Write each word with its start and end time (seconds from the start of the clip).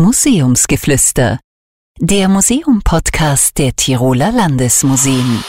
Museumsgeflüster, 0.00 1.38
der 1.98 2.28
Museum-Podcast 2.28 3.58
der 3.58 3.76
Tiroler 3.76 4.32
Landesmuseen. 4.32 5.44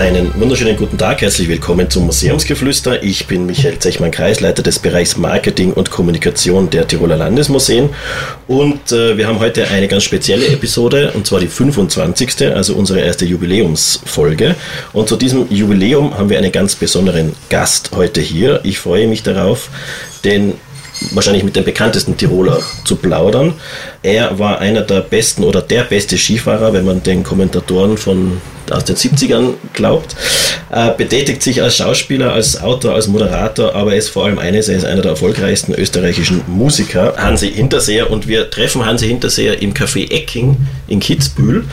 Einen 0.00 0.32
wunderschönen 0.40 0.78
guten 0.78 0.96
Tag, 0.96 1.20
herzlich 1.20 1.46
willkommen 1.46 1.90
zum 1.90 2.06
Museumsgeflüster. 2.06 3.02
Ich 3.02 3.26
bin 3.26 3.44
Michael 3.44 3.78
Zechmann-Kreis, 3.78 4.40
Leiter 4.40 4.62
des 4.62 4.78
Bereichs 4.78 5.18
Marketing 5.18 5.74
und 5.74 5.90
Kommunikation 5.90 6.70
der 6.70 6.88
Tiroler 6.88 7.18
Landesmuseen. 7.18 7.90
Und 8.48 8.92
äh, 8.92 9.18
wir 9.18 9.26
haben 9.26 9.40
heute 9.40 9.68
eine 9.68 9.88
ganz 9.88 10.04
spezielle 10.04 10.48
Episode, 10.48 11.12
und 11.12 11.26
zwar 11.26 11.40
die 11.40 11.48
25. 11.48 12.50
also 12.54 12.76
unsere 12.76 13.00
erste 13.00 13.26
Jubiläumsfolge. 13.26 14.54
Und 14.94 15.10
zu 15.10 15.16
diesem 15.16 15.52
Jubiläum 15.52 16.16
haben 16.16 16.30
wir 16.30 16.38
einen 16.38 16.50
ganz 16.50 16.76
besonderen 16.76 17.34
Gast 17.50 17.90
heute 17.94 18.22
hier. 18.22 18.60
Ich 18.62 18.78
freue 18.78 19.06
mich 19.06 19.22
darauf, 19.22 19.68
denn 20.24 20.54
wahrscheinlich 21.12 21.44
mit 21.44 21.56
dem 21.56 21.64
bekanntesten 21.64 22.16
Tiroler 22.16 22.60
zu 22.84 22.96
plaudern. 22.96 23.54
Er 24.02 24.38
war 24.38 24.58
einer 24.58 24.82
der 24.82 25.00
besten 25.00 25.44
oder 25.44 25.62
der 25.62 25.84
beste 25.84 26.16
Skifahrer, 26.16 26.72
wenn 26.72 26.84
man 26.84 27.02
den 27.02 27.22
Kommentatoren 27.22 27.96
von 27.96 28.40
aus 28.70 28.84
den 28.84 28.96
70ern 28.96 29.54
glaubt. 29.72 30.14
Äh, 30.70 30.92
betätigt 30.96 31.42
sich 31.42 31.62
als 31.62 31.76
Schauspieler, 31.76 32.32
als 32.32 32.60
Autor, 32.60 32.94
als 32.94 33.08
Moderator, 33.08 33.74
aber 33.74 33.92
er 33.92 33.98
ist 33.98 34.10
vor 34.10 34.26
allem 34.26 34.38
eines, 34.38 34.68
er 34.68 34.76
ist 34.76 34.84
einer 34.84 35.02
der 35.02 35.12
erfolgreichsten 35.12 35.74
österreichischen 35.74 36.42
Musiker, 36.46 37.14
Hansi 37.16 37.50
Hinterseher. 37.52 38.10
Und 38.10 38.28
wir 38.28 38.50
treffen 38.50 38.86
Hansi 38.86 39.08
Hinterseher 39.08 39.60
im 39.60 39.74
Café 39.74 40.10
Ecking 40.10 40.56
in 40.86 41.00
Kitzbühel. 41.00 41.64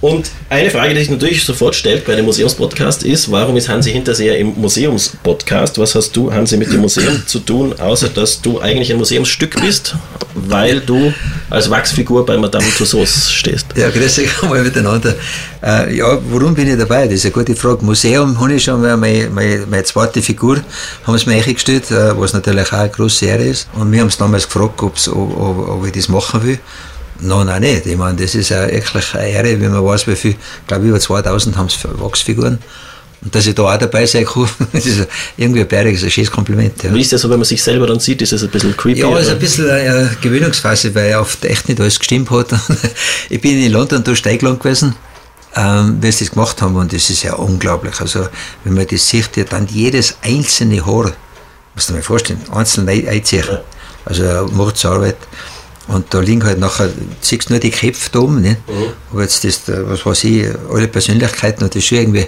Und 0.00 0.30
eine 0.48 0.70
Frage, 0.70 0.94
die 0.94 1.00
sich 1.00 1.10
natürlich 1.10 1.44
sofort 1.44 1.74
stellt 1.74 2.04
bei 2.04 2.12
einem 2.12 2.26
Museumspodcast 2.26 3.02
ist, 3.02 3.32
warum 3.32 3.56
ist 3.56 3.68
Hansi 3.68 3.90
Hinterseher 3.90 4.38
im 4.38 4.54
Museumspodcast? 4.54 5.76
Was 5.78 5.96
hast 5.96 6.12
du, 6.12 6.32
Hansi, 6.32 6.56
mit 6.56 6.72
dem 6.72 6.82
Museum 6.82 7.20
zu 7.26 7.40
tun, 7.40 7.74
außer 7.78 8.08
dass 8.08 8.40
du 8.40 8.60
eigentlich 8.60 8.92
ein 8.92 8.98
Museumsstück 8.98 9.60
bist, 9.60 9.96
weil 10.34 10.80
du 10.80 11.12
als 11.50 11.68
Wachsfigur 11.68 12.24
bei 12.24 12.36
Madame 12.36 12.66
Tussauds 12.76 13.32
stehst? 13.32 13.66
Ja, 13.74 13.90
grüß 13.90 14.20
euch 14.20 14.28
einmal 14.42 14.62
miteinander. 14.62 15.16
Äh, 15.64 15.96
ja, 15.96 16.16
warum 16.30 16.54
bin 16.54 16.68
ich 16.68 16.78
dabei? 16.78 17.06
Das 17.06 17.14
ist 17.14 17.24
eine 17.24 17.32
gute 17.32 17.56
Frage. 17.56 17.84
Museum 17.84 18.40
habe 18.40 18.54
ich 18.54 18.62
schon 18.62 18.80
meine, 18.80 19.28
meine, 19.30 19.66
meine 19.66 19.82
zweite 19.82 20.22
Figur, 20.22 20.60
haben 21.08 21.14
es 21.16 21.26
mir 21.26 21.42
eingestellt, 21.42 21.90
äh, 21.90 22.16
was 22.16 22.32
natürlich 22.34 22.68
auch 22.68 22.78
eine 22.78 22.90
grosse 22.90 23.26
Ehre 23.26 23.44
ist. 23.44 23.66
Und 23.74 23.90
wir 23.90 24.00
haben 24.00 24.08
es 24.08 24.16
damals 24.16 24.44
gefragt, 24.44 24.80
ob, 24.80 24.94
ob, 25.08 25.68
ob 25.70 25.86
ich 25.86 25.92
das 25.92 26.08
machen 26.08 26.44
will. 26.44 26.60
Nein, 27.20 27.46
nein, 27.46 27.62
nicht. 27.62 27.86
Ich 27.86 27.96
meine, 27.96 28.16
das 28.16 28.34
ist 28.34 28.50
ja 28.50 28.70
wirklich 28.70 29.14
eine 29.14 29.28
Ehre, 29.28 29.60
wenn 29.60 29.72
man 29.72 29.84
weiß, 29.84 30.06
wie 30.06 30.16
viel, 30.16 30.30
ich 30.32 30.66
glaube, 30.66 30.86
über 30.86 31.00
2000 31.00 31.56
haben 31.56 31.66
es 31.66 31.78
Wachsfiguren. 31.84 32.58
Und 33.20 33.34
dass 33.34 33.46
ich 33.46 33.54
da 33.54 33.62
auch 33.64 33.78
dabei 33.78 34.06
sein 34.06 34.24
kann, 34.24 34.48
das 34.72 34.86
ist 34.86 35.06
irgendwie 35.36 35.60
ein 35.60 35.68
bäriges, 35.68 36.04
ein 36.04 36.10
schönes 36.10 36.30
Kompliment. 36.30 36.82
Ja. 36.82 36.94
Wie 36.94 37.00
ist 37.00 37.12
das 37.12 37.22
so, 37.22 37.30
wenn 37.30 37.38
man 37.38 37.44
sich 37.44 37.62
selber 37.62 37.86
dann 37.86 37.98
sieht, 37.98 38.22
ist 38.22 38.32
das 38.32 38.44
ein 38.44 38.50
bisschen 38.50 38.76
creepy? 38.76 39.00
Ja, 39.00 39.12
es 39.18 39.26
ist 39.26 39.32
ein 39.32 39.38
bisschen 39.40 39.68
eine 39.68 40.16
Gewöhnungsphase, 40.20 40.94
weil 40.94 41.16
oft 41.16 41.44
echt 41.44 41.68
nicht 41.68 41.80
alles 41.80 41.98
gestimmt 41.98 42.30
hat. 42.30 42.48
ich 43.28 43.40
bin 43.40 43.60
in 43.60 43.72
London 43.72 44.04
da 44.04 44.14
Steigland 44.14 44.60
gewesen, 44.60 44.94
ähm, 45.56 45.98
wie 46.00 46.12
sie 46.12 46.26
das 46.26 46.32
gemacht 46.32 46.62
haben, 46.62 46.76
und 46.76 46.92
das 46.92 47.10
ist 47.10 47.24
ja 47.24 47.34
unglaublich. 47.34 48.00
Also, 48.00 48.28
wenn 48.62 48.74
man 48.74 48.86
das 48.86 49.08
sieht, 49.08 49.36
ja 49.36 49.44
dann 49.44 49.66
jedes 49.66 50.16
einzelne 50.22 50.86
Haar, 50.86 51.12
musst 51.74 51.88
du 51.88 51.92
dir 51.92 51.98
mal 51.98 52.02
vorstellen, 52.04 52.40
einzeln 52.52 52.88
einziehen. 52.88 53.58
Also, 54.04 54.48
Mordsarbeit. 54.52 55.16
Und 55.88 56.12
da 56.12 56.20
liegen 56.20 56.44
halt 56.44 56.58
nachher, 56.58 56.90
siehst 57.20 57.48
nur 57.50 57.58
die 57.58 57.70
Köpfe 57.70 58.10
da 58.12 58.18
oben, 58.20 58.42
nicht? 58.42 58.68
Mhm. 58.68 58.92
aber 59.10 59.22
jetzt 59.22 59.42
das, 59.42 59.62
was 59.66 60.04
weiß 60.04 60.24
ich, 60.24 60.46
alle 60.70 60.86
Persönlichkeiten, 60.86 61.64
und 61.64 61.74
das 61.74 61.82
ist 61.82 61.86
schon 61.86 61.98
irgendwie 61.98 62.26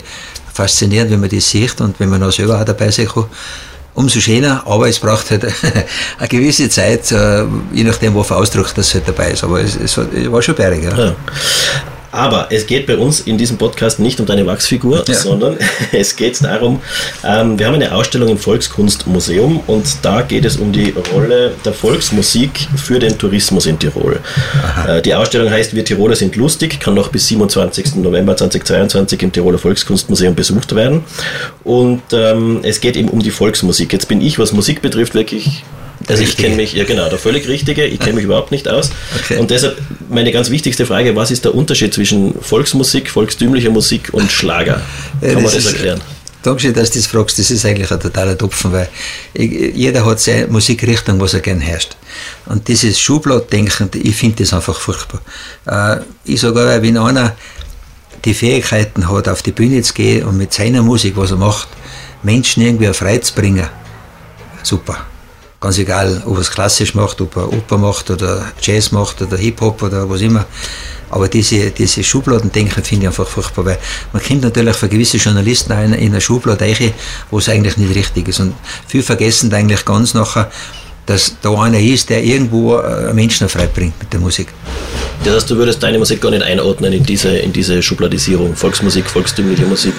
faszinierend, 0.53 1.11
wenn 1.11 1.21
man 1.21 1.29
das 1.29 1.49
sieht 1.49 1.81
und 1.81 2.01
wenn 2.01 2.09
man 2.09 2.23
auch 2.23 2.33
selber 2.33 2.59
auch 2.59 2.65
dabei 2.65 2.91
sein 2.91 3.07
kann. 3.07 3.27
Umso 3.93 4.21
schöner, 4.21 4.63
aber 4.67 4.89
es 4.89 4.99
braucht 4.99 5.31
halt 5.31 5.45
eine 6.19 6.29
gewisse 6.29 6.69
Zeit, 6.71 7.11
äh, 7.13 7.45
je 7.73 7.85
nachdem, 7.85 8.15
wo 8.15 8.21
Ausdruck 8.23 8.73
das 8.75 8.95
halt 8.95 9.07
dabei 9.07 9.33
ist. 9.33 9.45
Aber 9.45 9.61
es, 9.61 9.77
es 9.77 9.97
war 9.97 10.41
schon 10.41 10.55
bärig. 10.55 10.85
Ja. 10.85 10.97
ja. 10.97 11.17
Aber 12.13 12.49
es 12.51 12.67
geht 12.67 12.87
bei 12.87 12.97
uns 12.97 13.21
in 13.21 13.39
diesem 13.39 13.57
Podcast 13.57 14.01
nicht 14.01 14.21
um 14.21 14.27
deine 14.27 14.47
Wachsfigur, 14.47 15.05
ja. 15.07 15.15
sondern 15.15 15.57
es 15.93 16.17
geht 16.17 16.43
darum, 16.43 16.81
ähm, 17.25 17.59
wir 17.59 17.67
haben 17.67 17.75
eine 17.75 17.95
Ausstellung 17.95 18.29
im 18.29 18.39
Volkskunstmuseum 18.39 19.61
und 19.67 19.87
da 20.03 20.23
geht 20.23 20.45
es 20.45 20.57
um 20.57 20.73
die 20.73 20.95
Rolle 21.13 21.53
der 21.65 21.73
Volksmusik 21.73 22.69
für 22.77 22.99
den 22.99 23.17
Tourismus 23.19 23.67
in 23.67 23.79
Tirol. 23.79 24.21
Äh, 24.87 25.03
die 25.03 25.15
Ausstellung 25.15 25.51
heißt 25.51 25.75
Wir 25.75 25.85
Tiroler 25.85 26.17
sind 26.17 26.37
lustig, 26.37 26.81
kann 26.81 26.95
noch 26.95 27.09
bis 27.09 27.29
27. 27.29 27.97
November 27.97 28.37
2022 28.37 29.23
im 29.23 29.33
Tiroler 29.33 29.59
Volkskunstmuseum 29.59 30.35
besucht 30.35 30.75
werden. 30.75 31.05
Und 31.65 32.03
ähm, 32.13 32.61
es 32.63 32.81
geht 32.81 32.97
eben 32.97 33.09
um 33.09 33.21
die 33.21 33.31
Volksmusik. 33.31 33.93
Jetzt 33.93 34.09
bin 34.09 34.21
ich, 34.21 34.39
was 34.39 34.53
Musik 34.53 34.83
betrifft, 34.83 35.15
wirklich 35.15 35.63
also 36.11 36.23
ich 36.23 36.37
kenne 36.37 36.57
mich, 36.57 36.73
ja 36.73 36.85
genau, 36.85 37.09
der 37.09 37.19
völlig 37.19 37.49
Richtige, 37.49 37.85
ich 37.85 38.01
kenne 38.01 38.15
mich 38.15 38.25
überhaupt 38.25 38.51
nicht 38.51 38.69
aus. 38.69 38.91
Okay. 39.23 39.39
Und 39.39 39.51
deshalb 39.51 39.79
meine 40.09 40.33
ganz 40.33 40.51
wichtigste 40.51 40.87
Frage, 40.87 41.15
was 41.17 41.31
ist 41.31 41.45
der 41.45 41.55
Unterschied 41.55 41.95
zwischen 41.95 42.35
Volksmusik, 42.41 43.11
volkstümlicher 43.11 43.71
Musik 43.71 44.11
und 44.13 44.31
Schlager? 44.31 44.83
Kann 45.21 45.35
man 45.35 45.45
das, 45.45 45.55
das 45.55 45.67
erklären? 45.67 46.01
Dankeschön, 46.43 46.73
dass 46.73 46.91
du 46.91 46.99
das 46.99 47.07
fragst. 47.07 47.39
Das 47.39 47.51
ist 47.51 47.67
eigentlich 47.67 47.91
ein 47.91 48.01
totaler 48.01 48.37
Topfen, 48.37 48.73
weil 48.73 48.89
jeder 49.35 50.07
hat 50.07 50.21
seine 50.21 50.47
Musikrichtung, 50.47 51.21
was 51.21 51.35
er 51.35 51.41
gerne 51.41 51.61
herrscht. 51.61 51.97
Und 52.47 52.67
dieses 52.67 52.99
Schubladdenken, 52.99 53.91
ich 54.03 54.17
finde 54.17 54.43
das 54.43 54.55
einfach 54.55 54.81
furchtbar. 54.81 55.21
Äh, 55.67 56.03
ich 56.25 56.41
sage 56.41 56.61
auch, 56.61 56.83
wenn 56.83 56.97
einer 56.97 57.37
die 58.25 58.35
Fähigkeiten 58.35 59.11
hat, 59.11 59.29
auf 59.29 59.43
die 59.43 59.53
Bühne 59.53 59.83
zu 59.83 59.93
gehen 59.93 60.25
und 60.25 60.39
mit 60.39 60.53
seiner 60.55 60.83
Musik, 60.83 61.15
was 61.17 61.31
er 61.31 61.37
macht, 61.37 61.69
Menschen 62.23 62.63
irgendwie 62.63 62.89
auf 62.89 63.03
Reiz 63.03 63.31
bringen, 63.31 63.67
super. 64.63 65.07
Ganz 65.61 65.77
egal, 65.77 66.23
ob 66.25 66.37
er 66.37 66.41
es 66.41 66.51
klassisch 66.51 66.95
macht, 66.95 67.21
ob 67.21 67.37
er 67.37 67.53
Oper 67.53 67.77
macht 67.77 68.11
oder 68.11 68.51
Jazz 68.63 68.93
macht 68.93 69.21
oder 69.21 69.37
Hip-Hop 69.37 69.83
oder 69.83 70.09
was 70.09 70.23
immer. 70.23 70.47
Aber 71.11 71.29
diese, 71.29 71.71
diese 71.71 72.03
Schubladendenken 72.03 72.83
finde 72.83 73.05
ich 73.05 73.09
einfach 73.09 73.27
furchtbar, 73.27 73.67
weil 73.67 73.79
man 74.15 74.23
kennt 74.23 74.43
natürlich 74.43 74.75
für 74.77 74.89
gewisse 74.89 75.19
Journalisten 75.19 75.73
in 75.73 75.95
einer 75.95 76.21
Schublade 76.21 76.95
wo 77.31 77.39
es 77.39 77.49
eigentlich 77.51 77.77
nicht 77.77 77.95
richtig 77.95 78.29
ist. 78.29 78.41
Und 78.41 78.55
viele 78.87 79.03
vergessen 79.03 79.53
eigentlich 79.53 79.85
ganz 79.85 80.15
nachher, 80.15 80.51
dass 81.07 81.35
da 81.43 81.51
einer 81.55 81.81
ist, 81.81 82.09
der 82.11 82.23
irgendwo 82.23 82.77
äh, 82.77 83.13
Menschen 83.13 83.49
frei 83.49 83.67
bringt 83.67 83.99
mit 83.99 84.13
der 84.13 84.21
Musik. 84.21 84.49
Das 85.25 85.35
heißt, 85.35 85.51
du 85.51 85.57
würdest 85.57 85.83
deine 85.83 85.99
Musik 85.99 86.21
gar 86.21 86.31
nicht 86.31 86.43
einordnen 86.43 86.93
in 86.93 87.05
diese, 87.05 87.37
in 87.37 87.53
diese 87.53 87.83
Schubladisierung. 87.83 88.55
Volksmusik, 88.57 89.09
volkstümliche 89.11 89.67
Musik, 89.67 89.95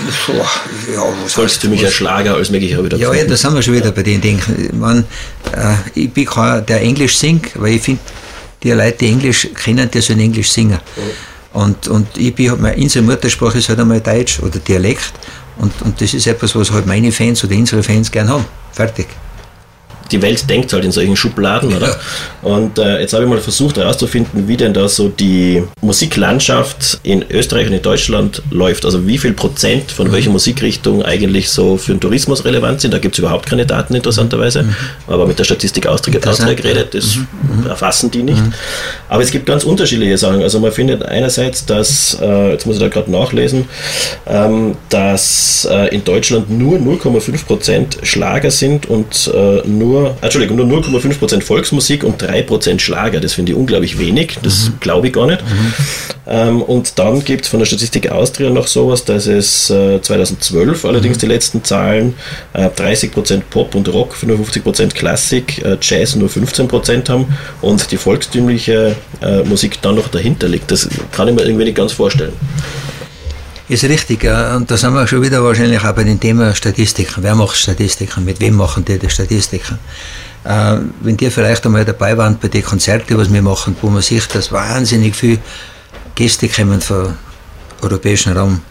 ja, 0.95 1.03
volkstümlicher 1.27 1.87
was, 1.87 1.93
Schlager, 1.93 2.35
alles 2.35 2.49
mögliche 2.49 2.83
wieder 2.83 2.97
Ja, 2.97 3.13
ja, 3.13 3.25
da 3.25 3.35
sind 3.35 3.53
wir 3.53 3.61
schon 3.61 3.75
wieder 3.75 3.91
bei 3.91 4.03
den 4.03 4.21
Dingen. 4.21 4.41
Ich, 4.57 4.73
mein, 4.73 4.99
äh, 5.55 5.75
ich 5.93 6.11
bin 6.11 6.25
keiner, 6.25 6.61
der 6.61 6.81
Englisch 6.81 7.17
singt, 7.17 7.51
weil 7.55 7.75
ich 7.75 7.81
finde, 7.81 8.01
die 8.63 8.71
Leute, 8.71 8.97
die 8.99 9.07
Englisch 9.07 9.47
kennen, 9.53 9.89
die 9.91 10.01
sollen 10.01 10.19
Englisch 10.19 10.49
singen. 10.49 10.79
Mhm. 10.95 11.59
Und, 11.61 11.87
und 11.89 12.07
ich 12.17 12.33
bin, 12.33 12.59
meine 12.61 12.77
unsere 12.77 13.03
Muttersprache 13.03 13.57
ist 13.57 13.67
halt 13.69 13.79
einmal 13.79 13.99
Deutsch 13.99 14.39
oder 14.39 14.59
Dialekt. 14.59 15.13
Und, 15.57 15.73
und 15.81 15.99
das 15.99 16.13
ist 16.13 16.25
etwas, 16.25 16.55
was 16.55 16.71
halt 16.71 16.85
meine 16.85 17.11
Fans 17.11 17.43
oder 17.43 17.55
unsere 17.55 17.83
Fans 17.83 18.09
gern 18.09 18.29
haben. 18.29 18.45
Fertig 18.71 19.07
die 20.11 20.21
Welt 20.21 20.49
denkt 20.49 20.73
halt 20.73 20.85
in 20.85 20.91
solchen 20.91 21.15
Schubladen, 21.15 21.73
oder? 21.73 21.87
Ja. 21.87 21.95
Und 22.41 22.77
äh, 22.77 22.99
jetzt 22.99 23.13
habe 23.13 23.23
ich 23.23 23.29
mal 23.29 23.39
versucht 23.39 23.77
herauszufinden, 23.77 24.47
wie 24.47 24.57
denn 24.57 24.73
da 24.73 24.87
so 24.87 25.09
die 25.09 25.63
Musiklandschaft 25.81 26.99
in 27.03 27.25
Österreich 27.29 27.67
und 27.67 27.73
in 27.73 27.81
Deutschland 27.81 28.41
läuft. 28.51 28.85
Also 28.85 29.07
wie 29.07 29.17
viel 29.17 29.33
Prozent 29.33 29.91
von 29.91 30.07
mhm. 30.07 30.11
welcher 30.13 30.29
Musikrichtung 30.29 31.03
eigentlich 31.03 31.49
so 31.49 31.77
für 31.77 31.93
den 31.93 31.99
Tourismus 31.99 32.45
relevant 32.45 32.81
sind. 32.81 32.93
Da 32.93 32.99
gibt 32.99 33.15
es 33.15 33.19
überhaupt 33.19 33.45
keine 33.45 33.65
Daten 33.65 33.95
interessanterweise. 33.95 34.63
Mhm. 34.63 34.75
Aber 35.07 35.27
mit 35.27 35.39
der 35.39 35.43
Statistik 35.43 35.87
Austria 35.87 36.19
geredet, 36.53 36.93
das 36.93 37.15
mhm. 37.15 37.27
mhm. 37.61 37.67
erfassen 37.67 38.11
die 38.11 38.23
nicht. 38.23 38.41
Aber 39.11 39.23
es 39.23 39.29
gibt 39.29 39.45
ganz 39.45 39.65
unterschiedliche 39.65 40.17
Sachen. 40.17 40.41
Also 40.41 40.61
man 40.61 40.71
findet 40.71 41.03
einerseits, 41.03 41.65
dass, 41.65 42.17
äh, 42.21 42.51
jetzt 42.51 42.65
muss 42.65 42.77
ich 42.77 42.81
da 42.81 42.87
gerade 42.87 43.11
nachlesen, 43.11 43.67
ähm, 44.25 44.77
dass 44.87 45.67
äh, 45.69 45.93
in 45.93 46.05
Deutschland 46.05 46.49
nur 46.49 46.79
0,5 46.79 47.45
Prozent 47.45 47.97
Schlager 48.03 48.51
sind 48.51 48.89
und 48.89 49.29
äh, 49.33 49.67
nur 49.67 50.15
Entschuldigung, 50.21 50.55
nur 50.55 50.79
0,5% 50.79 51.41
Volksmusik 51.41 52.05
und 52.05 52.23
3% 52.23 52.79
Schlager. 52.79 53.19
Das 53.19 53.33
finde 53.33 53.51
ich 53.51 53.57
unglaublich 53.57 53.99
wenig. 53.99 54.37
Das 54.43 54.69
mhm. 54.69 54.79
glaube 54.79 55.07
ich 55.07 55.13
gar 55.13 55.27
nicht. 55.27 55.41
Mhm. 55.41 55.73
Ähm, 56.27 56.61
und 56.61 56.97
dann 56.97 57.21
gibt 57.25 57.43
es 57.43 57.49
von 57.49 57.59
der 57.59 57.65
Statistik 57.65 58.09
Austria 58.09 58.49
noch 58.49 58.67
sowas, 58.67 59.03
dass 59.03 59.27
es 59.27 59.69
äh, 59.69 60.01
2012 60.01 60.85
allerdings 60.85 61.17
mhm. 61.17 61.19
die 61.19 61.25
letzten 61.25 61.63
Zahlen 61.65 62.13
äh, 62.53 62.69
30% 62.69 63.41
Pop 63.49 63.75
und 63.75 63.91
Rock, 63.91 64.15
55% 64.15 64.93
Klassik, 64.93 65.61
äh, 65.65 65.75
Jazz 65.81 66.15
nur 66.15 66.29
15% 66.29 67.09
haben 67.09 67.25
und 67.61 67.91
die 67.91 67.97
volkstümliche 67.97 68.95
äh, 69.21 69.43
Musik 69.43 69.81
dann 69.81 69.95
noch 69.95 70.07
dahinter 70.07 70.47
liegt. 70.47 70.71
Das 70.71 70.87
kann 71.11 71.27
ich 71.27 71.35
mir 71.35 71.43
irgendwie 71.43 71.65
nicht 71.65 71.77
ganz 71.77 71.93
vorstellen. 71.93 72.33
Ist 73.71 73.85
richtig, 73.85 74.23
ja. 74.23 74.57
Und 74.57 74.69
da 74.69 74.75
sind 74.75 74.93
wir 74.93 75.07
schon 75.07 75.21
wieder 75.21 75.41
wahrscheinlich 75.43 75.79
auch 75.79 75.93
bei 75.93 76.03
dem 76.03 76.19
Thema 76.19 76.53
Statistiken. 76.53 77.23
Wer 77.23 77.35
macht 77.35 77.55
Statistiken? 77.55 78.25
Mit 78.25 78.41
wem 78.41 78.55
machen 78.55 78.83
die 78.83 78.99
die 78.99 79.09
Statistiken? 79.09 79.79
Äh, 80.43 80.77
wenn 81.01 81.15
die 81.15 81.29
vielleicht 81.29 81.65
einmal 81.65 81.85
dabei 81.85 82.17
waren 82.17 82.37
bei 82.37 82.49
den 82.49 82.63
Konzerten, 82.63 83.17
was 83.17 83.31
wir 83.31 83.41
machen, 83.41 83.75
wo 83.81 83.89
man 83.89 84.01
sieht, 84.01 84.33
dass 84.35 84.51
wahnsinnig 84.51 85.15
viele 85.15 85.39
Gäste 86.15 86.49
kommen 86.49 86.81
vom 86.81 87.15
europäischen 87.81 88.33
Raum, 88.35 88.61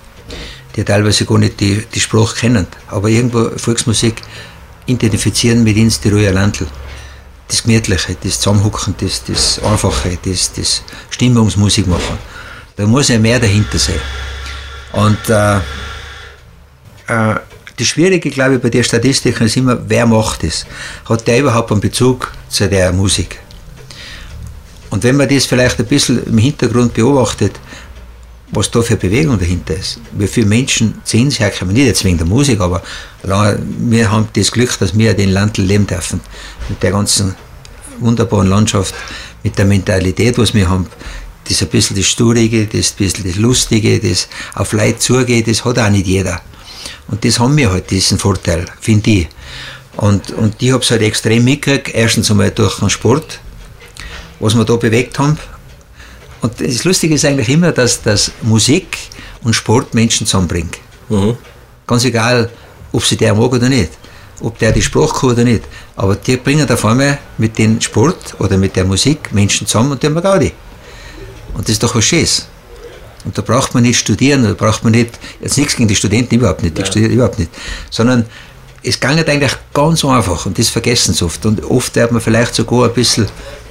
die 0.77 0.85
teilweise 0.85 1.25
gar 1.25 1.39
nicht 1.39 1.61
die, 1.61 1.83
die 1.95 2.01
Sprache 2.01 2.37
kennen. 2.37 2.67
Aber 2.89 3.09
irgendwo 3.09 3.51
Volksmusik 3.57 4.17
identifizieren 4.87 5.63
mit 5.65 5.77
ins 5.77 6.01
Tiroler 6.01 6.33
Landl. 6.33 6.67
Das 7.51 7.65
Gemütliche, 7.65 8.17
das 8.23 8.39
Zusammenhucken, 8.39 8.95
das, 9.01 9.25
das 9.25 9.61
Einfache, 9.65 10.17
das, 10.25 10.53
das 10.53 10.83
Stimmungsmusik 11.11 11.89
machen. 11.89 12.17
Da 12.77 12.87
muss 12.87 13.09
ja 13.09 13.19
mehr 13.19 13.41
dahinter 13.41 13.77
sein. 13.77 14.01
Und 14.93 15.29
äh, 15.29 15.57
äh, 17.09 17.41
das 17.77 17.87
Schwierige, 17.89 18.31
glaube 18.31 18.55
ich, 18.55 18.63
bei 18.63 18.71
der 18.71 18.85
Statistik 18.85 19.41
ist 19.41 19.57
immer, 19.57 19.79
wer 19.89 20.07
macht 20.07 20.45
es? 20.45 20.65
Hat 21.09 21.27
der 21.27 21.41
überhaupt 21.41 21.73
einen 21.73 21.81
Bezug 21.81 22.31
zu 22.49 22.69
der 22.69 22.93
Musik? 22.93 23.41
Und 24.91 25.03
wenn 25.03 25.17
man 25.17 25.29
das 25.29 25.47
vielleicht 25.47 25.81
ein 25.81 25.87
bisschen 25.87 26.25
im 26.25 26.39
Hintergrund 26.39 26.95
beobachtet, 26.95 27.59
was 28.53 28.71
da 28.71 28.83
für 28.83 28.97
Bewegung 28.97 29.39
dahinter 29.39 29.77
ist, 29.77 30.01
wie 30.13 30.27
viele 30.27 30.47
Menschen 30.47 31.01
zu 31.05 31.17
uns 31.19 31.39
herkommen, 31.39 31.75
nicht 31.75 31.87
jetzt 31.87 32.05
wegen 32.05 32.19
der 32.19 32.27
Musik, 32.27 32.61
aber 32.61 32.83
wir 33.23 34.11
haben 34.11 34.29
das 34.33 34.51
Glück, 34.51 34.77
dass 34.79 34.97
wir 34.97 35.15
den 35.15 35.31
Land 35.31 35.59
leben 35.59 35.87
dürfen, 35.87 36.21
mit 36.69 36.83
der 36.83 36.91
ganzen 36.91 37.35
wunderbaren 38.01 38.49
Landschaft, 38.49 38.95
mit 39.43 39.57
der 39.57 39.65
Mentalität, 39.65 40.37
was 40.39 40.55
wir 40.55 40.69
haben, 40.69 40.87
das 41.49 41.63
ein 41.63 41.69
bisschen 41.69 41.97
das 41.97 42.07
Sturige, 42.07 42.67
das 42.67 42.93
ein 42.93 42.97
bisschen 42.99 43.25
das 43.25 43.37
Lustige, 43.37 43.99
das 43.99 44.29
auf 44.55 44.73
Leute 44.73 44.99
zugeht, 44.99 45.49
das 45.49 45.65
hat 45.65 45.79
auch 45.79 45.91
nicht 45.91 46.07
jeder. 46.07 46.41
Und 47.09 47.25
das 47.25 47.39
haben 47.39 47.57
wir 47.57 47.71
halt, 47.71 47.91
diesen 47.91 48.19
Vorteil, 48.19 48.67
finde 48.81 49.11
ich. 49.11 49.29
Und, 49.97 50.31
und 50.33 50.55
ich 50.61 50.73
habe 50.73 50.83
es 50.83 50.91
halt 50.91 51.03
extrem 51.03 51.45
mitgekriegt, 51.45 51.95
erstens 51.95 52.31
einmal 52.31 52.51
durch 52.51 52.79
den 52.79 52.91
Sport, 52.91 53.41
was 54.39 54.55
wir 54.55 54.65
da 54.65 54.77
bewegt 54.77 55.19
haben. 55.19 55.39
Und 56.41 56.61
das 56.61 56.85
Lustige 56.85 57.15
ist 57.15 57.25
eigentlich 57.25 57.49
immer, 57.49 57.73
dass, 57.73 58.03
dass 58.03 58.33
Musik 58.43 58.99
und 59.43 59.55
Sport 59.55 59.95
Menschen 59.95 60.27
zusammenbringt. 60.27 60.79
Mhm. 61.09 61.37
Ganz 61.87 62.05
egal, 62.05 62.51
ob 62.93 63.05
sie 63.05 63.17
der 63.17 63.35
mag 63.35 63.53
oder 63.53 63.69
nicht, 63.69 63.91
ob 64.41 64.59
der 64.59 64.73
die 64.73 64.83
Sprache 64.83 65.21
kann 65.21 65.31
oder 65.31 65.45
nicht. 65.45 65.65
Aber 65.97 66.17
die 66.17 66.37
bringen 66.37 66.71
auf 66.71 66.85
einmal 66.85 67.19
mit 67.39 67.59
dem 67.59 67.81
Sport 67.81 68.37
oder 68.39 68.57
mit 68.57 68.77
der 68.77 68.85
Musik 68.85 69.33
Menschen 69.33 69.67
zusammen 69.67 69.93
und 69.93 70.03
die 70.03 70.07
haben 70.07 70.21
Gaudi. 70.21 70.53
Und 71.55 71.65
das 71.65 71.73
ist 71.73 71.83
doch 71.83 71.95
was 71.95 72.05
Schönes. 72.05 72.47
Und 73.25 73.37
da 73.37 73.43
braucht 73.43 73.75
man 73.75 73.83
nicht 73.83 73.99
studieren, 73.99 74.45
da 74.45 74.55
braucht 74.55 74.83
man 74.83 74.93
nicht, 74.93 75.19
jetzt 75.43 75.59
nichts 75.59 75.77
gegen 75.77 75.89
die 75.89 75.97
Studenten, 75.97 76.37
überhaupt 76.37 76.63
nicht, 76.63 76.77
die 76.77 76.81
ja. 76.81 76.87
studieren 76.87 77.13
überhaupt 77.13 77.39
nicht, 77.39 77.51
sondern 77.91 78.25
es 78.83 78.99
geht 78.99 79.29
eigentlich 79.29 79.53
ganz 79.75 80.05
einfach 80.05 80.47
und 80.47 80.59
das 80.59 80.71
vergessen 80.71 81.13
sie 81.13 81.25
oft. 81.25 81.45
Und 81.45 81.63
oft 81.65 81.95
wird 81.97 82.13
man 82.13 82.21
vielleicht 82.23 82.55
sogar 82.55 82.89
ein 82.89 82.95
bisschen 82.95 83.27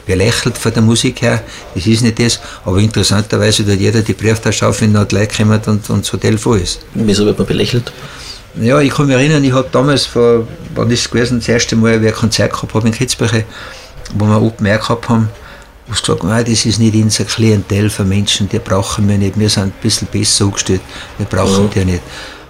belächelt 0.09 0.57
von 0.57 0.73
der 0.73 0.81
Musik 0.81 1.21
her, 1.21 1.43
das 1.75 1.85
ist 1.85 2.01
nicht 2.01 2.17
das, 2.17 2.39
aber 2.65 2.79
interessanterweise 2.79 3.63
tut 3.63 3.79
jeder 3.79 4.01
die 4.01 4.13
Brieftasche 4.13 4.67
auf, 4.67 4.81
wenn 4.81 4.91
noch 4.91 5.11
Leute 5.11 5.37
kommen 5.37 5.61
und, 5.67 5.87
und 5.87 6.03
das 6.03 6.11
Hotel 6.11 6.35
voll 6.39 6.61
ist. 6.61 6.79
Wieso 6.95 7.25
wird 7.27 7.37
man 7.37 7.45
belächelt? 7.45 7.93
Ja, 8.59 8.81
ich 8.81 8.91
kann 8.91 9.05
mich 9.05 9.15
erinnern, 9.15 9.43
ich 9.43 9.53
habe 9.53 9.69
damals, 9.71 10.07
vor, 10.07 10.47
wann 10.73 10.89
ist 10.89 11.01
es 11.01 11.11
gewesen, 11.11 11.37
das 11.37 11.47
erste 11.47 11.75
Mal, 11.75 12.01
wie 12.01 12.07
ein 12.07 12.13
Konzert 12.15 12.51
gehabt 12.53 12.73
habe 12.73 12.87
in 12.87 12.93
Kitzbühel, 12.93 13.45
wo 14.15 14.25
wir 14.25 14.41
Open 14.41 14.65
Air 14.65 14.79
gehabt 14.79 15.07
haben, 15.09 15.29
wo 15.85 15.93
sie 15.93 16.01
gesagt 16.01 16.23
haben, 16.23 16.45
das 16.45 16.65
ist 16.65 16.79
nicht 16.79 16.95
unser 16.95 17.25
Klientel 17.25 17.91
von 17.91 18.09
Menschen, 18.09 18.49
die 18.49 18.57
brauchen 18.57 19.07
wir 19.07 19.17
nicht, 19.19 19.39
wir 19.39 19.49
sind 19.49 19.65
ein 19.65 19.73
bisschen 19.79 20.07
besser 20.11 20.45
aufgestellt, 20.45 20.81
wir 21.19 21.27
brauchen 21.27 21.65
mhm. 21.65 21.69
die 21.69 21.85
nicht. 21.85 22.01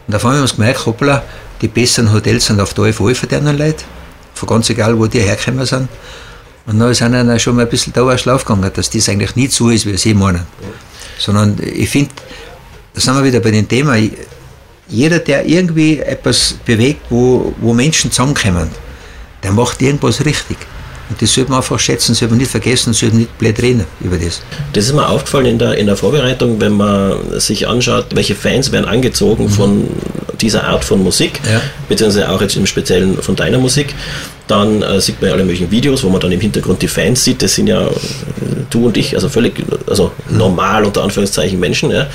Und 0.07 0.15
auf 0.15 0.23
einmal 0.23 0.39
haben 0.39 0.47
wir 0.47 0.55
gemerkt, 0.55 0.85
hoppla, 0.85 1.23
die 1.59 1.67
besseren 1.67 2.13
Hotels 2.13 2.45
sind 2.45 2.61
auf 2.61 2.73
der 2.73 2.93
Fall 2.93 3.13
von 3.13 3.27
denen 3.27 3.57
Leuten, 3.57 3.83
von 4.33 4.47
ganz 4.47 4.69
egal, 4.69 4.97
wo 4.97 5.07
die 5.07 5.19
hergekommen 5.19 5.65
sind. 5.65 5.89
Und 6.69 6.77
dann 6.77 6.93
sind 6.93 7.13
dann 7.13 7.39
schon 7.39 7.55
mal 7.55 7.63
ein 7.63 7.69
bisschen 7.69 7.93
da 7.93 8.15
Schlaf 8.17 8.45
gegangen, 8.45 8.69
dass 8.73 8.91
das 8.91 9.09
eigentlich 9.09 9.35
nicht 9.35 9.51
so 9.53 9.69
ist, 9.69 9.87
wie 9.87 9.97
sie 9.97 10.13
meinen. 10.13 10.45
Sondern 11.17 11.57
ich 11.59 11.89
finde, 11.89 12.11
da 12.93 13.01
sind 13.01 13.15
wir 13.15 13.23
wieder 13.23 13.39
bei 13.39 13.49
dem 13.49 13.67
Thema, 13.67 13.97
jeder, 14.87 15.17
der 15.17 15.45
irgendwie 15.45 15.99
etwas 15.99 16.55
bewegt, 16.65 17.01
wo, 17.09 17.53
wo 17.59 17.73
Menschen 17.73 18.11
zusammenkommen, 18.11 18.69
der 19.41 19.51
macht 19.51 19.81
irgendwas 19.81 20.23
richtig. 20.23 20.57
Und 21.09 21.19
das 21.19 21.33
sollte 21.33 21.49
man 21.49 21.59
einfach 21.59 21.79
schätzen, 21.79 22.13
sollte 22.13 22.33
man 22.33 22.39
nicht 22.39 22.51
vergessen, 22.51 22.93
sollte 22.93 23.15
man 23.15 23.21
nicht 23.23 23.37
blöd 23.39 23.59
reden 23.59 23.85
über 23.99 24.17
das. 24.17 24.41
Das 24.73 24.85
ist 24.85 24.93
mir 24.93 25.07
aufgefallen 25.07 25.47
in 25.47 25.57
der, 25.57 25.75
in 25.75 25.87
der 25.87 25.97
Vorbereitung, 25.97 26.61
wenn 26.61 26.73
man 26.73 27.39
sich 27.39 27.67
anschaut, 27.67 28.07
welche 28.13 28.35
Fans 28.35 28.71
werden 28.71 28.85
angezogen 28.85 29.45
mhm. 29.45 29.49
von 29.49 29.87
dieser 30.39 30.65
Art 30.65 30.85
von 30.85 31.03
Musik, 31.03 31.39
ja. 31.51 31.61
beziehungsweise 31.87 32.29
auch 32.29 32.41
jetzt 32.41 32.55
im 32.55 32.67
Speziellen 32.67 33.19
von 33.23 33.35
deiner 33.35 33.57
Musik. 33.57 33.95
Dann 34.49 34.81
äh, 34.81 34.99
sieht 34.99 35.21
man 35.21 35.29
ja 35.29 35.35
alle 35.35 35.43
möglichen 35.43 35.69
Videos, 35.69 36.03
wo 36.03 36.09
man 36.09 36.19
dann 36.19 36.31
im 36.31 36.41
Hintergrund 36.41 36.81
die 36.81 36.87
Fans 36.87 37.23
sieht. 37.23 37.41
Das 37.43 37.53
sind 37.53 37.67
ja 37.67 37.85
äh, 37.87 37.91
du 38.69 38.87
und 38.87 38.97
ich, 38.97 39.15
also 39.15 39.29
völlig 39.29 39.53
also 39.87 40.11
normal 40.29 40.85
unter 40.85 41.03
Anführungszeichen 41.03 41.59
Menschen. 41.59 41.91
Ja. 41.91 42.07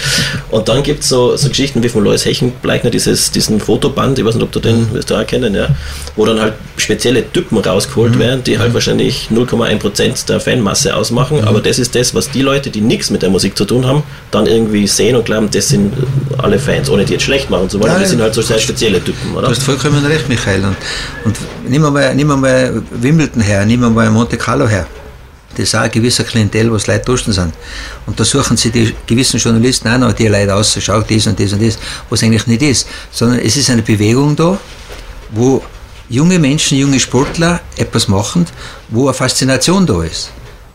Und 0.50 0.68
dann 0.68 0.82
gibt 0.82 1.02
es 1.02 1.08
so, 1.08 1.36
so 1.36 1.48
Geschichten 1.48 1.82
wie 1.82 1.88
von 1.88 2.04
Lois 2.04 2.24
Hechenbleichner, 2.24 2.90
dieses, 2.90 3.30
diesen 3.30 3.60
Fotoband, 3.60 4.18
ich 4.18 4.24
weiß 4.24 4.34
nicht, 4.34 4.44
ob 4.44 4.52
du 4.52 4.60
den 4.60 4.92
wirst 4.92 5.10
du 5.10 5.14
auch 5.14 5.26
kennen, 5.26 5.54
ja, 5.54 5.68
wo 6.16 6.24
dann 6.26 6.40
halt 6.40 6.54
spezielle 6.76 7.30
Typen 7.32 7.58
rausgeholt 7.58 8.16
mhm. 8.16 8.20
werden, 8.20 8.44
die 8.44 8.58
halt 8.58 8.70
mhm. 8.70 8.74
wahrscheinlich 8.74 9.28
0,1% 9.32 10.26
der 10.26 10.40
Fanmasse 10.40 10.96
ausmachen. 10.96 11.40
Mhm. 11.40 11.48
Aber 11.48 11.60
das 11.60 11.78
ist 11.78 11.94
das, 11.94 12.14
was 12.14 12.30
die 12.30 12.42
Leute, 12.42 12.70
die 12.70 12.80
nichts 12.80 13.10
mit 13.10 13.22
der 13.22 13.30
Musik 13.30 13.56
zu 13.56 13.64
tun 13.64 13.86
haben, 13.86 14.02
dann 14.30 14.46
irgendwie 14.46 14.86
sehen 14.86 15.16
und 15.16 15.24
glauben, 15.24 15.48
das 15.50 15.68
sind 15.68 15.92
alle 16.38 16.58
Fans, 16.58 16.90
ohne 16.90 17.04
die 17.04 17.14
jetzt 17.14 17.24
schlecht 17.24 17.50
machen 17.50 17.70
zu 17.70 17.80
wollen. 17.80 17.92
Ja, 17.92 17.98
das 17.98 18.10
sind 18.10 18.20
halt 18.20 18.34
so 18.34 18.42
sehr 18.42 18.58
spezielle 18.58 19.02
Typen, 19.02 19.32
oder? 19.34 19.42
Du 19.42 19.50
hast 19.50 19.62
vollkommen 19.62 20.04
recht, 20.04 20.28
Michael. 20.28 20.64
Und, 20.64 20.76
und 21.24 21.63
nimm 21.68 21.82
mal 21.82 22.14
nehmen 22.14 22.30
wir 22.30 22.36
mal 22.36 22.82
Wimbledon 22.90 23.40
her, 23.40 23.64
nehmen 23.64 23.82
wir 23.82 23.90
mal 23.90 24.10
Monte 24.10 24.36
Carlo 24.36 24.68
her. 24.68 24.86
Das 25.50 25.68
ist 25.68 25.74
auch 25.74 25.80
ein 25.80 25.90
gewisser 25.90 26.24
Klientel, 26.24 26.72
was 26.72 26.86
Leute 26.86 27.04
dursten 27.04 27.32
sind. 27.32 27.54
Und 28.06 28.18
da 28.18 28.24
suchen 28.24 28.56
sie 28.56 28.70
die 28.70 28.94
gewissen 29.06 29.38
Journalisten 29.38 29.88
auch 29.88 29.98
noch 29.98 30.12
die 30.12 30.26
Leute 30.26 30.54
aus, 30.54 30.76
schaut 30.80 31.10
das 31.10 31.26
und 31.26 31.38
das 31.38 31.52
und 31.52 31.62
das, 31.62 31.78
was 32.10 32.22
eigentlich 32.22 32.46
nicht 32.46 32.62
ist. 32.62 32.88
Sondern 33.12 33.38
es 33.38 33.56
ist 33.56 33.70
eine 33.70 33.82
Bewegung 33.82 34.34
da, 34.34 34.58
wo 35.30 35.62
junge 36.08 36.38
Menschen, 36.38 36.78
junge 36.78 36.98
Sportler 36.98 37.60
etwas 37.76 38.08
machen, 38.08 38.46
wo 38.88 39.06
eine 39.06 39.14
Faszination 39.14 39.86
da 39.86 40.02
ist. 40.02 40.30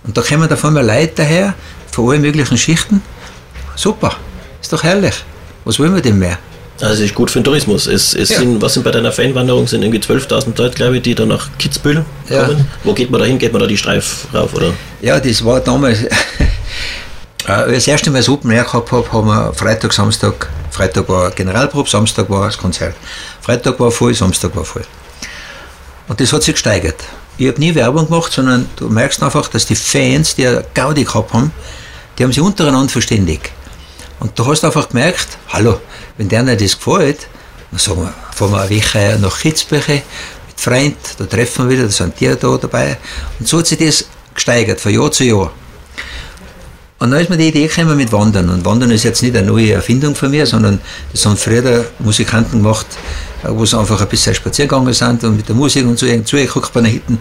Und 0.05 0.17
da 0.17 0.21
kommen 0.21 0.51
auf 0.51 0.63
einmal 0.63 0.85
Leute 0.85 1.13
daher, 1.15 1.53
von 1.91 2.09
allen 2.09 2.21
möglichen 2.21 2.57
Schichten. 2.57 3.01
Super, 3.75 4.15
ist 4.61 4.71
doch 4.71 4.83
herrlich. 4.83 5.15
Was 5.65 5.77
wollen 5.79 5.93
wir 5.93 6.01
denn 6.01 6.17
mehr? 6.17 6.37
Also 6.81 7.03
ist 7.03 7.13
gut 7.13 7.29
für 7.29 7.39
den 7.39 7.43
Tourismus. 7.43 7.87
Es, 7.87 8.13
es 8.13 8.29
ja. 8.29 8.39
sind, 8.39 8.61
was 8.61 8.73
sind 8.73 8.83
bei 8.83 8.91
deiner 8.91 9.11
Fanwanderung? 9.11 9.67
Sind 9.67 9.83
irgendwie 9.83 9.99
12.000 9.99 10.57
Leute, 10.57 10.75
glaube 10.75 10.97
ich, 10.97 11.03
die 11.03 11.13
da 11.13 11.25
nach 11.25 11.49
Kitzbühel 11.57 12.05
ja. 12.29 12.45
kommen. 12.45 12.67
Wo 12.83 12.93
geht 12.93 13.11
man 13.11 13.19
da 13.19 13.25
hin? 13.25 13.37
Geht 13.37 13.51
man 13.51 13.61
da 13.61 13.67
die 13.67 13.77
Streif 13.77 14.27
rauf? 14.33 14.53
Oder? 14.53 14.73
Ja, 15.01 15.19
das 15.19 15.43
war 15.43 15.59
damals. 15.59 15.99
Als 17.45 17.67
ich 17.69 17.75
das 17.75 17.87
erste 17.87 18.11
Mal 18.11 18.19
das 18.19 18.29
Open 18.29 18.51
Air 18.51 18.63
gehabt 18.63 18.91
habe, 18.91 19.11
haben 19.11 19.27
wir 19.27 19.53
Freitag, 19.53 19.91
Samstag, 19.91 20.49
Freitag 20.69 21.09
war 21.09 21.31
Generalprobe, 21.31 21.89
Samstag 21.89 22.29
war 22.29 22.45
das 22.45 22.57
Konzert. 22.57 22.95
Freitag 23.41 23.79
war 23.79 23.89
voll, 23.89 24.13
Samstag 24.13 24.55
war 24.55 24.63
voll. 24.63 24.83
Und 26.07 26.19
das 26.19 26.31
hat 26.31 26.43
sich 26.43 26.53
gesteigert. 26.53 27.03
Ich 27.37 27.47
habe 27.47 27.59
nie 27.59 27.73
Werbung 27.73 28.07
gemacht, 28.07 28.31
sondern 28.31 28.67
du 28.75 28.89
merkst 28.89 29.23
einfach, 29.23 29.47
dass 29.47 29.65
die 29.65 29.75
Fans, 29.75 30.35
die 30.35 30.45
eine 30.45 30.63
Gaudi 30.73 31.05
gehabt 31.05 31.33
haben, 31.33 31.51
die 32.17 32.23
haben 32.23 32.33
sich 32.33 32.41
untereinander 32.41 32.91
verständigt. 32.91 33.49
Und 34.19 34.37
du 34.37 34.45
hast 34.45 34.65
einfach 34.65 34.89
gemerkt, 34.89 35.37
hallo, 35.49 35.79
wenn 36.17 36.27
denen 36.27 36.57
das 36.57 36.77
gefällt, 36.77 37.27
dann 37.71 37.79
sagen 37.79 38.01
wir, 38.01 38.13
fahren 38.33 38.51
wir 38.51 38.61
eine 38.61 38.75
Woche 38.77 39.19
nach 39.21 39.39
Kitzbühel 39.39 39.81
mit 39.87 40.03
Freunden, 40.59 40.97
da 41.17 41.25
treffen 41.25 41.69
wir 41.69 41.77
wieder, 41.77 41.85
da 41.85 41.91
sind 41.91 42.19
die 42.19 42.27
da 42.27 42.35
dabei. 42.57 42.97
Und 43.39 43.47
so 43.47 43.59
hat 43.59 43.67
sich 43.67 43.77
das 43.77 44.05
gesteigert, 44.33 44.81
von 44.81 44.93
Jahr 44.93 45.11
zu 45.11 45.23
Jahr. 45.23 45.51
Und 46.99 47.11
dann 47.11 47.21
ist 47.21 47.29
mir 47.29 47.37
die 47.37 47.47
Idee 47.47 47.67
gekommen 47.67 47.95
mit 47.95 48.11
Wandern. 48.11 48.49
Und 48.49 48.65
Wandern 48.65 48.91
ist 48.91 49.03
jetzt 49.03 49.23
nicht 49.23 49.35
eine 49.37 49.47
neue 49.47 49.71
Erfindung 49.71 50.15
von 50.15 50.29
mir, 50.29 50.45
sondern 50.45 50.81
das 51.13 51.25
haben 51.25 51.37
früher 51.37 51.85
Musikanten 51.99 52.61
gemacht, 52.61 52.87
wo 53.43 53.65
sie 53.65 53.79
einfach 53.79 54.01
ein 54.01 54.07
bisschen 54.09 54.35
spazieren 54.35 54.93
sind 54.93 55.23
und 55.23 55.37
mit 55.37 55.47
der 55.47 55.55
Musik 55.55 55.85
und 55.85 55.97
so 55.97 56.05
zugeguckt 56.23 56.73
bei 56.73 56.81
den 56.81 56.91
Hitten. 56.91 57.17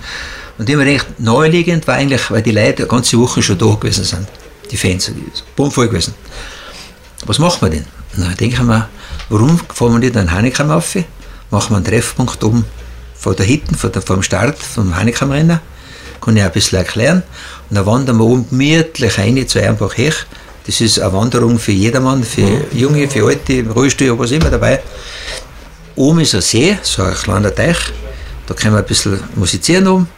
Und 0.58 0.68
immer 0.68 0.84
gedacht, 0.84 1.06
naheliegend 1.18 1.86
war 1.86 1.94
eigentlich, 1.94 2.28
weil 2.28 2.42
die 2.42 2.50
Leute 2.50 2.78
eine 2.78 2.86
ganze 2.88 3.16
Woche 3.18 3.40
schon 3.40 3.56
da 3.56 3.66
gewesen 3.66 4.02
sind. 4.02 4.26
Die 4.68 4.76
Fans, 4.76 5.06
die 5.06 5.12
sind 5.12 5.72
voll 5.72 5.86
gewesen. 5.86 6.12
Was 7.26 7.38
machen 7.38 7.62
wir 7.62 7.70
denn? 7.70 7.84
dann 8.16 8.34
denke 8.36 8.56
ich 8.56 8.62
mir, 8.62 8.88
warum 9.28 9.58
fahren 9.72 9.92
wir 9.92 9.98
nicht 9.98 10.16
an 10.16 10.32
Heineken 10.32 10.70
rauf, 10.70 10.96
machen 11.50 11.70
wir 11.70 11.76
einen 11.76 11.84
Treffpunkt 11.84 12.42
oben 12.42 12.64
von 13.14 13.36
der 13.36 13.46
Hitten, 13.46 13.74
von 13.74 13.92
der, 13.92 14.02
vom 14.02 14.22
Start 14.22 14.58
vom 14.58 14.96
Heineken-Rennen, 14.96 15.60
kann 16.20 16.36
ich 16.36 16.42
ein 16.42 16.52
bisschen 16.52 16.78
erklären. 16.78 17.22
Und 17.68 17.76
dann 17.76 17.86
wandern 17.86 18.18
wir 18.18 18.24
oben 18.24 18.48
gemütlich 18.48 19.18
rein 19.18 19.46
zu 19.46 19.58
Ehrenbach 19.58 19.96
her. 19.96 20.12
Das 20.66 20.80
ist 20.80 21.00
eine 21.00 21.12
Wanderung 21.12 21.58
für 21.58 21.72
jedermann, 21.72 22.22
für 22.22 22.42
mhm. 22.42 22.64
Junge, 22.72 23.08
für 23.08 23.26
Alte, 23.26 23.64
Rollstuhl, 23.68 24.18
was 24.18 24.30
immer 24.30 24.50
dabei. 24.50 24.80
Oben 25.96 26.20
ist 26.20 26.34
ein 26.34 26.42
See, 26.42 26.78
so 26.82 27.02
ein 27.02 27.14
kleiner 27.14 27.54
Teich, 27.54 27.78
da 28.46 28.54
können 28.54 28.74
wir 28.74 28.80
ein 28.80 28.86
bisschen 28.86 29.20
musizieren 29.34 29.88
oben. 29.88 30.08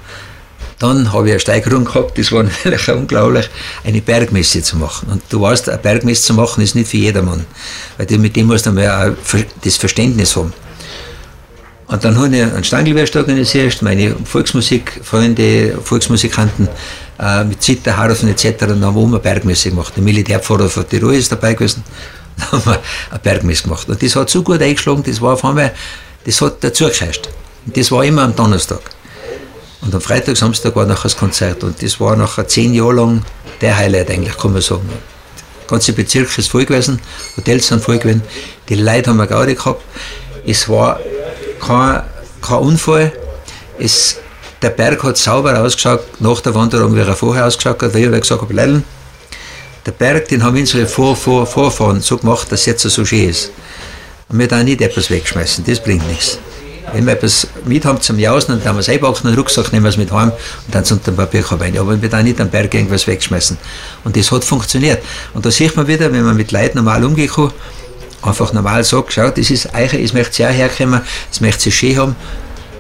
Dann 0.80 1.12
habe 1.12 1.26
ich 1.26 1.32
eine 1.32 1.40
Steigerung 1.40 1.84
gehabt, 1.84 2.18
das 2.18 2.32
war 2.32 2.42
natürlich 2.64 2.88
unglaublich, 2.88 3.48
eine 3.84 4.00
Bergmesse 4.00 4.62
zu 4.62 4.78
machen. 4.78 5.10
Und 5.10 5.22
du 5.28 5.40
weißt, 5.42 5.68
eine 5.68 5.78
Bergmesse 5.78 6.22
zu 6.22 6.34
machen 6.34 6.64
ist 6.64 6.74
nicht 6.74 6.88
für 6.88 6.96
jedermann, 6.96 7.46
weil 7.98 8.06
du 8.06 8.18
mit 8.18 8.34
dem 8.34 8.46
musst 8.46 8.66
du 8.66 8.72
mal 8.72 9.14
das 9.62 9.76
Verständnis 9.76 10.34
haben. 10.34 10.52
Und 11.86 12.04
dann 12.04 12.16
habe 12.16 12.34
ich 12.34 12.42
einen 12.42 12.64
Stangelwerst 12.64 13.14
organisiert, 13.16 13.82
meine 13.82 14.14
Volksmusikfreunde, 14.24 15.78
Volksmusikanten 15.82 16.68
äh, 17.18 17.44
mit 17.44 17.62
Zither, 17.62 17.96
Harfen 17.96 18.28
etc. 18.28 18.62
Und 18.62 18.68
dann 18.70 18.84
haben 18.84 18.94
wir 18.94 19.06
eine 19.06 19.18
Bergmesse 19.18 19.70
gemacht. 19.70 19.92
Der 19.96 20.02
Militärpfarrer 20.02 20.68
von 20.68 20.88
Tirol 20.88 21.14
ist 21.14 21.30
dabei 21.30 21.54
gewesen. 21.54 21.84
Dann 22.36 22.52
haben 22.52 22.64
wir 22.64 22.80
eine 23.10 23.18
Bergmesse 23.18 23.64
gemacht. 23.64 23.88
Und 23.88 24.00
das 24.00 24.16
hat 24.16 24.30
so 24.30 24.42
gut 24.42 24.62
eingeschlagen, 24.62 25.02
das 25.02 25.20
war 25.20 25.34
auf 25.34 25.44
einmal, 25.44 25.74
das 26.24 26.40
hat 26.40 26.62
dazu. 26.64 26.84
Und 26.84 27.76
das 27.76 27.90
war 27.90 28.04
immer 28.04 28.22
am 28.22 28.34
Donnerstag. 28.34 28.80
Und 29.80 29.94
am 29.94 30.00
Freitag, 30.00 30.36
Samstag 30.36 30.76
war 30.76 30.84
nachher 30.86 31.04
das 31.04 31.16
Konzert. 31.16 31.64
Und 31.64 31.82
das 31.82 31.98
war 32.00 32.16
nachher 32.16 32.46
zehn 32.46 32.74
Jahre 32.74 32.94
lang 32.94 33.22
der 33.60 33.76
Highlight 33.76 34.10
eigentlich, 34.10 34.36
kann 34.36 34.52
man 34.52 34.62
sagen. 34.62 34.88
Der 34.88 35.68
ganze 35.68 35.92
Bezirk 35.92 36.36
ist 36.36 36.50
voll 36.50 36.66
gewesen, 36.66 37.00
Hotels 37.36 37.68
sind 37.68 37.82
voll 37.82 37.98
gewesen, 37.98 38.22
die 38.68 38.74
Leute 38.74 39.10
haben 39.10 39.18
wir 39.18 39.26
Gaudi 39.26 39.54
gehabt. 39.54 39.82
Es 40.44 40.68
war 40.68 40.98
kein, 41.60 42.02
kein 42.42 42.58
Unfall. 42.58 43.12
Es, 43.78 44.18
der 44.60 44.70
Berg 44.70 45.02
hat 45.04 45.16
sauber 45.16 45.58
ausgeschaut, 45.60 46.00
nach 46.20 46.40
der 46.40 46.54
Wanderung, 46.54 46.94
wie 46.94 47.00
er 47.00 47.14
vorher 47.14 47.46
ausgeschaut 47.46 47.80
hat, 47.82 47.94
weil 47.94 48.12
ich 48.12 48.20
gesagt 48.20 48.42
habe, 48.42 48.52
Leiden, 48.52 48.84
der 49.86 49.92
Berg, 49.92 50.28
den 50.28 50.42
haben 50.42 50.56
unsere 50.56 50.86
Vor 50.86 51.16
Vor 51.16 51.46
Vorfahren 51.46 52.00
so 52.00 52.18
gemacht, 52.18 52.50
dass 52.52 52.66
jetzt 52.66 52.82
so 52.82 53.04
schön 53.04 53.30
ist. 53.30 53.50
Und 54.28 54.38
wir 54.38 54.48
da 54.48 54.62
nicht 54.62 54.80
etwas 54.80 55.08
wegschmeißen, 55.08 55.64
das 55.64 55.82
bringt 55.82 56.06
nichts. 56.08 56.38
Wenn 56.92 57.06
wir 57.06 57.12
etwas 57.12 57.46
mit 57.64 57.84
haben 57.84 58.00
zum 58.00 58.18
Jausen, 58.18 58.58
dann 58.58 58.64
haben 58.64 58.76
wir 58.76 58.80
es 58.80 58.88
einpacken, 58.88 59.26
einen 59.26 59.36
Rucksack 59.36 59.72
nehmen 59.72 59.84
wir 59.84 59.90
es 59.90 59.96
mit 59.96 60.12
heim 60.12 60.30
und 60.30 60.74
dann 60.74 60.82
unter 60.82 61.10
den 61.10 61.16
Papierkorb 61.16 61.60
rein. 61.60 61.76
Aber 61.78 62.00
wir 62.00 62.08
da 62.08 62.22
nicht 62.22 62.40
am 62.40 62.48
Berg 62.48 62.74
irgendwas 62.74 63.06
wegschmeißen. 63.06 63.56
Und 64.04 64.16
das 64.16 64.30
hat 64.30 64.44
funktioniert. 64.44 65.02
Und 65.34 65.46
da 65.46 65.50
sieht 65.50 65.76
man 65.76 65.86
wieder, 65.86 66.12
wenn 66.12 66.24
man 66.24 66.36
mit 66.36 66.52
Leuten 66.52 66.78
normal 66.78 67.02
kann, 67.02 67.52
einfach 68.22 68.52
normal 68.52 68.84
sagt, 68.84 69.12
schau, 69.12 69.30
das 69.30 69.50
ist 69.50 69.74
Eiche, 69.74 69.96
ich 69.96 70.12
möchte 70.12 70.36
sehr 70.36 70.50
herkommen, 70.50 71.00
das 71.30 71.40
möchte 71.40 71.62
sie 71.62 71.72
schön 71.72 71.96
haben, 71.96 72.16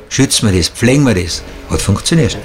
schützen 0.08 0.50
wir 0.50 0.58
das, 0.58 0.68
pflegen 0.68 1.04
wir 1.04 1.14
das. 1.14 1.42
Hat 1.70 1.80
funktioniert. 1.80 2.36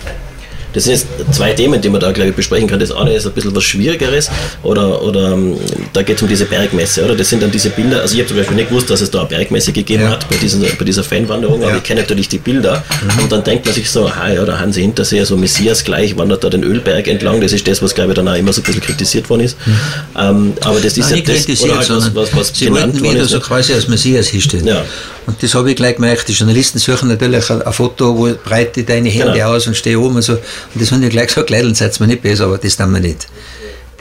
Das 0.75 0.83
sind 0.83 0.93
jetzt 0.93 1.07
zwei 1.33 1.53
Themen, 1.53 1.81
die 1.81 1.89
man 1.89 2.01
da, 2.01 2.11
glaube 2.11 2.29
ich, 2.29 2.35
besprechen 2.35 2.67
kann. 2.67 2.79
Das 2.79 2.91
eine 2.91 3.13
ist 3.13 3.25
ein 3.25 3.31
bisschen 3.31 3.55
was 3.55 3.63
Schwierigeres 3.63 4.29
oder, 4.61 5.01
oder 5.01 5.31
ähm, 5.31 5.55
da 5.93 6.03
geht 6.03 6.17
es 6.17 6.21
um 6.21 6.27
diese 6.27 6.45
Bergmesse, 6.45 7.03
oder? 7.05 7.15
Das 7.15 7.29
sind 7.29 7.41
dann 7.41 7.49
diese 7.49 7.69
Bilder. 7.69 8.01
Also 8.01 8.13
ich 8.15 8.19
habe 8.19 8.27
zum 8.27 8.37
Beispiel 8.37 8.55
nicht 8.57 8.69
gewusst, 8.69 8.89
dass 8.89 9.01
es 9.01 9.09
da 9.09 9.21
eine 9.21 9.29
Bergmesse 9.29 9.71
gegeben 9.71 10.03
ja. 10.03 10.09
hat 10.09 10.29
bei, 10.29 10.35
diesen, 10.35 10.61
bei 10.61 10.85
dieser 10.85 11.03
Fanwanderung, 11.03 11.61
aber 11.63 11.71
ja. 11.71 11.77
ich 11.77 11.83
kenne 11.83 12.01
natürlich 12.01 12.27
die 12.27 12.37
Bilder 12.37 12.83
mhm. 13.01 13.23
und 13.23 13.31
dann 13.31 13.43
denkt 13.43 13.65
man 13.65 13.73
sich 13.73 13.89
so, 13.89 14.05
ah, 14.07 14.29
ja, 14.31 14.43
der 14.43 14.59
Hansi 14.59 14.81
Hinterseher, 14.81 15.25
so 15.25 15.37
Messias 15.37 15.83
gleich, 15.83 16.17
wandert 16.17 16.43
da 16.43 16.49
den 16.49 16.63
Ölberg 16.63 17.07
entlang. 17.07 17.39
Das 17.39 17.53
ist 17.53 17.67
das, 17.67 17.81
was, 17.81 17.95
glaube 17.95 18.11
ich, 18.11 18.15
dann 18.15 18.27
auch 18.27 18.35
immer 18.35 18.51
so 18.51 18.61
ein 18.61 18.65
bisschen 18.65 18.81
kritisiert 18.81 19.29
worden 19.29 19.41
ist. 19.41 19.57
Mhm. 19.65 19.73
Ähm, 20.19 20.53
aber 20.61 20.79
das 20.81 20.97
ist 20.97 21.09
Nein, 21.09 21.23
ja 21.25 21.33
das, 21.33 21.61
oder 21.61 21.77
halt 21.77 21.89
was, 21.89 22.15
was, 22.15 22.35
was 22.35 22.51
Sie 22.53 22.65
genannt 22.65 22.99
wollten 22.99 23.15
wieder 23.15 23.25
so 23.25 23.39
quasi 23.39 23.73
als 23.73 23.87
Messias 23.87 24.27
hinstellen. 24.27 24.67
Ja. 24.67 24.83
Und 25.25 25.41
das 25.41 25.55
habe 25.55 25.69
ich 25.71 25.75
gleich 25.75 25.95
gemerkt. 25.95 26.27
Die 26.27 26.33
Journalisten 26.33 26.77
suchen 26.79 27.09
natürlich 27.09 27.49
ein, 27.49 27.61
ein 27.61 27.73
Foto, 27.73 28.17
wo 28.17 28.29
breite 28.43 28.83
deine 28.83 29.09
Hände 29.09 29.33
genau. 29.33 29.53
aus 29.53 29.65
und 29.67 29.75
stehe 29.75 29.99
oben 29.99 30.17
und 30.17 30.21
so. 30.21 30.37
Und 30.73 30.81
das 30.81 30.91
haben 30.91 31.01
die 31.01 31.09
gleich 31.09 31.27
gesagt, 31.27 31.47
Kleidel 31.47 31.75
seid 31.75 31.99
mir 31.99 32.07
nicht 32.07 32.21
besser, 32.21 32.45
aber 32.45 32.57
das 32.57 32.77
tun 32.77 32.93
wir 32.93 32.99
nicht. 32.99 33.27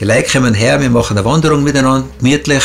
Die 0.00 0.04
Leute 0.04 0.30
kommen 0.30 0.54
her, 0.54 0.80
wir 0.80 0.90
machen 0.90 1.16
eine 1.16 1.24
Wanderung 1.24 1.62
miteinander, 1.62 2.08
gemütlich. 2.18 2.62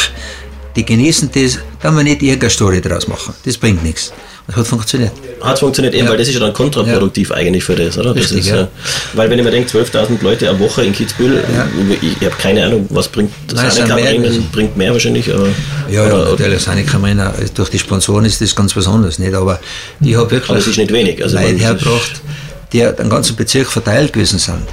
Die 0.75 0.85
genießen 0.85 1.29
das, 1.33 1.59
da 1.81 1.91
wir 1.91 2.03
nicht 2.03 2.21
irgendeine 2.21 2.49
Story 2.49 2.81
daraus 2.81 3.07
machen. 3.07 3.33
Das 3.45 3.57
bringt 3.57 3.83
nichts. 3.83 4.13
Das 4.49 4.55
hat 4.55 4.67
funktioniert. 4.67 5.11
Hat 5.41 5.59
funktioniert 5.59 5.93
eben, 5.93 6.05
ja. 6.05 6.09
weil 6.09 6.17
das 6.17 6.27
ist 6.27 6.33
ja 6.33 6.39
dann 6.39 6.53
kontraproduktiv 6.53 7.29
ja. 7.29 7.35
eigentlich 7.35 7.63
für 7.63 7.75
das, 7.75 7.99
oder? 7.99 8.15
Richtig, 8.15 8.37
das 8.37 8.47
ist, 8.47 8.51
ja. 8.51 8.67
Weil 9.13 9.29
wenn 9.29 9.37
ich 9.37 9.45
mir 9.45 9.51
denke, 9.51 9.69
12.000 9.69 10.23
Leute 10.23 10.49
am 10.49 10.59
Woche 10.59 10.83
in 10.83 10.91
Kitzbühel, 10.91 11.43
ich, 12.01 12.19
ich 12.19 12.25
habe 12.25 12.35
keine 12.41 12.65
Ahnung, 12.65 12.87
was 12.89 13.07
bringt 13.09 13.31
das 13.47 13.77
Nein, 13.77 13.89
bringen, 13.89 14.49
bringt 14.51 14.75
mehr 14.75 14.91
wahrscheinlich. 14.91 15.31
Aber, 15.31 15.49
ja, 15.91 16.07
ja, 16.07 16.07
oder, 16.07 16.31
natürlich, 16.31 16.63
Sanika 16.63 16.97
durch 17.53 17.69
die 17.69 17.77
Sponsoren 17.77 18.25
ist 18.25 18.41
das 18.41 18.55
ganz 18.55 18.73
besonders, 18.73 19.19
nicht? 19.19 19.35
Aber 19.35 19.59
ich 20.01 20.15
habe 20.15 20.31
wirklich 20.31 20.49
aber 20.49 20.57
es 20.57 20.65
ist 20.65 20.77
nicht 20.77 20.91
wenig. 20.91 21.21
Also 21.21 21.37
Leute 21.37 21.53
hergebracht, 21.53 22.21
die 22.71 22.79
den 22.79 23.09
ganzen 23.09 23.35
Bezirk 23.35 23.67
verteilt 23.67 24.13
gewesen 24.13 24.39
sind. 24.39 24.67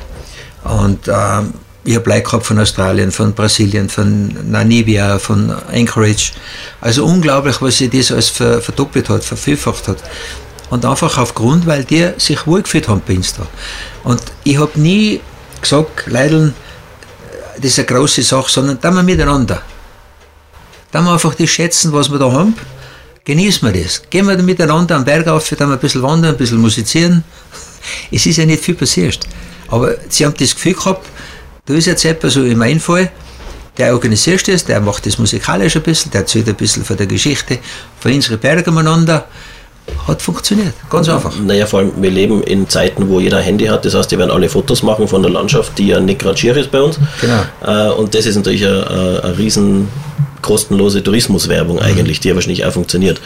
Und 0.65 1.09
ähm, 1.09 1.55
ich 1.85 1.95
habe 1.95 2.11
Leute 2.11 2.23
gehabt 2.23 2.45
von 2.45 2.59
Australien, 2.59 3.13
von 3.13 3.33
Brasilien, 3.33 3.89
von 3.89 4.51
Namibia, 4.51 5.21
von 5.21 5.55
Anchorage. 5.73 6.33
Also 6.81 7.05
unglaublich, 7.05 7.63
was 7.63 7.79
sich 7.79 7.91
das 7.91 8.11
alles 8.11 8.29
verdoppelt 8.29 9.09
hat, 9.09 9.23
vervielfacht 9.23 9.87
hat. 9.87 9.99
Und 10.69 10.85
einfach 10.85 11.17
aufgrund, 11.17 11.65
weil 11.65 11.85
die 11.85 12.11
sich 12.19 12.45
wohlgefühlt 12.45 12.89
haben 12.89 13.03
bei 13.07 13.15
uns 13.15 13.35
da. 13.35 13.47
Und 14.03 14.21
ich 14.43 14.59
habe 14.59 14.81
nie 14.81 15.21
gesagt, 15.61 16.07
Leideln, 16.07 16.55
das 17.57 17.67
ist 17.67 17.79
eine 17.79 17.87
große 17.87 18.23
Sache, 18.23 18.51
sondern 18.51 18.79
da 18.81 18.91
wir 18.91 19.05
miteinander. 19.05 19.63
Da 20.91 21.01
wir 21.03 21.13
einfach 21.13 21.37
das 21.37 21.51
schätzen, 21.51 21.93
was 21.93 22.11
wir 22.11 22.19
da 22.19 22.33
haben, 22.33 22.57
genießen 23.25 23.73
wir 23.73 23.81
das. 23.83 24.03
Gehen 24.11 24.27
wir 24.27 24.37
miteinander 24.39 24.97
am 24.97 25.05
Berg 25.05 25.29
auf, 25.29 25.49
da 25.51 25.67
wir 25.67 25.75
ein 25.75 25.79
bisschen 25.79 26.03
wandern, 26.03 26.33
ein 26.33 26.37
bisschen 26.37 26.59
musizieren. 26.59 27.23
Es 28.11 28.27
ist 28.27 28.37
ja 28.37 28.47
nicht 28.47 28.63
viel 28.63 28.75
passiert. 28.75 29.21
Aber 29.69 29.97
sie 30.09 30.25
haben 30.25 30.35
das 30.39 30.55
Gefühl 30.55 30.75
gehabt, 30.75 31.07
da 31.67 31.75
ist 31.75 31.87
jetzt 31.87 32.05
etwas 32.05 32.35
so 32.35 32.45
in 32.45 32.59
meinem 32.59 32.81
Fall, 32.81 33.11
der 33.77 33.93
organisiert 33.93 34.47
das, 34.49 34.65
der 34.65 34.81
macht 34.81 35.07
das 35.07 35.19
musikalisch 35.19 35.77
ein 35.77 35.83
bisschen, 35.83 36.11
der 36.11 36.23
erzählt 36.23 36.49
ein 36.49 36.55
bisschen 36.55 36.85
von 36.85 36.97
der 36.97 37.07
Geschichte, 37.07 37.59
von 37.99 38.13
unseren 38.13 38.39
Bergen 38.39 38.71
umeinander. 38.71 39.29
Hat 40.07 40.23
funktioniert, 40.23 40.75
ganz 40.91 41.09
einfach. 41.09 41.33
Naja, 41.39 41.67
vor 41.67 41.81
allem, 41.81 41.93
wir 42.01 42.11
leben 42.11 42.43
in 42.43 42.69
Zeiten, 42.69 43.09
wo 43.09 43.21
jeder 43.21 43.41
Handy 43.41 43.67
hat, 43.67 43.85
das 43.85 43.95
heißt, 43.95 44.11
die 44.11 44.19
werden 44.19 44.31
alle 44.31 44.49
Fotos 44.49 44.83
machen 44.83 45.09
von 45.09 45.23
der 45.23 45.31
Landschaft, 45.31 45.79
die 45.79 45.89
ja 45.89 46.01
nicht 46.01 46.21
gerade 46.21 46.37
schier 46.37 46.57
ist 46.57 46.71
bei 46.71 46.81
uns. 46.81 46.99
Genau. 47.21 47.43
Äh, 47.65 47.93
und 47.93 48.15
das 48.15 48.27
ist 48.27 48.37
natürlich 48.37 48.67
ein, 48.67 48.83
ein 48.83 49.33
riesen 49.33 49.89
kostenlose 50.43 51.03
Tourismuswerbung 51.03 51.81
eigentlich, 51.81 52.21
die 52.21 52.29
ja 52.29 52.35
wahrscheinlich 52.37 52.65
auch 52.65 52.73
funktioniert. 52.73 53.21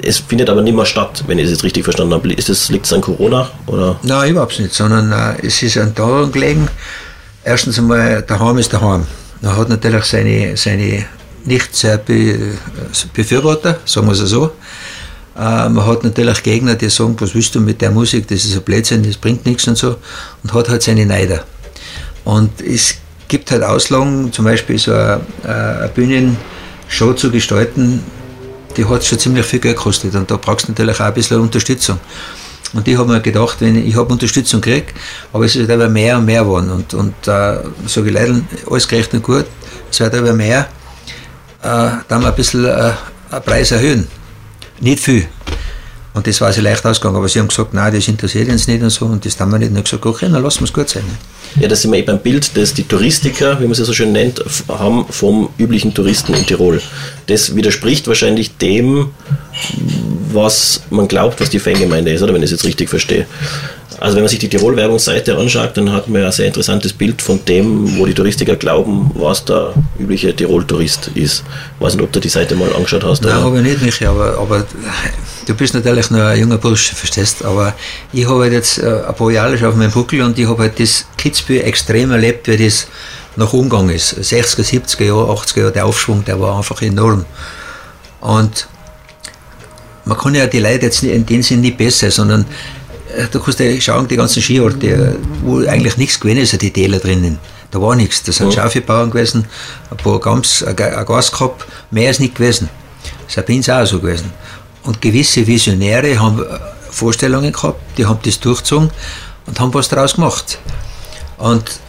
Es 0.00 0.18
findet 0.18 0.48
aber 0.48 0.62
nicht 0.62 0.76
mehr 0.76 0.86
statt, 0.86 1.24
wenn 1.26 1.38
ich 1.38 1.46
es 1.46 1.50
jetzt 1.50 1.64
richtig 1.64 1.82
verstanden 1.82 2.14
habe. 2.14 2.32
Ist 2.32 2.48
das, 2.48 2.68
liegt 2.68 2.86
es 2.86 2.92
an 2.92 3.00
Corona? 3.00 3.50
Oder? 3.66 3.98
Nein, 4.02 4.30
überhaupt 4.30 4.58
nicht, 4.60 4.72
sondern 4.72 5.10
äh, 5.10 5.44
es 5.44 5.60
ist 5.62 5.76
an 5.76 5.92
daran 5.94 6.30
gelegen, 6.30 6.68
erstens 7.42 7.78
einmal, 7.78 8.22
daheim 8.22 8.58
ist 8.58 8.72
daheim. 8.72 9.06
Er 9.42 9.56
hat 9.56 9.68
natürlich 9.68 10.04
seine, 10.04 10.56
seine 10.56 11.04
nicht 11.44 11.74
sehr 11.74 11.98
Be 11.98 12.54
Befürworter, 13.12 13.80
sagen 13.84 14.06
wir 14.06 14.12
es 14.12 14.20
so. 14.20 14.52
Äh, 15.36 15.68
man 15.68 15.86
hat 15.86 16.04
natürlich 16.04 16.42
Gegner, 16.42 16.74
die 16.74 16.90
sagen, 16.90 17.16
was 17.18 17.34
willst 17.34 17.54
du 17.54 17.60
mit 17.60 17.80
der 17.80 17.90
Musik, 17.90 18.26
das 18.28 18.44
ist 18.44 18.56
ein 18.56 18.62
Blödsinn, 18.62 19.02
das 19.02 19.16
bringt 19.16 19.46
nichts 19.46 19.66
und 19.66 19.76
so. 19.76 19.96
Und 20.42 20.52
hat 20.52 20.68
halt 20.68 20.82
seine 20.82 21.06
Neider. 21.06 21.44
Und 22.24 22.60
es 22.60 22.94
gibt 23.28 23.50
halt 23.50 23.62
Auslagen, 23.62 24.32
zum 24.32 24.44
Beispiel 24.44 24.78
so 24.78 24.92
eine, 24.92 25.20
eine 25.44 25.90
Bühnenshow 25.94 27.14
zu 27.14 27.30
gestalten, 27.30 28.02
die 28.76 28.84
hat 28.84 29.04
schon 29.04 29.18
ziemlich 29.18 29.46
viel 29.46 29.58
Geld 29.58 29.76
gekostet 29.76 30.14
und 30.14 30.30
da 30.30 30.36
brauchst 30.36 30.66
du 30.66 30.72
natürlich 30.72 31.00
auch 31.00 31.06
ein 31.06 31.14
bisschen 31.14 31.40
Unterstützung. 31.40 31.98
Und 32.74 32.88
ich 32.88 32.96
habe 32.96 33.12
mir 33.12 33.20
gedacht, 33.20 33.56
wenn 33.60 33.86
ich, 33.86 33.94
habe 33.96 34.12
Unterstützung 34.12 34.60
gekriegt, 34.60 34.94
aber 35.32 35.44
es 35.44 35.56
ist 35.56 35.68
halt 35.68 35.80
aber 35.80 35.90
mehr 35.90 36.16
und 36.16 36.24
mehr 36.24 36.42
geworden. 36.42 36.70
Und, 36.70 36.94
und 36.94 37.14
äh, 37.26 37.58
sage 37.86 38.08
ich 38.08 38.12
leider, 38.12 38.40
alles 38.70 38.88
gerecht 38.88 39.12
und 39.12 39.22
gut, 39.22 39.44
es 39.90 40.00
wird 40.00 40.14
aber 40.14 40.32
mehr, 40.32 40.68
äh, 41.62 41.90
dann 42.08 42.24
ein 42.24 42.34
bisschen 42.34 42.64
äh, 42.64 42.92
einen 43.30 43.42
Preis 43.44 43.72
erhöhen. 43.72 44.08
Nicht 44.82 44.98
viel. 44.98 45.28
Und 46.14 46.26
das 46.26 46.40
war 46.42 46.52
sie 46.52 46.60
leicht 46.60 46.84
ausgegangen, 46.84 47.16
aber 47.16 47.28
sie 47.28 47.38
haben 47.38 47.48
gesagt, 47.48 47.72
nein, 47.72 47.94
das 47.94 48.06
interessiert 48.06 48.48
uns 48.50 48.66
nicht 48.66 48.82
und 48.82 48.90
so, 48.90 49.06
und 49.06 49.24
das 49.24 49.40
haben 49.40 49.50
wir 49.50 49.58
nicht. 49.58 49.70
Und 49.70 49.78
ich 49.78 49.84
gesagt, 49.84 50.04
okay, 50.04 50.28
dann 50.30 50.42
lassen 50.42 50.60
wir 50.60 50.64
es 50.64 50.72
gut 50.72 50.88
sein. 50.88 51.04
Ja, 51.58 51.68
da 51.68 51.76
sind 51.76 51.90
wir 51.90 51.98
eben 51.98 52.06
beim 52.06 52.18
Bild, 52.18 52.50
das 52.56 52.74
die 52.74 52.84
Touristiker, 52.84 53.58
wie 53.60 53.64
man 53.64 53.72
es 53.72 53.78
so 53.78 53.92
schön 53.92 54.12
nennt, 54.12 54.42
haben 54.68 55.06
vom 55.08 55.48
üblichen 55.58 55.94
Touristen 55.94 56.34
in 56.34 56.46
Tirol. 56.46 56.80
Das 57.26 57.54
widerspricht 57.54 58.06
wahrscheinlich 58.08 58.56
dem, 58.58 59.10
was 60.32 60.82
man 60.90 61.08
glaubt, 61.08 61.40
was 61.40 61.50
die 61.50 61.58
Fangemeinde 61.58 62.12
ist, 62.12 62.22
oder 62.22 62.34
wenn 62.34 62.42
ich 62.42 62.46
es 62.46 62.52
jetzt 62.52 62.64
richtig 62.64 62.90
verstehe. 62.90 63.26
Also 64.00 64.16
wenn 64.16 64.24
man 64.24 64.30
sich 64.30 64.38
die 64.38 64.48
Tirol-Werbungsseite 64.48 65.36
anschaut, 65.36 65.76
dann 65.76 65.92
hat 65.92 66.08
man 66.08 66.24
ein 66.24 66.32
sehr 66.32 66.46
interessantes 66.46 66.92
Bild 66.92 67.22
von 67.22 67.44
dem, 67.44 67.98
wo 67.98 68.04
die 68.04 68.14
Touristiker 68.14 68.56
glauben, 68.56 69.10
was 69.14 69.44
der 69.44 69.74
übliche 69.98 70.34
Tirol-Tourist 70.34 71.10
ist. 71.14 71.44
Ich 71.78 71.84
weiß 71.84 71.94
nicht, 71.94 72.02
ob 72.02 72.12
du 72.12 72.20
die 72.20 72.28
Seite 72.28 72.54
mal 72.56 72.74
angeschaut 72.74 73.04
hast. 73.04 73.22
Nein, 73.22 73.34
habe 73.34 73.58
ich 73.58 73.64
nicht, 73.64 73.82
Michi, 73.82 74.06
aber, 74.06 74.38
aber 74.38 74.66
du 75.46 75.54
bist 75.54 75.74
natürlich 75.74 76.10
noch 76.10 76.20
ein 76.20 76.38
junger 76.38 76.58
Bursch, 76.58 76.92
verstehst 76.92 77.44
aber 77.44 77.74
ich 78.12 78.26
habe 78.28 78.40
halt 78.42 78.52
jetzt 78.52 78.78
äh, 78.78 79.02
ein 79.06 79.14
paar 79.14 79.30
Jahre 79.30 79.68
auf 79.68 79.74
meinem 79.74 79.90
Buckel 79.90 80.22
und 80.22 80.38
ich 80.38 80.46
habe 80.46 80.62
halt 80.62 80.78
das 80.78 81.06
Kitzbühel 81.16 81.62
extrem 81.62 82.10
erlebt, 82.10 82.48
wie 82.48 82.56
das 82.56 82.86
nach 83.36 83.52
Umgang 83.52 83.88
ist. 83.88 84.14
60er, 84.14 84.62
70er 84.62 85.04
Jahre, 85.04 85.32
80er 85.32 85.58
Jahre, 85.60 85.72
der 85.72 85.86
Aufschwung, 85.86 86.24
der 86.24 86.40
war 86.40 86.56
einfach 86.56 86.80
enorm. 86.82 87.24
Und 88.20 88.68
man 90.04 90.18
kann 90.18 90.34
ja 90.34 90.46
die 90.46 90.60
Leute 90.60 90.86
jetzt 90.86 91.02
in 91.02 91.26
dem 91.26 91.42
Sinne 91.42 91.62
nicht 91.62 91.78
besser, 91.78 92.10
sondern 92.10 92.46
äh, 93.16 93.26
du 93.30 93.40
kannst 93.40 93.60
ja 93.60 93.80
schauen, 93.80 94.08
die 94.08 94.16
ganzen 94.16 94.42
Skiorte, 94.42 95.16
wo 95.42 95.58
eigentlich 95.66 95.96
nichts 95.96 96.20
gewesen 96.20 96.42
ist, 96.42 96.60
die 96.60 96.72
Täler 96.72 96.98
drinnen. 96.98 97.38
Da 97.70 97.80
war 97.80 97.96
nichts. 97.96 98.22
Da 98.22 98.32
sind 98.32 98.54
ja. 98.54 98.62
Schaufelbauern 98.62 99.10
gewesen, 99.10 99.46
ein 99.90 99.96
paar 99.96 100.20
Gams, 100.20 100.62
ein 100.62 100.76
Gas 100.76 101.32
gehabt, 101.32 101.66
mehr 101.90 102.10
ist 102.10 102.20
nicht 102.20 102.34
gewesen. 102.34 102.68
Das 103.26 103.44
ist 103.48 103.70
auch 103.70 103.86
so 103.86 103.98
gewesen. 103.98 104.30
Und 104.84 105.00
gewisse 105.00 105.46
Visionäre 105.46 106.18
haben 106.18 106.40
äh, 106.40 106.58
Vorstellungen 106.90 107.52
gehabt, 107.52 107.80
die 107.96 108.06
haben 108.06 108.18
das 108.22 108.38
durchgezogen 108.40 108.90
und 109.46 109.60
haben 109.60 109.72
was 109.72 109.88
daraus 109.88 110.14
gemacht. 110.14 110.58
Und 111.38 111.80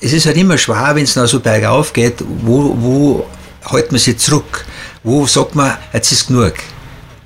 es 0.00 0.12
ist 0.12 0.26
halt 0.26 0.36
immer 0.36 0.56
schwer, 0.56 0.92
wenn 0.94 1.04
es 1.04 1.16
noch 1.16 1.26
so 1.26 1.40
bergauf 1.40 1.92
geht, 1.92 2.24
wo, 2.42 2.74
wo 2.78 3.26
hält 3.70 3.92
man 3.92 4.00
sich 4.00 4.18
zurück? 4.18 4.64
Wo 5.02 5.26
sagt 5.26 5.54
man, 5.54 5.76
jetzt 5.92 6.12
ist 6.12 6.28
genug? 6.28 6.54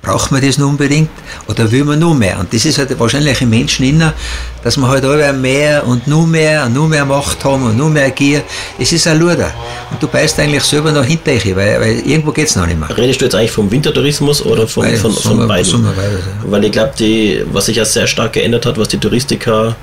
Braucht 0.05 0.31
man 0.31 0.41
das 0.41 0.57
noch 0.57 0.67
unbedingt 0.69 1.09
oder 1.47 1.69
will 1.71 1.83
man 1.83 1.99
nur 1.99 2.13
mehr? 2.13 2.39
Und 2.39 2.53
das 2.53 2.63
ist 2.65 2.77
halt 2.77 2.97
wahrscheinlich 2.99 3.41
im 3.41 3.49
Menschen 3.49 3.85
inner, 3.85 4.13
dass 4.63 4.77
man 4.77 4.89
halt 4.89 5.03
alle 5.03 5.33
mehr 5.33 5.85
und 5.87 6.07
nur 6.07 6.27
mehr 6.27 6.65
und 6.65 6.73
nur 6.73 6.87
mehr 6.87 7.05
Macht 7.05 7.43
haben 7.43 7.63
und 7.63 7.75
nur 7.77 7.89
mehr 7.89 8.11
Gier. 8.11 8.43
Es 8.79 8.91
ist 8.91 9.07
ein 9.07 9.19
Luder. 9.19 9.51
Und 9.91 10.01
du 10.01 10.07
beißt 10.07 10.39
eigentlich 10.39 10.63
selber 10.63 10.91
noch 10.91 11.03
hinter 11.03 11.31
dich, 11.31 11.55
weil, 11.55 11.79
weil 11.81 11.99
irgendwo 12.05 12.31
geht 12.31 12.47
es 12.47 12.55
noch 12.55 12.67
nicht 12.67 12.79
mehr. 12.79 12.95
Redest 12.95 13.21
du 13.21 13.25
jetzt 13.25 13.35
eigentlich 13.35 13.51
vom 13.51 13.69
Wintertourismus 13.71 14.43
oder 14.45 14.67
vom, 14.67 14.83
Weil, 14.83 14.95
von, 14.95 15.11
von 15.11 15.21
Sommer- 15.21 15.47
beiden? 15.47 15.85
Weil 16.45 16.63
ich 16.65 16.71
glaube, 16.71 16.93
was 17.51 17.65
sich 17.65 17.77
ja 17.77 17.85
sehr 17.85 18.05
stark 18.07 18.33
geändert 18.33 18.65
hat, 18.65 18.77
was 18.77 18.87
die 18.89 18.97
Touristiker, 18.97 19.75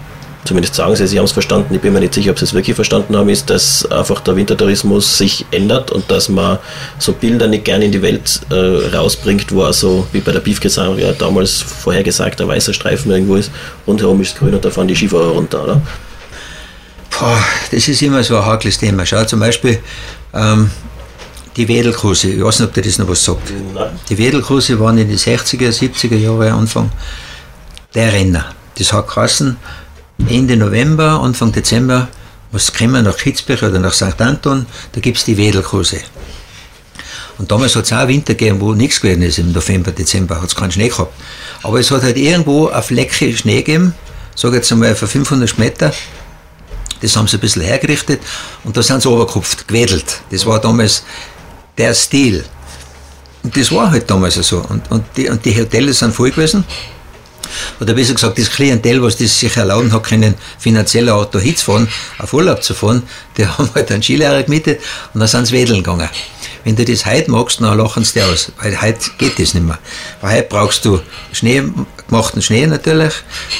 zumindest 0.45 0.75
sagen 0.75 0.97
sie, 0.97 1.07
sie 1.07 1.19
haben 1.19 1.25
es 1.25 1.33
verstanden, 1.33 1.75
ich 1.75 1.81
bin 1.81 1.93
mir 1.93 2.01
nicht 2.01 2.15
sicher, 2.15 2.31
ob 2.33 2.39
sie 2.39 2.45
es 2.45 2.55
wirklich 2.55 2.75
verstanden 2.75 3.17
haben, 3.17 3.29
ist, 3.29 3.49
dass 3.51 3.91
einfach 3.91 4.21
der 4.21 4.37
Wintertourismus 4.37 5.19
sich 5.19 5.47
ändert 5.51 5.91
und 5.91 6.11
dass 6.11 6.29
man 6.29 6.59
so 6.99 7.13
Bilder 7.13 7.47
nicht 7.47 7.65
gerne 7.65 7.85
in 7.85 7.93
die 7.93 8.03
Welt 8.03 8.41
äh, 8.51 8.97
rausbringt, 8.97 9.53
wo 9.53 9.63
also, 9.63 10.07
wie 10.13 10.21
bei 10.21 10.33
der 10.33 10.41
Beefgesang 10.41 10.99
ja 10.99 11.13
damals 11.13 11.61
vorhergesagt, 11.61 12.41
der 12.41 12.49
weiße 12.49 12.75
Streifen 12.75 13.13
irgendwo 13.13 13.37
ist, 13.37 13.51
rundherum 13.87 14.21
ist 14.21 14.39
grün 14.39 14.55
und 14.55 14.65
da 14.65 14.71
fahren 14.71 14.89
die 14.89 14.97
Skifahrer 14.97 15.31
runter, 15.31 15.63
oder? 15.63 15.83
Boah, 17.11 17.39
das 17.71 17.87
ist 17.87 18.03
immer 18.03 18.23
so 18.25 18.37
ein 18.37 18.47
heikles 18.47 18.79
Thema. 18.79 19.07
Schau 19.07 19.25
zum 19.25 19.39
Beispiel 19.39 19.79
ähm, 20.35 20.71
die 21.57 21.69
Wedelkurse. 21.69 22.31
Ich 22.31 22.43
weiß 22.43 22.61
nicht, 22.61 22.69
ob 22.69 22.75
dir 22.75 22.83
das 22.83 22.99
noch 22.99 23.09
was 23.09 23.25
sagt. 23.25 23.53
Nein. 23.75 23.91
Die 24.09 24.19
Wedelkurse 24.19 24.81
waren 24.81 24.99
in 24.99 25.09
den 25.09 25.19
60er, 25.19 25.69
70er 25.69 26.17
Jahre 26.17 26.53
Anfang 26.53 26.91
der 27.95 28.13
Renner. 28.13 28.47
Das 28.79 28.93
hat 28.93 29.09
geheißen, 29.09 29.57
Ende 30.29 30.57
November, 30.57 31.21
Anfang 31.21 31.53
Dezember 31.53 32.09
muss 32.53 32.73
kommen 32.73 33.05
nach 33.05 33.17
Kitzbühel 33.17 33.71
oder 33.71 33.79
nach 33.79 33.93
St. 33.93 34.21
Anton, 34.21 34.67
da 34.93 35.01
gibt 35.01 35.19
es 35.19 35.25
die 35.25 35.37
Wedelkurse. 35.37 36.01
Und 37.39 37.51
damals 37.51 37.75
hat 37.77 37.85
es 37.85 37.93
auch 37.93 38.07
Winter 38.09 38.35
gegeben, 38.35 38.61
wo 38.61 38.75
nichts 38.75 39.01
gewesen 39.01 39.23
ist. 39.23 39.39
Im 39.39 39.53
November, 39.53 39.91
Dezember 39.91 40.41
hat 40.41 40.49
es 40.49 40.55
keinen 40.55 40.71
Schnee 40.71 40.89
gehabt. 40.89 41.13
Aber 41.63 41.81
es 41.81 41.91
hat 41.91 42.03
halt 42.03 42.17
irgendwo 42.17 42.69
eine 42.69 42.83
Flecke 42.83 43.37
Schnee 43.37 43.63
gegeben, 43.63 43.95
sage 44.35 44.57
jetzt 44.57 44.71
einmal 44.71 44.95
für 44.95 45.07
500 45.07 45.59
Meter. 45.59 45.93
Das 47.01 47.17
haben 47.17 47.27
sie 47.27 47.37
ein 47.37 47.41
bisschen 47.41 47.63
hergerichtet 47.63 48.21
und 48.65 48.77
da 48.77 48.83
sind 48.83 49.03
sie 49.03 49.09
runtergekupft, 49.09 49.67
gewedelt. 49.67 50.23
Das 50.31 50.47
war 50.47 50.61
damals 50.61 51.05
der 51.77 51.95
Stil. 51.95 52.45
Und 53.43 53.57
das 53.57 53.73
war 53.73 53.91
halt 53.91 54.09
damals 54.09 54.35
so. 54.35 54.59
Und, 54.59 54.89
und, 54.91 55.05
die, 55.17 55.29
und 55.29 55.45
die 55.45 55.59
Hotels 55.59 55.99
sind 55.99 56.15
voll 56.15 56.31
gewesen. 56.31 56.65
Oder 57.81 57.95
besser 57.95 58.15
gesagt, 58.15 58.39
das 58.39 58.51
Klientel, 58.51 59.03
was 59.03 59.17
das 59.17 59.39
sich 59.39 59.57
erlauben 59.57 59.93
hat 59.93 60.05
können, 60.05 60.35
finanziell 60.59 61.09
auch 61.09 61.25
da 61.27 61.39
hinzufahren, 61.39 61.89
auf 62.19 62.33
Urlaub 62.33 62.63
zu 62.63 62.75
fahren, 62.75 63.03
die 63.37 63.47
haben 63.47 63.69
halt 63.75 63.91
einen 63.91 64.03
Skilehrer 64.03 64.43
gemietet 64.43 64.81
und 65.15 65.21
dann 65.21 65.29
sind 65.29 65.47
sie 65.47 65.55
wedeln 65.55 65.83
gegangen. 65.83 66.09
Wenn 66.65 66.77
du 66.77 66.85
das 66.85 67.07
heute 67.07 67.31
magst, 67.31 67.61
dann 67.61 67.77
lachen 67.77 68.05
sie 68.05 68.21
dir 68.21 68.27
aus, 68.27 68.53
weil 68.61 68.81
heute 68.81 69.11
geht 69.19 69.39
das 69.39 69.55
nicht 69.55 69.67
mehr. 69.67 69.79
Weil 70.21 70.39
heute 70.39 70.49
brauchst 70.49 70.85
du 70.85 71.01
Schnee, 71.33 71.63
gemachten 72.09 72.41
Schnee 72.41 72.67
natürlich, 72.67 73.15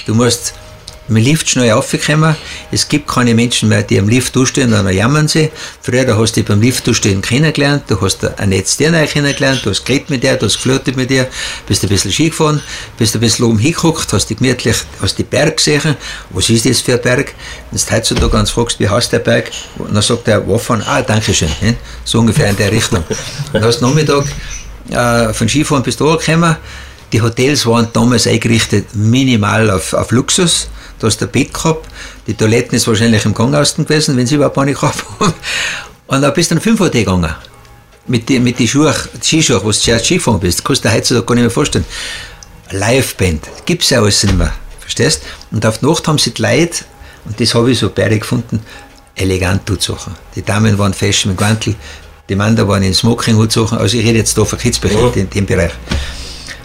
du 0.07 0.15
musst 0.15 0.55
mit 1.09 1.25
dem 1.25 1.31
Lift 1.31 1.51
schnell 1.51 1.71
raufkommen. 1.71 2.37
Es 2.71 2.89
gibt 2.89 3.09
keine 3.09 3.35
Menschen 3.35 3.69
mehr, 3.69 3.83
die 3.83 3.99
am 3.99 4.09
Lift 4.09 4.35
durchstehen, 4.37 4.71
dann 4.71 4.89
jammern 4.93 5.29
sie. 5.29 5.51
Früher 5.81 6.05
da 6.05 6.17
hast 6.17 6.33
du 6.33 6.41
dich 6.41 6.49
beim 6.49 6.61
Lift 6.61 6.87
durchstehen 6.87 7.23
kennengelernt, 7.23 7.85
du 7.89 8.01
hast 8.01 8.25
ein 8.39 8.51
Netz 8.51 8.77
kennengelernt, 8.77 9.61
du 9.65 9.71
hast 9.71 9.85
geredet 9.85 10.11
mit 10.11 10.23
dir, 10.23 10.37
du 10.37 10.47
hast 10.47 10.57
geflirtet 10.57 10.97
mit 10.97 11.11
dir, 11.11 11.29
bist 11.67 11.83
ein 11.83 11.89
bisschen 11.89 12.13
Ski 12.13 12.29
gefahren, 12.29 12.63
bist 12.99 13.15
ein 13.15 13.21
bisschen 13.21 13.45
oben 13.47 13.59
hingeguckt, 13.59 14.13
hast 14.13 14.31
dich 14.31 14.39
gemütlich, 14.39 14.77
hast 15.01 15.19
die 15.19 15.25
Berg 15.25 15.57
gesehen. 15.57 15.97
Was 16.31 16.49
ist 16.49 16.67
das 16.67 16.81
für 16.81 16.95
ein 16.95 17.03
Berg? 17.03 17.35
Wenn 17.71 17.81
du 17.81 17.95
heutzutage 17.95 18.31
ganz 18.31 18.51
fragst, 18.51 18.79
wie 18.79 18.89
heißt 18.89 19.13
der 19.13 19.19
Berg? 19.19 19.51
Und 19.79 19.95
dann 19.95 20.03
sagt 20.03 20.27
der 20.27 20.47
Waffern, 20.49 20.83
ah, 20.87 21.03
danke 21.03 21.35
schön. 21.35 21.49
So 22.05 22.21
ungefähr 22.21 22.49
in 22.49 22.57
der 22.57 22.71
Richtung. 22.71 23.05
Dann 23.53 23.65
hast 23.65 23.81
du 23.81 23.87
Nachmittag 23.87 24.25
äh, 24.91 25.33
von 25.33 25.49
Skifahren 25.49 25.83
bis 25.83 25.97
da 25.97 26.17
gekommen. 26.17 26.57
Die 27.13 27.21
Hotels 27.21 27.67
waren 27.67 27.89
damals 27.93 28.27
eingerichtet 28.27 28.95
minimal 28.95 29.71
auf, 29.71 29.93
auf 29.93 30.11
Luxus. 30.11 30.69
Du 31.03 31.09
hast 31.09 31.21
ein 31.21 31.29
Bett 31.31 31.53
gehabt, 31.53 31.89
die 32.29 32.35
Toiletten 32.35 32.77
ist 32.77 32.87
wahrscheinlich 32.87 33.25
im 33.25 33.35
Gang 33.35 33.53
außen 33.53 33.85
gewesen, 33.85 34.17
wenn 34.17 34.25
sie 34.25 34.37
überhaupt 34.37 34.57
eine 34.57 34.73
gehabt 34.73 35.05
haben. 35.19 35.35
Und 36.07 36.23
dann 36.23 36.33
bist 36.33 36.53
du 36.53 36.55
dann 36.55 36.63
5 36.63 36.81
Uhr 36.81 36.91
gegangen. 36.91 37.35
Mit 38.07 38.29
den 38.29 38.45
mit 38.45 38.61
die 38.61 38.69
Schuhe, 38.69 38.95
die 39.15 39.27
Skischuhe, 39.27 39.61
wo 39.65 39.73
du 39.73 39.77
zuerst 39.77 40.05
Skifahren 40.05 40.39
bist. 40.39 40.65
Kannst 40.65 40.85
du 40.85 40.89
dir 40.89 40.95
heutzutage 40.95 41.27
gar 41.27 41.35
nicht 41.35 41.43
mehr 41.43 41.51
vorstellen. 41.51 41.85
Liveband, 42.71 43.49
gibt 43.67 43.83
es 43.83 43.91
ja 43.91 44.01
alles 44.01 44.23
nicht 44.23 44.39
mehr. 44.39 44.53
Verstehst? 44.79 45.23
Und 45.51 45.67
auf 45.67 45.79
die 45.79 45.87
Nacht 45.87 46.07
haben 46.07 46.19
sie 46.19 46.33
die 46.35 46.41
Leute, 46.41 46.85
und 47.25 47.41
das 47.41 47.53
habe 47.53 47.73
ich 47.73 47.81
so 47.81 47.91
beide 47.93 48.21
gefunden, 48.21 48.61
elegant 49.17 49.63
Sachen. 49.83 50.15
Die 50.37 50.43
Damen 50.43 50.79
waren 50.79 50.95
fesch 50.95 51.27
mit 51.27 51.41
Mantel, 51.41 51.75
die 52.29 52.37
Männer 52.37 52.69
waren 52.69 52.85
in 52.85 52.95
Smoking 52.95 53.51
Sachen. 53.51 53.79
Also 53.79 53.97
ich 53.97 54.07
rede 54.07 54.19
jetzt 54.19 54.39
da 54.39 54.45
von 54.45 54.57
Kitzbühel, 54.57 55.11
in 55.17 55.29
dem 55.31 55.47
Bereich. 55.47 55.73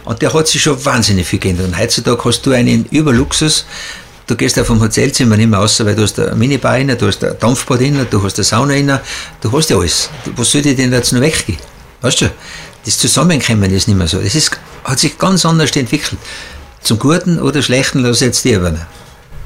Und 0.06 0.22
der 0.22 0.32
hat 0.32 0.48
sich 0.48 0.62
schon 0.62 0.86
wahnsinnig 0.86 1.28
viel 1.28 1.40
geändert. 1.40 1.66
Und 1.66 1.78
heutzutage 1.78 2.24
hast 2.24 2.46
du 2.46 2.52
einen 2.52 2.86
Überluxus. 2.86 3.66
Du 4.28 4.36
gehst 4.36 4.60
auf 4.60 4.68
dem 4.68 4.82
Hotelzimmer 4.82 5.38
nicht 5.38 5.50
mehr 5.50 5.60
raus, 5.60 5.80
weil 5.86 5.96
du 5.96 6.04
hast 6.04 6.20
eine 6.20 6.36
Minibar 6.36 6.74
rein, 6.74 6.96
du 6.98 7.08
hast 7.08 7.24
ein 7.24 7.34
Dampfbad 7.40 7.80
rein, 7.80 8.06
du 8.10 8.22
hast 8.22 8.38
eine 8.38 8.44
Sauna 8.44 8.74
rein, 8.74 9.00
du 9.40 9.52
hast 9.54 9.70
ja 9.70 9.78
alles. 9.78 10.10
Was 10.36 10.52
soll 10.52 10.62
dir 10.62 10.76
denn 10.76 10.92
jetzt 10.92 11.14
noch 11.14 11.22
weggehen? 11.22 11.58
Weißt 12.02 12.22
du? 12.22 12.30
Das 12.84 12.98
Zusammenkommen 12.98 13.72
ist 13.74 13.88
nicht 13.88 13.98
mehr 13.98 14.08
so. 14.08 14.20
Das 14.20 14.36
ist, 14.36 14.52
hat 14.84 15.00
sich 15.00 15.18
ganz 15.18 15.46
anders 15.46 15.74
entwickelt. 15.78 16.20
Zum 16.82 17.00
Guten 17.00 17.40
oder 17.40 17.62
Schlechten 17.62 18.00
lass 18.00 18.20
jetzt 18.20 18.44
die 18.44 18.52
übernehmen. 18.52 18.86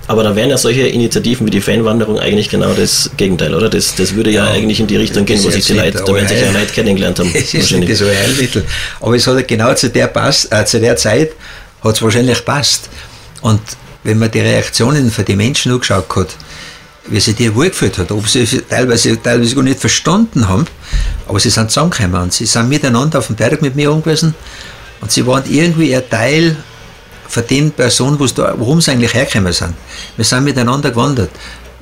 Aber 0.08 0.24
da 0.24 0.36
wären 0.36 0.50
ja 0.50 0.58
solche 0.58 0.88
Initiativen 0.88 1.46
wie 1.46 1.52
die 1.52 1.62
Fanwanderung 1.62 2.20
eigentlich 2.20 2.50
genau 2.50 2.74
das 2.74 3.12
Gegenteil, 3.17 3.54
oder? 3.54 3.70
Das, 3.70 3.94
das 3.96 4.15
würde 4.15 4.32
ja, 4.32 4.46
Ja, 4.46 4.52
eigentlich 4.52 4.80
in 4.80 4.88
die 4.88 4.98
Richtung 4.98 5.26
gehen, 5.26 5.38
das 5.38 5.46
wo 5.46 5.52
sich 5.52 5.65
die 5.65 5.74
Leute, 5.74 6.04
da 6.06 6.13
werden 6.13 6.28
sich 6.28 6.41
ja 6.41 6.52
Leute 6.52 6.74
kennengelernt 6.74 7.20
haben. 7.20 7.32
Es 7.34 7.54
ist 7.54 7.72
nicht 7.72 8.02
ein 8.02 8.08
Heilmittel. 8.08 8.65
Aber 9.00 9.15
es 9.15 9.28
hat 9.28 9.48
genau 9.48 9.74
zu 9.76 9.89
der, 9.89 10.08
Pass, 10.08 10.48
äh, 10.52 10.65
zu 10.65 10.80
der 10.80 10.98
Zeit 10.98 11.32
hat 11.84 11.96
es 11.96 12.02
wahrscheinlich 12.02 12.44
passt. 12.44 12.89
Und 13.41 13.62
wenn 14.04 14.20
man 14.20 14.32
die 14.32 14.40
Reaktionen 14.40 15.12
von 15.12 15.26
den 15.26 15.38
Menschen 15.38 15.72
angeschaut 15.72 16.16
hat, 16.16 16.36
wie 17.08 17.20
sie 17.20 17.34
die 17.34 17.54
wohlgefühlt 17.54 17.98
hat, 17.98 18.12
ob 18.12 18.28
sie 18.28 18.46
teilweise, 18.46 19.22
teilweise 19.22 19.56
gar 19.56 19.64
nicht 19.64 19.80
verstanden 19.80 20.48
haben, 20.48 20.66
aber 21.28 21.40
sie 21.40 21.50
sind 21.50 21.72
zusammengekommen 21.72 22.22
und 22.22 22.34
sie 22.34 22.46
sind 22.46 22.70
miteinander 22.70 23.20
auf 23.20 23.28
dem 23.28 23.36
Berg 23.36 23.62
mit 23.62 23.76
mir 23.76 23.90
gewesen 23.92 24.36
und 25.02 25.12
sie 25.12 25.26
waren 25.26 25.44
irgendwie 25.48 25.96
ein 25.96 26.08
Teil 26.10 26.56
von 27.28 27.44
den 27.48 27.72
Personen, 27.72 28.18
da, 28.36 28.54
worum 28.58 28.82
sie 28.82 28.92
eigentlich 28.92 29.14
hergekommen 29.14 29.54
sind. 29.54 29.74
Wir 30.16 30.26
sind 30.26 30.44
miteinander 30.44 30.92
gewandert. 30.92 31.32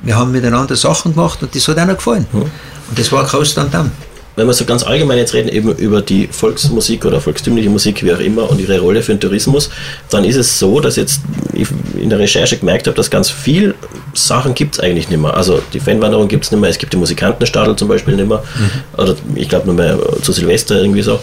Wir 0.02 0.16
haben 0.16 0.32
miteinander 0.32 0.76
Sachen 0.76 1.14
gemacht 1.14 1.42
und 1.42 1.54
das 1.54 1.66
hat 1.68 1.78
einer 1.78 1.94
gefallen. 1.94 2.26
Und 2.32 2.98
das 2.98 3.12
war 3.12 3.24
groß 3.24 3.54
dann 3.54 3.70
dann. 3.70 3.92
Wenn 4.36 4.46
wir 4.46 4.54
so 4.54 4.64
ganz 4.64 4.84
allgemein 4.84 5.18
jetzt 5.18 5.34
reden, 5.34 5.48
eben 5.48 5.74
über 5.76 6.02
die 6.02 6.28
Volksmusik 6.28 7.04
oder 7.04 7.20
volkstümliche 7.20 7.68
Musik, 7.68 8.02
wie 8.04 8.12
auch 8.12 8.20
immer, 8.20 8.48
und 8.48 8.60
ihre 8.60 8.78
Rolle 8.78 9.02
für 9.02 9.12
den 9.12 9.20
Tourismus, 9.20 9.70
dann 10.08 10.24
ist 10.24 10.36
es 10.36 10.58
so, 10.58 10.80
dass 10.80 10.96
jetzt 10.96 11.20
ich 11.52 11.68
in 12.00 12.10
der 12.10 12.18
Recherche 12.18 12.56
gemerkt 12.56 12.86
habe, 12.86 12.96
dass 12.96 13.10
ganz 13.10 13.28
viel 13.30 13.74
Sachen 14.14 14.54
gibt 14.54 14.76
es 14.76 14.80
eigentlich 14.80 15.08
nicht 15.10 15.20
mehr. 15.20 15.36
Also 15.36 15.60
die 15.72 15.80
Fanwanderung 15.80 16.28
gibt 16.28 16.44
es 16.44 16.52
nicht 16.52 16.60
mehr, 16.60 16.70
es 16.70 16.78
gibt 16.78 16.92
die 16.92 16.96
Musikantenstadel 16.96 17.76
zum 17.76 17.88
Beispiel 17.88 18.14
nicht 18.14 18.28
mehr, 18.28 18.42
oder 18.96 19.16
ich 19.34 19.48
glaube 19.48 19.66
nur 19.66 19.74
mehr 19.74 19.98
zu 20.22 20.32
Silvester 20.32 20.80
irgendwie 20.80 21.02
so. 21.02 21.18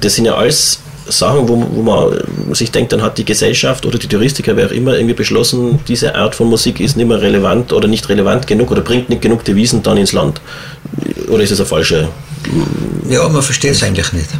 Das 0.00 0.14
sind 0.14 0.24
ja 0.24 0.34
alles 0.34 0.80
Sachen, 1.08 1.48
wo, 1.48 1.66
wo 1.72 1.82
man 1.82 2.54
sich 2.54 2.70
denkt, 2.70 2.92
dann 2.92 3.02
hat 3.02 3.18
die 3.18 3.24
Gesellschaft 3.24 3.86
oder 3.86 3.98
die 3.98 4.06
Touristiker, 4.06 4.56
wer 4.56 4.66
auch 4.66 4.72
immer, 4.72 4.94
irgendwie 4.94 5.14
beschlossen, 5.14 5.80
diese 5.88 6.14
Art 6.14 6.34
von 6.34 6.48
Musik 6.48 6.80
ist 6.80 6.96
nicht 6.96 7.06
mehr 7.06 7.20
relevant 7.20 7.72
oder 7.72 7.88
nicht 7.88 8.08
relevant 8.08 8.46
genug 8.46 8.70
oder 8.70 8.80
bringt 8.80 9.08
nicht 9.08 9.22
genug 9.22 9.44
Devisen 9.44 9.82
dann 9.82 9.96
ins 9.96 10.12
Land. 10.12 10.40
Oder 11.28 11.42
ist 11.42 11.52
das 11.52 11.60
eine 11.60 11.66
falsche 11.66 12.08
Ja, 13.08 13.28
man 13.28 13.42
versteht 13.42 13.72
es 13.72 13.82
eigentlich 13.82 14.12
nicht. 14.12 14.30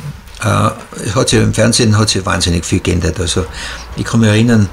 Äh, 0.42 0.70
es 1.06 1.14
hat 1.14 1.28
sich 1.28 1.40
im 1.40 1.52
Fernsehen 1.52 1.96
hat 1.98 2.08
sich 2.08 2.24
wahnsinnig 2.24 2.64
viel 2.64 2.80
geändert. 2.80 3.20
Also 3.20 3.46
ich 3.96 4.04
kann 4.04 4.20
mich 4.20 4.28
erinnern, 4.28 4.68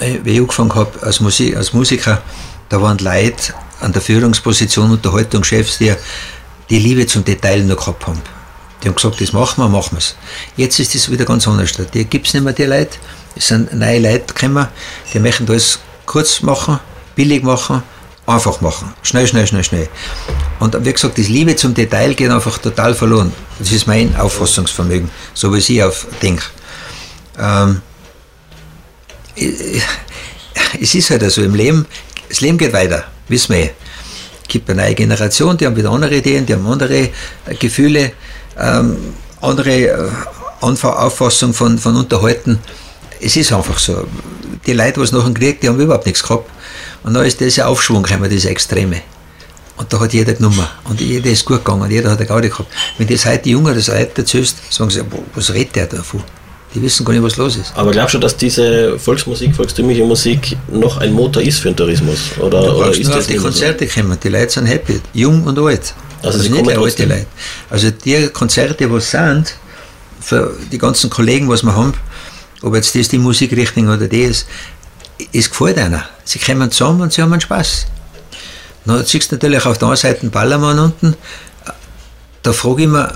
äh, 0.00 0.18
wie 0.24 0.32
ich 0.32 0.40
angefangen 0.40 0.74
habe 0.74 0.90
als, 1.02 1.20
Musik, 1.20 1.56
als 1.56 1.72
Musiker, 1.72 2.22
da 2.68 2.80
waren 2.80 2.98
Leute 2.98 3.54
an 3.80 3.92
der 3.92 4.02
Führungsposition, 4.02 4.90
Unterhaltungschefs, 4.90 5.78
die 5.78 5.94
die 6.70 6.78
Liebe 6.78 7.06
zum 7.06 7.24
Detail 7.24 7.62
noch 7.64 7.76
gehabt 7.76 8.06
haben. 8.06 8.20
Die 8.82 8.88
haben 8.88 8.96
gesagt, 8.96 9.20
das 9.20 9.32
machen 9.32 9.62
wir, 9.62 9.68
machen 9.68 9.92
wir 9.92 9.98
es. 9.98 10.16
Jetzt 10.56 10.78
ist 10.80 10.94
das 10.94 11.10
wieder 11.10 11.24
ganz 11.24 11.46
anders. 11.46 11.72
Die 11.92 12.04
gibt 12.04 12.26
es 12.26 12.34
nicht 12.34 12.42
mehr, 12.42 12.52
die 12.52 12.64
Leute. 12.64 12.98
Es 13.36 13.48
sind 13.48 13.72
neue 13.72 14.00
Leute 14.00 14.34
gekommen, 14.34 14.66
die 15.12 15.18
möchten 15.20 15.48
alles 15.48 15.78
kurz 16.04 16.42
machen, 16.42 16.80
billig 17.14 17.42
machen, 17.42 17.82
einfach 18.26 18.60
machen. 18.60 18.92
Schnell, 19.02 19.26
schnell, 19.26 19.46
schnell, 19.46 19.64
schnell. 19.64 19.88
Und 20.60 20.84
wie 20.84 20.92
gesagt, 20.92 21.18
das 21.18 21.28
Liebe 21.28 21.56
zum 21.56 21.74
Detail 21.74 22.14
geht 22.14 22.30
einfach 22.30 22.58
total 22.58 22.94
verloren. 22.94 23.32
Das 23.58 23.72
ist 23.72 23.86
mein 23.86 24.14
Auffassungsvermögen, 24.16 25.10
so 25.34 25.52
wie 25.52 25.58
ich 25.58 25.82
auf 25.82 26.06
denke. 26.22 26.44
Ähm, 27.38 27.80
es 30.80 30.94
ist 30.94 31.10
halt 31.10 31.30
so 31.30 31.42
im 31.42 31.54
Leben, 31.54 31.86
das 32.28 32.40
Leben 32.40 32.58
geht 32.58 32.72
weiter, 32.72 33.04
wissen 33.28 33.54
wir. 33.54 33.62
eh. 33.64 33.70
Es 34.42 34.48
gibt 34.48 34.68
eine 34.70 34.82
neue 34.82 34.94
Generation, 34.94 35.56
die 35.56 35.64
haben 35.66 35.76
wieder 35.76 35.90
andere 35.90 36.16
Ideen, 36.16 36.44
die 36.44 36.52
haben 36.52 36.66
andere 36.66 37.08
äh, 37.46 37.54
Gefühle, 37.58 38.12
ähm, 38.58 39.14
andere 39.40 39.70
äh, 39.88 40.08
Anfa- 40.60 40.92
Auffassung 40.96 41.54
von, 41.54 41.78
von 41.78 41.96
Unterhalten. 41.96 42.58
Es 43.20 43.34
ist 43.36 43.52
einfach 43.52 43.78
so. 43.78 44.06
Die 44.66 44.74
Leute, 44.74 44.94
die 44.94 45.00
es 45.00 45.12
nach 45.12 45.24
dem 45.24 45.34
die 45.34 45.68
haben 45.68 45.80
überhaupt 45.80 46.04
nichts 46.06 46.22
gehabt. 46.22 46.50
Und 47.04 47.14
dann 47.14 47.24
ist 47.24 47.40
dieser 47.40 47.68
Aufschwung 47.68 48.02
gekommen, 48.02 48.30
diese 48.30 48.50
Extreme. 48.50 49.02
Und 49.76 49.92
da 49.92 49.98
hat 50.00 50.12
jeder 50.12 50.34
genommen. 50.34 50.66
Und 50.84 51.00
jeder 51.00 51.30
ist 51.30 51.44
gut 51.44 51.64
gegangen. 51.64 51.82
Und 51.82 51.90
jeder 51.90 52.10
hat 52.10 52.18
eine 52.18 52.26
Gaudi 52.26 52.48
gehabt. 52.48 52.70
Wenn 52.98 53.08
das 53.08 53.26
heute 53.26 53.42
die 53.44 53.50
Jungen 53.50 53.74
das 53.74 53.88
Leute 53.88 54.12
erzählst, 54.20 54.56
sagen 54.70 54.90
sie, 54.90 55.02
"Boah, 55.02 55.18
was 55.34 55.52
redet 55.52 55.74
der 55.76 55.86
davon? 55.86 56.22
Die 56.74 56.80
wissen 56.80 57.04
gar 57.04 57.12
nicht, 57.12 57.22
was 57.22 57.36
los 57.36 57.56
ist. 57.56 57.72
Aber 57.74 57.90
glaubst 57.90 58.14
du, 58.14 58.18
dass 58.18 58.34
diese 58.36 58.98
Volksmusik, 58.98 59.54
volkstümliche 59.54 60.04
Musik 60.04 60.56
noch 60.70 60.98
ein 60.98 61.12
Motor 61.12 61.42
ist 61.42 61.58
für 61.58 61.68
den 61.68 61.76
Tourismus? 61.76 62.18
Oder, 62.38 62.62
du 62.62 62.72
oder 62.72 62.90
ist 62.90 63.02
nur 63.04 63.08
das 63.10 63.18
auf 63.20 63.26
die 63.26 63.32
nicht 63.32 63.42
so? 63.42 63.48
Konzerte 63.48 63.86
kommen. 63.86 64.18
Die 64.22 64.28
Leute 64.28 64.50
sind 64.52 64.66
happy. 64.66 65.00
Jung 65.12 65.44
und 65.44 65.58
alt. 65.58 65.92
Also 66.22 66.38
sie 66.38 66.48
nicht 66.48 66.66
alte 66.66 66.74
trotzdem. 66.80 67.08
Leute. 67.10 67.26
Also 67.68 67.90
die 67.90 68.28
Konzerte, 68.28 68.90
was 68.90 69.10
sind, 69.10 69.54
für 70.20 70.54
die 70.70 70.78
ganzen 70.78 71.10
Kollegen, 71.10 71.48
was 71.48 71.62
wir 71.62 71.74
haben, 71.74 71.92
ob 72.62 72.74
jetzt 72.74 72.94
das 72.94 73.08
die 73.08 73.18
Musikrichtung 73.18 73.88
oder 73.88 74.08
die 74.08 74.22
ist, 74.22 74.46
es 75.32 75.50
gefällt 75.50 75.78
einer. 75.78 76.04
Sie 76.24 76.38
kommen 76.38 76.70
zusammen 76.70 77.02
und 77.02 77.12
sie 77.12 77.22
haben 77.22 77.32
einen 77.32 77.40
Spaß. 77.40 77.86
Dann 78.84 79.04
siehst 79.04 79.30
du 79.30 79.36
natürlich 79.36 79.64
auf 79.64 79.78
der 79.78 79.88
anderen 79.88 79.96
Seite 79.96 80.22
einen 80.22 80.30
Ballermann 80.30 80.78
unten, 80.78 81.16
da 82.42 82.52
frage 82.52 82.82
ich 82.82 82.88
mich, 82.88 83.06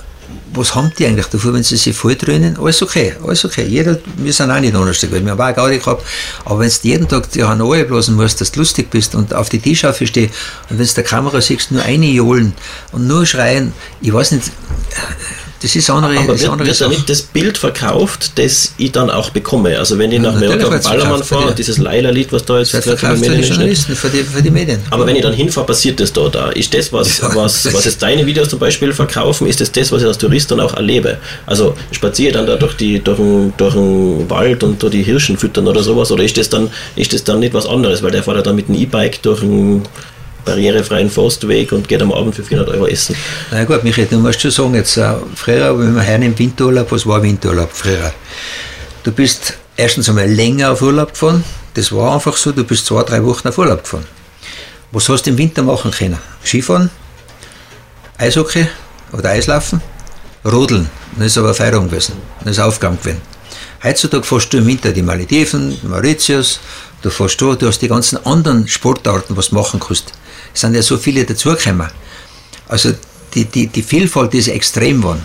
was 0.53 0.75
haben 0.75 0.93
die 0.99 1.07
eigentlich 1.07 1.27
davor, 1.27 1.55
wenn 1.55 1.63
sie 1.63 1.77
sich 1.77 1.97
voll 1.97 2.17
dröhnen? 2.17 2.57
Alles 2.59 2.83
okay, 2.83 3.15
alles 3.25 3.45
okay. 3.45 3.65
Jeder, 3.65 3.99
wir 4.17 4.33
sind 4.33 4.51
auch 4.51 4.59
nicht 4.59 4.75
anders. 4.75 5.03
Wir 5.03 5.31
haben 5.31 5.41
auch 5.41 5.55
Gaudi 5.55 5.79
gehabt. 5.79 6.05
Aber 6.45 6.61
wenn 6.61 6.69
du 6.69 6.77
jeden 6.83 7.09
Tag 7.09 7.31
die 7.33 7.45
Hanoi 7.45 7.85
blasen 7.85 8.17
musst, 8.17 8.41
dass 8.41 8.53
du 8.53 8.61
lustig 8.61 8.91
bist 8.91 9.15
und 9.15 9.35
auf 9.35 9.49
die 9.49 9.59
Tischaufe 9.59 10.07
stehst 10.07 10.35
und 10.71 10.79
wenn 10.79 10.87
du 10.87 10.95
der 10.95 11.05
Kamera 11.05 11.41
siehst, 11.41 11.71
nur 11.71 11.83
eine 11.83 12.07
johlen 12.07 12.55
und 12.93 13.07
nur 13.07 13.27
schreien, 13.27 13.73
ich 14.01 14.13
weiß 14.13 14.33
nicht, 14.33 14.51
das 15.67 15.77
ist 15.77 15.91
andere, 15.91 16.17
Aber 16.19 16.29
wird, 16.39 16.49
andere 16.49 16.69
wird 16.69 16.81
da 16.81 16.89
nicht 16.89 17.09
das 17.11 17.23
Bild 17.23 17.59
verkauft, 17.59 18.33
das 18.37 18.73
ich 18.79 18.93
dann 18.93 19.11
auch 19.11 19.31
bekomme? 19.31 19.79
Also 19.79 19.99
wenn 19.99 20.13
ich 20.13 20.21
nach 20.21 20.35
Mallorca 20.35 20.69
auf 20.77 20.83
Ballermann 20.83 21.23
fahre, 21.25 21.49
die- 21.51 21.55
dieses 21.57 21.79
Leila-Lied, 21.79 22.33
was 22.33 22.45
da 22.45 22.59
jetzt 22.59 22.73
Das 22.75 22.85
den 22.85 22.97
für 22.97 23.07
die 23.15 23.21
Medien 23.21 23.43
Journalisten, 23.43 23.97
für 23.97 24.09
die, 24.09 24.23
für 24.23 24.43
die 24.43 24.51
Medien. 24.51 24.81
Aber 24.91 25.07
wenn 25.07 25.17
ich 25.17 25.23
dann 25.23 25.33
hinfahre, 25.33 25.67
passiert 25.67 25.99
das 26.01 26.13
da 26.13 26.29
da. 26.29 26.51
Ist 26.51 26.73
das, 26.73 26.93
was, 26.93 27.19
Ja, 27.19 27.35
was, 27.35 27.73
was 27.73 27.85
jetzt 27.85 28.01
deine 28.03 28.25
Videos 28.27 28.49
zum 28.49 28.59
Beispiel 28.59 28.93
verkaufen, 28.93 29.47
ist 29.47 29.61
das 29.61 29.73
das, 29.73 29.91
was 29.91 30.03
ich 30.03 30.09
als 30.09 30.19
Tourist 30.19 30.51
dann 30.51 30.61
auch 30.61 30.75
erlebe? 30.75 31.19
Also 31.47 31.75
spaziere 31.91 32.29
ich 32.29 32.35
dann 32.35 32.47
da 32.47 32.57
durch, 32.57 32.75
die, 32.77 33.01
durch, 33.03 33.19
den, 33.19 33.53
durch 33.57 33.75
den 33.75 34.31
Wald 34.31 34.63
und 34.63 34.83
durch 34.83 34.93
die 34.93 35.03
Hirschen 35.03 35.37
füttern 35.37 35.67
oder 35.67 35.83
sowas? 35.83 36.11
Oder 36.13 36.23
ist 36.25 36.37
das 36.37 36.49
dann, 36.49 36.71
ist 36.95 37.13
das 37.13 37.25
dann 37.25 37.41
nicht 37.41 37.55
was 37.55 37.67
anderes? 37.67 38.03
Weil 38.03 38.13
der 38.13 38.23
fährt 38.23 38.37
ja 38.37 38.43
dann 38.43 38.57
mit 38.57 38.69
dem 38.69 38.77
E-Bike 38.77 39.23
durch 39.23 39.43
einen 39.43 39.83
barrierefreien 40.47 41.11
Forstweg 41.11 41.73
und 41.73 41.87
geht 41.87 42.01
am 42.01 42.13
Abend 42.13 42.35
für 42.35 42.43
400 42.43 42.75
Euro 42.75 42.87
essen. 42.87 43.15
Na 43.51 43.65
gut, 43.65 43.85
Michael, 43.85 44.07
du 44.07 44.19
musst 44.19 44.41
schon 44.41 44.51
sagen, 44.51 44.75
jetzt, 44.75 44.97
äh, 44.97 45.13
früher, 45.35 45.79
wenn 45.79 45.95
wir 45.95 46.03
heim 46.03 46.23
im 46.23 46.39
Winterurlaub, 46.39 46.91
was 46.91 47.05
war 47.05 47.23
Winterurlaub 47.23 47.71
früher? 47.71 48.13
Du 49.03 49.13
bist 49.13 49.59
erstens 49.77 50.09
einmal 50.09 50.31
länger 50.31 50.73
auf 50.73 50.81
Urlaub 50.81 51.13
gefahren, 51.13 51.45
das 51.75 51.93
war 51.93 52.15
einfach 52.15 52.37
so, 52.39 52.53
du 52.53 52.65
bist 52.65 52.87
zwei, 52.87 53.03
drei 53.03 53.23
Wochen 53.23 53.47
auf 53.49 53.59
Urlaub 53.59 53.83
gefahren. 53.83 54.07
Was 54.93 55.09
hast 55.11 55.27
du 55.27 55.31
im 55.31 55.39
Winter 55.39 55.63
machen 55.63 55.91
können? 55.91 56.19
Skifahren, 56.43 56.91
Eishockey 58.17 58.67
oder 59.13 59.31
Eislaufen, 59.31 59.83
Rodeln, 60.45 60.89
dann 61.17 61.27
ist 61.27 61.37
aber 61.37 61.53
Feierabend 61.53 61.91
gewesen, 61.91 62.15
dann 62.41 62.53
ist 62.53 62.61
Aufgaben 62.61 62.99
gewesen. 62.99 63.21
Heutzutage 63.83 64.25
fährst 64.25 64.53
du 64.53 64.59
im 64.59 64.67
Winter 64.67 64.93
die 64.93 65.03
Malediven, 65.03 65.77
Mauritius, 65.83 66.61
du 67.03 67.11
fährst 67.11 67.43
da, 67.43 67.55
du 67.55 67.67
hast 67.67 67.83
die 67.83 67.89
ganzen 67.89 68.25
anderen 68.25 68.67
Sportarten, 68.67 69.37
was 69.37 69.51
du 69.51 69.57
machen 69.57 69.81
kannst. 69.81 70.13
Es 70.57 70.63
sind 70.63 70.75
ja 70.75 70.81
so 70.81 70.97
viele 70.97 71.23
dazugekommen. 71.23 71.89
Also 72.67 72.95
die, 73.35 73.45
die, 73.45 73.67
die 73.67 73.83
Vielfalt 73.83 74.33
ist 74.33 74.49
extrem 74.49 75.03
geworden. 75.03 75.21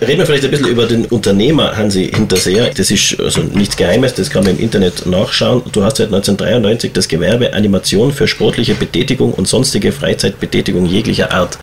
Reden 0.00 0.18
wir 0.18 0.26
vielleicht 0.26 0.44
ein 0.44 0.52
bisschen 0.52 0.68
über 0.68 0.86
den 0.86 1.06
Unternehmer 1.06 1.76
Hansi 1.76 2.12
Hinterseher. 2.14 2.72
Das 2.72 2.88
ist 2.92 3.18
also 3.18 3.40
nichts 3.40 3.76
Geheimes, 3.76 4.14
das 4.14 4.30
kann 4.30 4.44
man 4.44 4.52
im 4.56 4.60
Internet 4.60 5.04
nachschauen. 5.04 5.64
Du 5.72 5.82
hast 5.82 5.96
seit 5.96 6.06
1993 6.06 6.92
das 6.92 7.08
Gewerbe 7.08 7.52
Animation 7.54 8.12
für 8.12 8.28
sportliche 8.28 8.76
Betätigung 8.76 9.34
und 9.34 9.48
sonstige 9.48 9.90
Freizeitbetätigung 9.90 10.86
jeglicher 10.86 11.32
Art. 11.32 11.58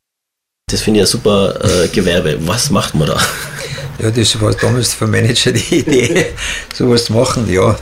Das 0.70 0.82
finde 0.82 1.00
ich 1.00 1.06
ein 1.06 1.08
super 1.08 1.58
äh, 1.64 1.88
Gewerbe. 1.88 2.38
Was 2.42 2.70
macht 2.70 2.96
man 2.96 3.08
da? 3.08 3.22
Ja, 4.04 4.12
das 4.12 4.42
war 4.42 4.52
damals 4.52 4.94
vom 4.94 5.10
Manager 5.10 5.54
die 5.54 5.76
Idee, 5.76 6.26
sowas 6.74 7.06
zu 7.06 7.14
machen. 7.14 7.50
Ja, 7.50 7.80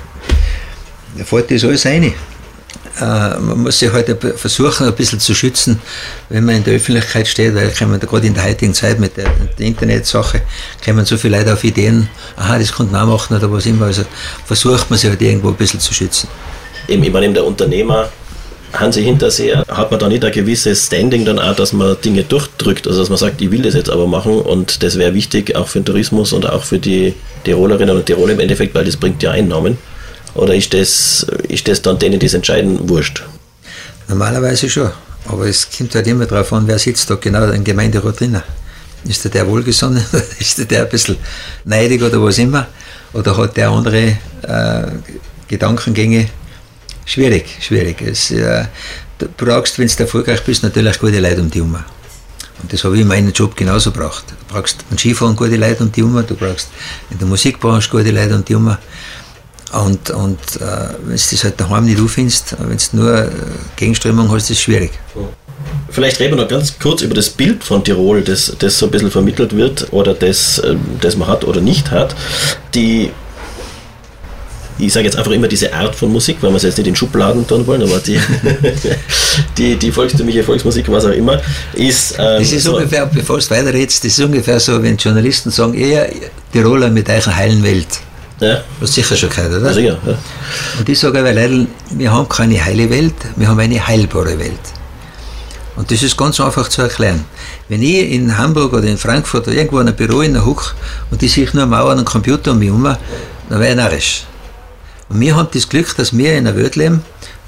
da 1.18 1.24
fällt 1.26 1.50
das 1.50 1.64
alles 1.64 1.88
rein. 1.88 2.14
Äh, 3.00 3.40
man 3.40 3.64
muss 3.64 3.80
sich 3.80 3.92
halt 3.92 4.08
ein 4.10 4.18
bi- 4.18 4.34
versuchen, 4.36 4.86
ein 4.88 4.94
bisschen 4.94 5.20
zu 5.20 5.34
schützen, 5.34 5.82
wenn 6.30 6.46
man 6.46 6.58
in 6.58 6.64
der 6.64 6.76
Öffentlichkeit 6.76 7.28
steht, 7.28 7.56
weil 7.56 7.68
da 7.68 8.06
gerade 8.06 8.28
in 8.28 8.34
der 8.36 8.44
heutigen 8.44 8.74
Zeit 8.74 9.00
mit 9.00 9.18
der, 9.18 9.26
der 9.58 9.66
Internetsache, 9.66 10.42
kommen 10.86 11.04
so 11.04 11.18
viele 11.18 11.38
Leute 11.40 11.54
auf 11.54 11.64
Ideen, 11.64 12.08
aha, 12.36 12.60
das 12.60 12.72
könnte 12.72 12.92
man 12.94 13.08
machen 13.10 13.36
oder 13.36 13.52
was 13.52 13.66
immer. 13.66 13.88
Also 13.88 14.04
versucht 14.46 14.90
man 14.92 15.00
sich 15.00 15.10
halt 15.10 15.22
irgendwo 15.22 15.48
ein 15.50 15.56
bisschen 15.56 15.80
zu 15.80 15.94
schützen. 15.94 16.28
Eben, 16.88 17.04
ich 17.04 17.12
meine, 17.12 17.34
der 17.34 17.46
Unternehmer 17.46 18.10
Hansi 18.74 19.04
Hinterseher, 19.04 19.64
hat 19.68 19.92
man 19.92 20.00
da 20.00 20.08
nicht 20.08 20.26
ein 20.26 20.32
gewisses 20.32 20.88
Standing 20.88 21.26
dann 21.26 21.38
auch, 21.38 21.56
dass 21.56 21.74
man 21.74 21.96
Dinge 22.04 22.24
durchdrückt, 22.24 22.88
also 22.88 23.00
dass 23.00 23.10
man 23.10 23.20
sagt, 23.20 23.40
ich 23.40 23.52
will 23.52 23.62
das 23.62 23.76
jetzt 23.76 23.90
aber 23.90 24.08
machen 24.08 24.40
und 24.40 24.82
das 24.82 24.98
wäre 24.98 25.14
wichtig 25.14 25.56
auch 25.56 25.68
für 25.68 25.80
den 25.80 25.86
Tourismus 25.86 26.34
und 26.34 26.50
auch 26.50 26.64
für 26.64 26.80
die 26.80 27.14
Tirolerinnen 27.44 27.96
und 27.96 28.06
Tiroler 28.08 28.34
im 28.34 28.40
Endeffekt, 28.40 28.74
weil 28.74 28.86
das 28.86 28.98
bringt 28.98 29.22
ja 29.22 29.30
Einnahmen. 29.32 29.78
Oder 30.36 30.56
ist 30.56 30.74
das, 30.74 31.26
ist 31.48 31.68
das 31.68 31.82
dann 31.82 32.00
denen, 32.00 32.20
die 32.20 32.26
es 32.26 32.34
entscheiden, 32.34 32.90
wurscht? 32.90 33.24
Normalerweise 34.08 34.70
schon. 34.70 34.92
Aber 35.26 35.48
es 35.48 35.68
kommt 35.70 35.96
halt 35.96 36.08
immer 36.08 36.26
darauf 36.26 36.52
an, 36.54 36.68
wer 36.68 36.80
sitzt 36.80 37.10
da 37.10 37.16
genau 37.16 37.46
im 37.50 37.64
Gemeinderat 37.64 38.20
drinnen. 38.20 38.44
Ist 39.06 39.24
der 39.24 39.32
der 39.32 39.48
wohlgesonnen 39.48 40.04
oder 40.12 40.24
ist 40.40 40.58
der 40.58 40.66
der 40.66 40.84
ein 40.84 40.90
bisschen 40.90 41.18
neidig 41.66 42.02
oder 42.02 42.22
was 42.22 42.38
immer? 42.38 42.68
Oder 43.14 43.38
hat 43.38 43.58
der 43.58 43.70
andere 43.70 44.18
äh, 44.42 44.92
Gedankengänge? 45.48 46.30
Schwierig, 47.06 47.46
schwierig. 47.60 48.02
Es, 48.02 48.32
äh, 48.32 48.66
du 49.20 49.28
brauchst, 49.38 49.78
wenn 49.78 49.88
du 49.88 49.94
erfolgreich 49.98 50.44
bist, 50.44 50.64
natürlich 50.64 51.00
gute 51.00 51.20
Leute 51.20 51.42
um 51.42 51.52
die 51.52 51.60
herum. 51.60 51.78
Und 52.62 52.72
das 52.72 52.84
habe 52.86 52.96
ich 52.96 53.02
in 53.02 53.08
meinem 53.08 53.32
Job 53.34 53.56
genauso 53.56 53.92
gebraucht. 53.92 54.24
Du 54.30 54.54
brauchst 54.54 54.88
beim 54.90 54.98
Skifahren 54.98 55.36
gute 55.36 55.58
Leute 55.58 55.84
um 55.84 55.92
die 55.92 56.02
herum, 56.02 56.24
du 56.26 56.36
brauchst 56.36 56.70
in 57.10 57.18
der 57.20 57.28
Musikbranche 57.28 57.90
gute 57.90 58.12
Leute 58.12 58.36
um 58.36 58.46
die 58.46 58.54
herum. 58.54 58.78
Und, 59.74 60.12
und 60.12 60.38
äh, 60.58 60.94
wenn 61.04 61.16
du 61.18 61.24
das 61.32 61.44
halt 61.44 61.60
daheim 61.60 61.86
nicht 61.86 62.00
auffindest, 62.00 62.56
wenn 62.60 62.78
du 62.78 62.98
nur 62.98 63.18
äh, 63.24 63.30
Gegenströmung 63.76 64.30
hast, 64.32 64.44
ist 64.44 64.58
es 64.58 64.62
schwierig. 64.62 64.92
Vielleicht 65.90 66.20
reden 66.20 66.36
wir 66.38 66.44
noch 66.44 66.50
ganz 66.50 66.78
kurz 66.80 67.02
über 67.02 67.16
das 67.16 67.30
Bild 67.30 67.64
von 67.64 67.84
Tirol, 67.84 68.22
das, 68.22 68.56
das 68.60 68.78
so 68.78 68.86
ein 68.86 68.92
bisschen 68.92 69.10
vermittelt 69.12 69.56
wird 69.56 69.92
oder 69.92 70.14
das, 70.14 70.62
ähm, 70.64 70.80
das 71.02 71.16
man 71.18 71.28
hat 71.28 71.44
oder 71.44 71.60
nicht 71.62 71.90
hat. 71.92 72.16
Die, 72.76 73.12
ich 74.78 74.92
sage 74.94 75.06
jetzt 75.06 75.18
einfach 75.18 75.32
immer 75.32 75.48
diese 75.48 75.74
Art 75.74 75.96
von 75.96 76.12
Musik, 76.12 76.38
weil 76.42 76.50
wir 76.52 76.58
es 76.58 76.64
jetzt 76.64 76.78
nicht 76.78 76.88
in 76.88 76.96
Schubladen 76.96 77.48
tun 77.48 77.66
wollen, 77.66 77.82
aber 77.84 78.00
die, 78.00 78.20
die, 79.58 79.76
die 79.76 79.92
volkstümliche 79.92 80.44
Volksmusik, 80.44 80.90
was 80.92 81.06
auch 81.06 81.12
immer, 81.12 81.42
ist. 81.74 82.12
Ähm, 82.20 82.40
Das 82.40 82.52
ist 82.52 82.64
so- 82.64 82.76
ungefähr, 82.78 83.06
bevor 83.08 83.40
du 83.40 83.50
weiterredest, 83.50 84.04
das 84.04 84.18
ist 84.18 84.20
ungefähr 84.26 84.60
so, 84.60 84.82
wenn 84.84 84.98
Journalisten 84.98 85.52
sagen, 85.52 85.74
ihr 85.76 86.10
Tiroler 86.52 86.90
mit 86.90 87.10
eurer 87.10 87.36
heilen 87.36 87.64
Welt. 87.64 87.88
Ja, 88.44 88.62
hast 88.82 88.94
sicher 88.94 89.16
schon 89.16 89.30
gehört, 89.30 89.54
oder? 89.54 89.72
ja, 89.80 89.94
ja. 90.06 90.18
Und 90.78 90.90
ich 90.90 91.00
sage 91.00 91.20
aber 91.20 91.32
leider, 91.32 91.66
wir 91.92 92.12
haben 92.12 92.28
keine 92.28 92.64
heile 92.64 92.90
Welt, 92.90 93.16
wir 93.38 93.48
haben 93.48 93.60
eine 93.60 93.88
heilbare 93.88 94.38
Welt. 94.38 94.60
Und 95.76 95.90
das 95.90 96.04
ist 96.04 96.18
ganz 96.18 96.40
einfach 96.40 96.68
zu 96.68 96.82
erklären. 96.82 97.24
Wenn 97.70 97.82
ich 97.82 98.12
in 98.12 98.38
Hamburg 98.38 98.74
oder 98.74 98.84
in 98.84 98.98
Frankfurt 98.98 99.48
oder 99.48 99.56
irgendwo 99.56 99.80
in 99.80 99.88
einem 99.88 99.96
Büro 99.96 100.22
in 100.22 100.34
der 100.34 100.46
Huck 100.46 100.76
und 101.10 101.24
ich 101.24 101.34
sehe 101.34 101.48
nur 101.54 101.66
Mauern 101.66 102.00
und 102.00 102.06
Computer 102.06 102.52
um 102.52 102.60
mich 102.60 102.68
herum, 102.68 102.84
dann 102.84 103.60
wäre 103.60 103.72
ich 103.72 103.78
narrisch. 103.78 104.24
Und 105.10 105.20
wir 105.20 105.36
haben 105.36 105.48
das 105.54 105.68
Glück, 105.70 105.96
dass 105.96 106.16
wir 106.16 106.34
in 106.34 106.48
einer 106.48 106.56
Welt 106.56 106.76
leben, 106.76 107.02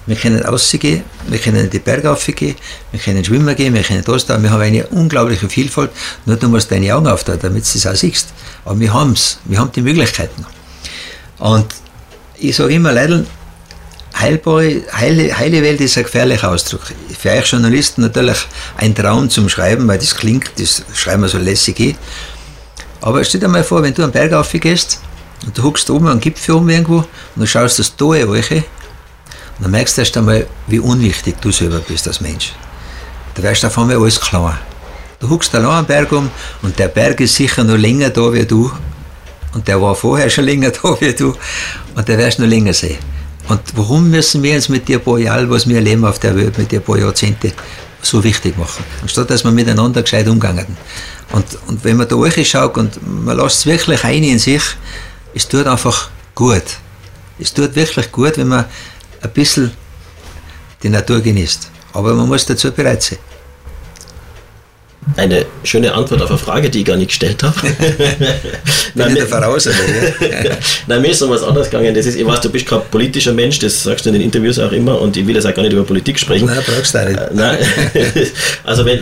wir 0.07 0.15
können 0.15 0.41
rausgehen, 0.41 1.03
wir 1.27 1.39
können 1.39 1.65
in 1.65 1.69
die 1.69 1.79
Berge 1.79 2.07
raufgehen, 2.07 2.55
wir 2.91 2.99
können 2.99 3.25
schwimmen 3.25 3.55
gehen, 3.55 3.73
wir 3.73 3.81
können 3.83 4.03
das 4.05 4.25
da, 4.25 4.41
wir 4.41 4.49
haben 4.49 4.61
eine 4.61 4.85
unglaubliche 4.87 5.49
Vielfalt, 5.49 5.91
nur 6.25 6.37
du 6.37 6.47
musst 6.47 6.71
deine 6.71 6.95
Augen 6.95 7.07
auftun, 7.07 7.37
damit 7.41 7.65
du 7.65 7.73
das 7.73 7.87
auch 7.87 7.95
siehst. 7.95 8.29
Aber 8.63 8.79
wir 8.79 8.93
haben 8.93 9.13
es, 9.13 9.39
wir 9.45 9.59
haben 9.59 9.71
die 9.71 9.81
Möglichkeiten. 9.81 10.45
Und 11.45 11.67
ich 12.39 12.55
sage 12.55 12.73
immer, 12.73 12.91
Leute, 12.91 13.23
heilbare, 14.19 14.81
heile, 14.91 15.37
heile 15.37 15.61
Welt 15.61 15.79
ist 15.79 15.95
ein 15.95 16.03
gefährlicher 16.03 16.49
Ausdruck. 16.49 16.81
Für 17.19 17.33
euch 17.33 17.45
Journalisten 17.45 18.01
natürlich 18.01 18.39
ein 18.77 18.95
Traum 18.95 19.29
zum 19.29 19.47
Schreiben, 19.47 19.87
weil 19.87 19.99
das 19.99 20.15
klingt, 20.15 20.49
das 20.57 20.81
schreiben 20.95 21.21
wir 21.21 21.29
so 21.29 21.37
lässig 21.37 21.79
eh. 21.79 21.95
Aber 22.99 23.23
stell 23.23 23.41
dir 23.41 23.47
mal 23.47 23.63
vor, 23.63 23.83
wenn 23.83 23.93
du 23.93 24.03
am 24.03 24.11
Berg 24.11 24.33
aufgehst 24.33 25.01
und 25.45 25.55
du 25.55 25.61
huckst 25.61 25.87
oben 25.91 26.07
am 26.07 26.19
Gipfel 26.19 26.55
um 26.55 26.67
irgendwo 26.67 26.97
und 26.97 27.07
du 27.35 27.45
schaust 27.45 27.77
das 27.77 27.95
Tore 27.95 28.27
welche, 28.31 28.55
und 28.55 29.65
dann 29.65 29.71
merkst 29.71 29.97
du 29.97 30.01
erst 30.01 30.17
einmal, 30.17 30.47
wie 30.65 30.79
unwichtig 30.79 31.35
du 31.41 31.51
selber 31.51 31.77
bist 31.77 32.07
als 32.07 32.21
Mensch. 32.21 32.53
Da 33.35 33.43
wirst 33.43 33.61
du 33.61 33.67
auf 33.67 33.77
einmal 33.77 33.97
alles 33.97 34.19
klar. 34.19 34.57
Du 35.19 35.29
huckst 35.29 35.53
allein 35.53 35.69
am 35.69 35.85
Berg 35.85 36.11
um 36.11 36.31
und 36.63 36.79
der 36.79 36.87
Berg 36.87 37.19
ist 37.19 37.35
sicher 37.35 37.63
noch 37.63 37.77
länger 37.77 38.09
da 38.09 38.33
wie 38.33 38.45
du 38.47 38.71
und 39.55 39.67
der 39.67 39.81
war 39.81 39.95
vorher 39.95 40.29
schon 40.29 40.45
länger 40.45 40.69
da 40.83 41.01
wie 41.01 41.13
du 41.13 41.33
und 41.95 42.07
der 42.07 42.17
wirst 42.19 42.37
noch 42.39 42.47
länger 42.47 42.73
sehen. 42.73 42.97
Und 43.47 43.61
warum 43.75 44.09
müssen 44.09 44.43
wir 44.43 44.55
uns 44.55 44.69
mit 44.69 44.87
dir 44.87 44.99
paar 44.99 45.17
Jahre, 45.17 45.49
was 45.49 45.67
wir 45.67 45.77
erleben 45.77 46.05
auf 46.05 46.19
der 46.19 46.35
Welt, 46.35 46.57
mit 46.57 46.71
dir 46.71 46.79
paar 46.79 46.97
Jahrzehnte, 46.97 47.53
so 48.01 48.23
wichtig 48.23 48.57
machen? 48.57 48.83
Anstatt 49.01 49.29
dass 49.29 49.43
wir 49.43 49.51
miteinander 49.51 50.01
gescheit 50.01 50.27
umgehen. 50.27 50.65
Und, 51.31 51.45
und 51.67 51.83
wenn 51.83 51.97
man 51.97 52.07
da 52.07 52.43
schaut 52.43 52.77
und 52.77 53.25
man 53.25 53.37
lässt 53.37 53.59
es 53.59 53.65
wirklich 53.65 54.03
ein 54.03 54.23
in 54.23 54.39
sich, 54.39 54.61
es 55.33 55.47
tut 55.47 55.67
einfach 55.67 56.09
gut. 56.33 56.63
Es 57.39 57.53
tut 57.53 57.75
wirklich 57.75 58.11
gut, 58.11 58.37
wenn 58.37 58.47
man 58.47 58.65
ein 59.21 59.29
bisschen 59.31 59.71
die 60.81 60.89
Natur 60.89 61.21
genießt. 61.21 61.69
Aber 61.93 62.13
man 62.13 62.27
muss 62.27 62.45
dazu 62.45 62.71
bereit 62.71 63.03
sein. 63.03 63.19
Eine 65.17 65.45
schöne 65.63 65.93
Antwort 65.93 66.21
auf 66.21 66.29
eine 66.29 66.39
Frage, 66.39 66.69
die 66.69 66.79
ich 66.79 66.85
gar 66.85 66.97
nicht 66.97 67.09
gestellt 67.09 67.43
habe. 67.43 67.55
Nein, 68.95 69.13
mir, 69.13 69.27
voraus, 69.27 69.69
Nein, 70.87 71.01
mir 71.01 71.11
ist 71.11 71.21
noch 71.21 71.29
was 71.29 71.43
anderes 71.43 71.69
gegangen. 71.69 71.93
Das 71.93 72.05
ist, 72.05 72.15
ich 72.15 72.25
weiß, 72.25 72.41
du 72.41 72.49
bist 72.49 72.65
kein 72.65 72.81
politischer 72.89 73.33
Mensch, 73.33 73.59
das 73.59 73.83
sagst 73.83 74.05
du 74.05 74.09
in 74.09 74.13
den 74.13 74.21
Interviews 74.23 74.57
auch 74.57 74.71
immer 74.71 74.99
und 75.01 75.15
ich 75.17 75.27
will 75.27 75.35
jetzt 75.35 75.45
auch 75.45 75.53
gar 75.53 75.63
nicht 75.63 75.73
über 75.73 75.83
Politik 75.83 76.17
sprechen. 76.17 76.47
Nein, 76.47 76.59
brauchst 76.65 76.93
du 76.93 76.99
auch 76.99 77.07
nicht. 77.07 77.19
Äh, 77.19 77.29
nein. 77.33 77.57
also 78.63 78.85
wenn, 78.85 79.01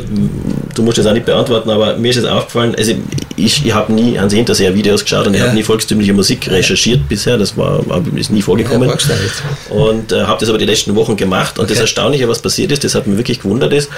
du 0.74 0.84
musst 0.84 0.98
das 0.98 1.06
auch 1.06 1.14
nicht 1.14 1.26
beantworten, 1.26 1.70
aber 1.70 1.96
mir 1.96 2.10
ist 2.10 2.18
es 2.18 2.26
aufgefallen, 2.26 2.76
also 2.76 2.94
ich, 3.36 3.66
ich 3.66 3.74
habe 3.74 3.92
nie 3.92 4.18
Hansi 4.20 4.36
Hinterseher 4.36 4.76
Videos 4.76 5.04
geschaut 5.04 5.28
und 5.28 5.34
ja. 5.34 5.40
ich 5.40 5.46
habe 5.46 5.56
nie 5.56 5.64
volkstümliche 5.64 6.14
Musik 6.14 6.50
recherchiert 6.50 7.08
bisher, 7.10 7.38
das 7.38 7.58
war, 7.58 7.84
ist 8.16 8.32
nie 8.32 8.42
vorgekommen. 8.42 8.90
Ja, 8.90 9.76
und 9.76 10.12
äh, 10.12 10.24
habe 10.24 10.40
das 10.40 10.50
aber 10.50 10.58
die 10.58 10.66
letzten 10.66 10.96
Wochen 10.96 11.16
gemacht 11.16 11.58
und 11.58 11.66
okay. 11.66 11.74
das 11.74 11.82
Erstaunliche, 11.82 12.28
was 12.28 12.42
passiert 12.42 12.72
ist, 12.72 12.84
das 12.84 12.96
hat 12.96 13.08
mich 13.08 13.18
wirklich 13.18 13.42
gewundert 13.42 13.74
ist, 13.74 13.90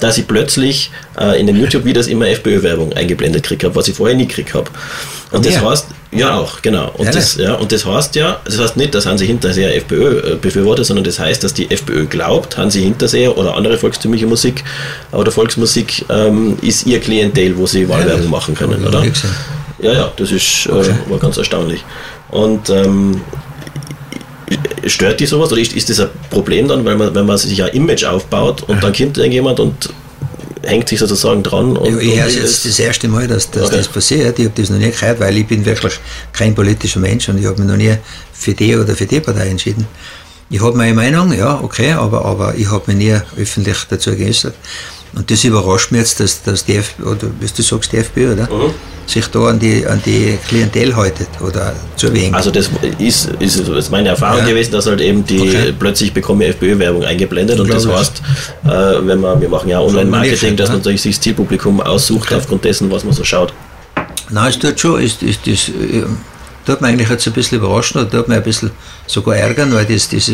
dass 0.00 0.18
ich 0.18 0.26
plötzlich 0.26 0.90
äh, 1.18 1.40
in 1.40 1.46
den 1.46 1.56
YouTube-Videos 1.56 2.06
immer 2.06 2.28
FPÖ-Werbung 2.28 2.92
eingeblendet 2.92 3.42
gekriegt 3.42 3.64
habe, 3.64 3.74
was 3.74 3.88
ich 3.88 3.96
vorher 3.96 4.16
nie 4.16 4.26
gekriegt 4.26 4.54
habe. 4.54 4.70
Und 5.30 5.46
das 5.46 5.54
ja. 5.54 5.62
heißt, 5.62 5.86
ja 6.12 6.36
auch, 6.36 6.62
genau. 6.62 6.90
Und, 6.96 7.06
ja, 7.06 7.12
das, 7.12 7.36
ja, 7.36 7.54
und 7.54 7.72
das 7.72 7.84
heißt 7.84 8.14
ja, 8.14 8.40
das 8.44 8.58
heißt 8.58 8.76
nicht, 8.76 8.94
dass 8.94 9.06
Hansi 9.06 9.26
Hinterseher 9.26 9.74
FPÖ 9.76 10.32
äh, 10.32 10.36
befürwortet, 10.36 10.86
sondern 10.86 11.04
das 11.04 11.18
heißt, 11.18 11.42
dass 11.42 11.54
die 11.54 11.70
FPÖ 11.70 12.06
glaubt, 12.06 12.56
Hansi 12.56 12.82
Hinterseher 12.82 13.36
oder 13.36 13.56
andere 13.56 13.78
volkstümliche 13.78 14.26
Musik 14.26 14.62
oder 15.10 15.32
Volksmusik 15.32 16.04
ähm, 16.08 16.58
ist 16.62 16.86
ihr 16.86 17.00
Klientel, 17.00 17.56
wo 17.56 17.66
sie 17.66 17.88
Wahlwerbung 17.88 18.30
machen 18.30 18.54
können, 18.54 18.86
oder? 18.86 19.02
Ja, 19.80 19.92
ja, 19.92 20.12
das 20.16 20.30
ist 20.30 20.66
äh, 20.66 20.72
okay. 20.72 20.90
äh, 20.90 21.10
war 21.10 21.18
ganz 21.18 21.36
erstaunlich. 21.36 21.84
Und 22.30 22.70
ähm, 22.70 23.20
stört 24.86 25.20
die 25.20 25.26
sowas 25.26 25.52
oder 25.52 25.60
ist, 25.60 25.72
ist 25.72 25.90
das 25.90 26.00
ein 26.00 26.08
Problem 26.30 26.68
dann, 26.68 26.84
weil 26.84 26.96
man, 26.96 27.14
wenn 27.14 27.26
man 27.26 27.36
sich 27.36 27.62
ein 27.62 27.70
Image 27.70 28.04
aufbaut 28.04 28.62
und 28.62 28.82
dann 28.82 28.92
kommt 28.92 29.18
irgendjemand 29.18 29.60
und 29.60 29.90
hängt 30.64 30.88
sich 30.88 30.98
sozusagen 30.98 31.42
dran. 31.42 31.76
Und, 31.76 32.00
ich 32.00 32.16
höre 32.18 32.28
jetzt 32.28 32.64
das 32.64 32.78
erste 32.78 33.08
Mal, 33.08 33.26
dass, 33.28 33.50
dass 33.50 33.68
okay. 33.68 33.76
das 33.76 33.88
passiert. 33.88 34.38
Ich 34.38 34.46
habe 34.46 34.60
das 34.60 34.70
noch 34.70 34.78
nie 34.78 34.90
gehört, 34.90 35.20
weil 35.20 35.36
ich 35.36 35.46
bin 35.46 35.64
wirklich 35.64 35.94
kein 36.32 36.54
politischer 36.54 37.00
Mensch 37.00 37.28
und 37.28 37.38
ich 37.38 37.46
habe 37.46 37.60
mich 37.60 37.68
noch 37.70 37.76
nie 37.76 37.96
für 38.32 38.54
die 38.54 38.76
oder 38.76 38.94
für 38.94 39.06
die 39.06 39.20
Partei 39.20 39.48
entschieden. 39.48 39.86
Ich 40.50 40.60
habe 40.60 40.76
meine 40.76 40.94
Meinung, 40.94 41.32
ja, 41.32 41.60
okay, 41.62 41.92
aber, 41.92 42.24
aber 42.24 42.54
ich 42.54 42.70
habe 42.70 42.82
mich 42.92 42.96
nie 42.96 43.16
öffentlich 43.40 43.78
dazu 43.88 44.14
geäußert. 44.14 44.54
Und 45.14 45.30
das 45.30 45.44
überrascht 45.44 45.92
mich 45.92 46.00
jetzt, 46.00 46.20
dass, 46.20 46.42
dass 46.42 46.64
die 46.64 46.76
FPÖ, 46.76 47.04
oder 47.04 47.28
wie 47.38 47.46
du 47.46 47.62
sagst, 47.62 47.92
die 47.92 47.98
FPÖ, 47.98 48.32
oder? 48.32 48.44
Mhm. 48.44 48.72
sich 49.06 49.26
da 49.26 49.40
an 49.40 49.58
die, 49.58 49.86
an 49.86 50.00
die 50.06 50.38
Klientel 50.48 50.96
haltet 50.96 51.28
oder 51.40 51.74
zu 51.96 52.12
wenig. 52.14 52.34
Also 52.34 52.50
das 52.50 52.70
ist, 52.98 53.30
ist, 53.38 53.56
ist 53.68 53.90
meine 53.90 54.10
Erfahrung 54.10 54.40
ja. 54.40 54.46
gewesen, 54.46 54.72
dass 54.72 54.86
halt 54.86 55.00
eben 55.00 55.24
die 55.24 55.40
okay. 55.40 55.74
plötzlich 55.78 56.14
bekomme 56.14 56.46
FPÖ-Werbung 56.46 57.04
eingeblendet 57.04 57.60
und 57.60 57.68
das 57.68 57.86
heißt, 57.86 58.22
äh, 58.64 58.68
wenn 59.06 59.20
man, 59.20 59.40
wir 59.40 59.48
machen 59.48 59.68
ja 59.68 59.80
Online-Marketing, 59.80 60.56
dass 60.56 60.70
man 60.70 60.82
sich 60.82 61.02
das 61.02 61.20
Zielpublikum 61.20 61.80
aussucht 61.80 62.28
okay. 62.28 62.36
aufgrund 62.36 62.64
dessen, 62.64 62.90
was 62.90 63.04
man 63.04 63.12
so 63.12 63.24
schaut. 63.24 63.52
Nein, 64.30 64.48
es 64.48 64.58
tut 64.58 64.80
schon, 64.80 65.00
ist, 65.00 65.22
ist, 65.22 65.40
das 65.46 65.68
äh, 65.68 66.04
tut 66.64 66.80
mich 66.80 66.90
eigentlich 66.90 67.10
jetzt 67.10 67.26
ein 67.26 67.34
bisschen 67.34 67.58
überraschen 67.58 68.00
oder 68.00 68.10
tut 68.10 68.28
mich 68.28 68.38
ein 68.38 68.42
bisschen 68.42 68.70
sogar 69.06 69.36
ärgern, 69.36 69.74
weil 69.74 69.84
das, 69.84 70.08
das 70.08 70.30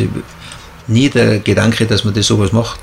nie 0.87 1.09
der 1.09 1.41
Gedanke, 1.41 1.85
dass 1.87 2.05
man 2.05 2.15
das 2.15 2.27
sowas 2.27 2.53
macht. 2.53 2.79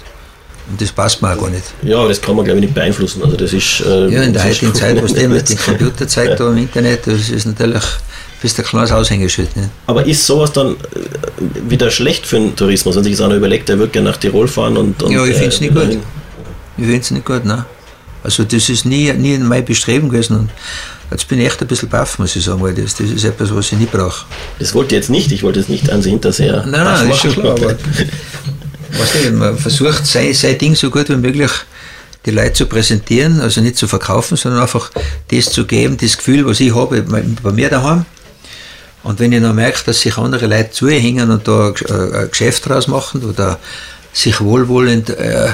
Und 0.70 0.82
das 0.82 0.92
passt 0.92 1.22
mir 1.22 1.32
auch 1.32 1.40
gar 1.40 1.50
nicht. 1.50 1.64
Ja, 1.84 2.00
aber 2.00 2.10
das 2.10 2.22
kann 2.22 2.36
man 2.36 2.46
glaube 2.46 2.60
ich 2.60 2.66
nicht 2.66 2.74
beeinflussen. 2.74 3.24
Also 3.24 3.38
das 3.38 3.54
ist, 3.54 3.82
äh, 3.82 4.08
ja, 4.10 4.24
in 4.24 4.34
der 4.34 4.44
heutigen 4.44 4.74
Zeit, 4.74 5.02
was 5.02 5.14
der 5.14 5.30
mit 5.30 5.48
dem 5.50 5.58
Computer 5.58 6.08
zeigt 6.08 6.40
ja. 6.40 6.50
im 6.50 6.58
Internet, 6.58 7.06
das 7.06 7.30
ist 7.30 7.46
natürlich 7.46 7.84
bist 8.46 8.60
ein 8.60 8.66
kleines 8.66 8.92
Aushängeschild. 8.92 9.56
Nicht? 9.56 9.70
Aber 9.88 10.06
ist 10.06 10.26
sowas 10.26 10.52
dann 10.54 10.74
äh, 10.74 10.76
wieder 11.68 11.90
schlecht 11.90 12.28
für 12.28 12.38
den 12.38 12.56
Tourismus, 12.56 12.96
wenn 12.96 13.04
sich 13.04 13.22
einer 13.22 13.36
überlegt, 13.36 13.70
der 13.70 13.80
würde 13.80 13.92
gerne 13.92 14.12
nach 14.12 14.18
Tirol 14.18 14.48
fahren 14.48 14.78
und. 14.78 15.02
und 15.02 15.12
ja, 15.12 15.26
ich 15.26 15.34
finde 15.34 15.50
es 15.50 15.62
nicht 15.62 15.74
gut. 15.74 15.98
Ich 16.78 16.84
finde 16.84 17.00
es 17.00 17.12
nicht 17.12 17.26
gut, 17.26 17.44
nein. 17.44 17.66
Also 18.24 18.44
das 18.44 18.70
ist 18.70 18.86
nie, 18.86 19.12
nie 19.14 19.38
mein 19.38 19.66
Bestreben 19.66 20.10
gewesen. 20.10 20.38
Und 20.38 20.50
jetzt 21.12 21.28
bin 21.28 21.40
ich 21.40 21.48
echt 21.48 21.62
ein 21.62 21.68
bisschen 21.68 21.90
baff, 21.90 22.20
muss 22.20 22.36
ich 22.36 22.44
sagen, 22.44 22.62
weil 22.62 22.74
das, 22.74 22.96
das 22.96 23.10
ist 23.10 23.24
etwas, 23.24 23.54
was 23.54 23.72
ich 23.72 23.80
nicht 23.80 23.92
brauche. 23.92 24.26
Das 24.60 24.74
wollte 24.74 24.96
ich 24.96 25.02
jetzt 25.02 25.10
nicht, 25.10 25.32
ich 25.32 25.42
wollte 25.42 25.60
es 25.60 25.70
nicht 25.70 25.90
an 25.92 26.02
Sie 26.02 26.10
hinterher. 26.12 26.66
Nein, 26.68 26.84
nein, 26.84 27.08
das 27.08 27.18
ist 27.18 27.22
schon 27.22 27.42
klar, 27.42 27.56
aber 27.56 27.76
weißt 28.92 29.26
du, 29.26 29.32
man 29.32 29.58
versucht 29.58 30.06
sein, 30.06 30.34
sein 30.34 30.58
Ding 30.58 30.76
so 30.76 30.90
gut 30.90 31.10
wie 31.10 31.16
möglich 31.16 31.52
die 32.26 32.32
Leute 32.32 32.54
zu 32.54 32.66
präsentieren, 32.66 33.40
also 33.40 33.62
nicht 33.62 33.78
zu 33.78 33.88
verkaufen, 33.88 34.36
sondern 34.36 34.62
einfach 34.62 34.90
das 35.30 35.52
zu 35.52 35.66
geben, 35.66 35.98
das 35.98 36.18
Gefühl, 36.18 36.46
was 36.46 36.60
ich 36.60 36.74
habe 36.74 37.04
bei 37.04 37.52
mir 37.52 37.70
daheim. 37.70 38.06
Und 39.04 39.20
wenn 39.20 39.32
ich 39.32 39.42
noch 39.42 39.54
merke, 39.54 39.80
dass 39.86 40.02
sich 40.02 40.18
andere 40.18 40.48
Leute 40.48 40.72
zuhängen 40.72 41.30
und 41.30 41.48
da 41.48 41.74
ein 41.90 42.30
Geschäft 42.32 42.68
draus 42.68 42.88
machen 42.88 43.24
oder 43.24 43.60
sich 44.12 44.42
wohlwollend 44.42 45.12
äh, 45.12 45.50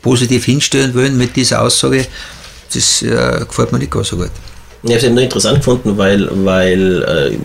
positiv 0.00 0.44
hinstellen 0.44 0.94
wollen 0.94 1.18
mit 1.18 1.34
dieser 1.34 1.62
Aussage, 1.62 2.06
das 2.72 3.02
äh, 3.02 3.44
gefällt 3.48 3.72
mir 3.72 3.78
nicht 3.78 3.90
gar 3.90 4.04
so 4.04 4.16
gut. 4.16 4.30
Ich 4.84 4.90
habe 4.90 4.98
es 4.98 5.04
eben 5.04 5.14
nur 5.14 5.24
interessant 5.24 5.58
gefunden, 5.58 5.96
weil, 5.96 6.28
weil 6.44 7.02
äh, 7.02 7.38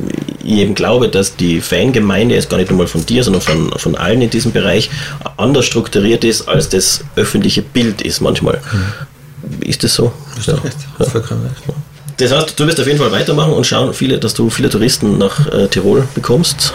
ich 0.49 0.59
eben 0.59 0.75
glaube, 0.75 1.09
dass 1.09 1.35
die 1.35 1.61
Fangemeinde 1.61 2.35
jetzt 2.35 2.49
gar 2.49 2.57
nicht 2.57 2.71
nur 2.71 2.87
von 2.87 3.05
dir, 3.05 3.23
sondern 3.23 3.41
von, 3.41 3.71
von 3.77 3.95
allen 3.95 4.21
in 4.21 4.29
diesem 4.29 4.51
Bereich 4.51 4.89
anders 5.37 5.65
strukturiert 5.65 6.23
ist, 6.23 6.47
als 6.47 6.69
das 6.69 7.01
öffentliche 7.15 7.61
Bild 7.61 8.01
ist 8.01 8.21
manchmal. 8.21 8.59
Mhm. 8.71 9.61
Ist 9.61 9.83
das 9.83 9.93
so? 9.93 10.11
Das 10.35 10.47
ist 10.47 10.47
ja. 10.47 10.53
recht. 10.55 10.77
Ja. 10.99 11.05
Vollkommen 11.05 11.43
recht. 11.43 11.77
Das 12.17 12.31
heißt, 12.33 12.59
du 12.59 12.67
wirst 12.67 12.79
auf 12.79 12.87
jeden 12.87 12.99
Fall 12.99 13.11
weitermachen 13.11 13.53
und 13.53 13.65
schauen, 13.65 13.93
viele, 13.93 14.19
dass 14.19 14.33
du 14.33 14.49
viele 14.49 14.69
Touristen 14.69 15.17
nach 15.17 15.47
äh, 15.53 15.67
Tirol 15.67 16.07
bekommst 16.15 16.73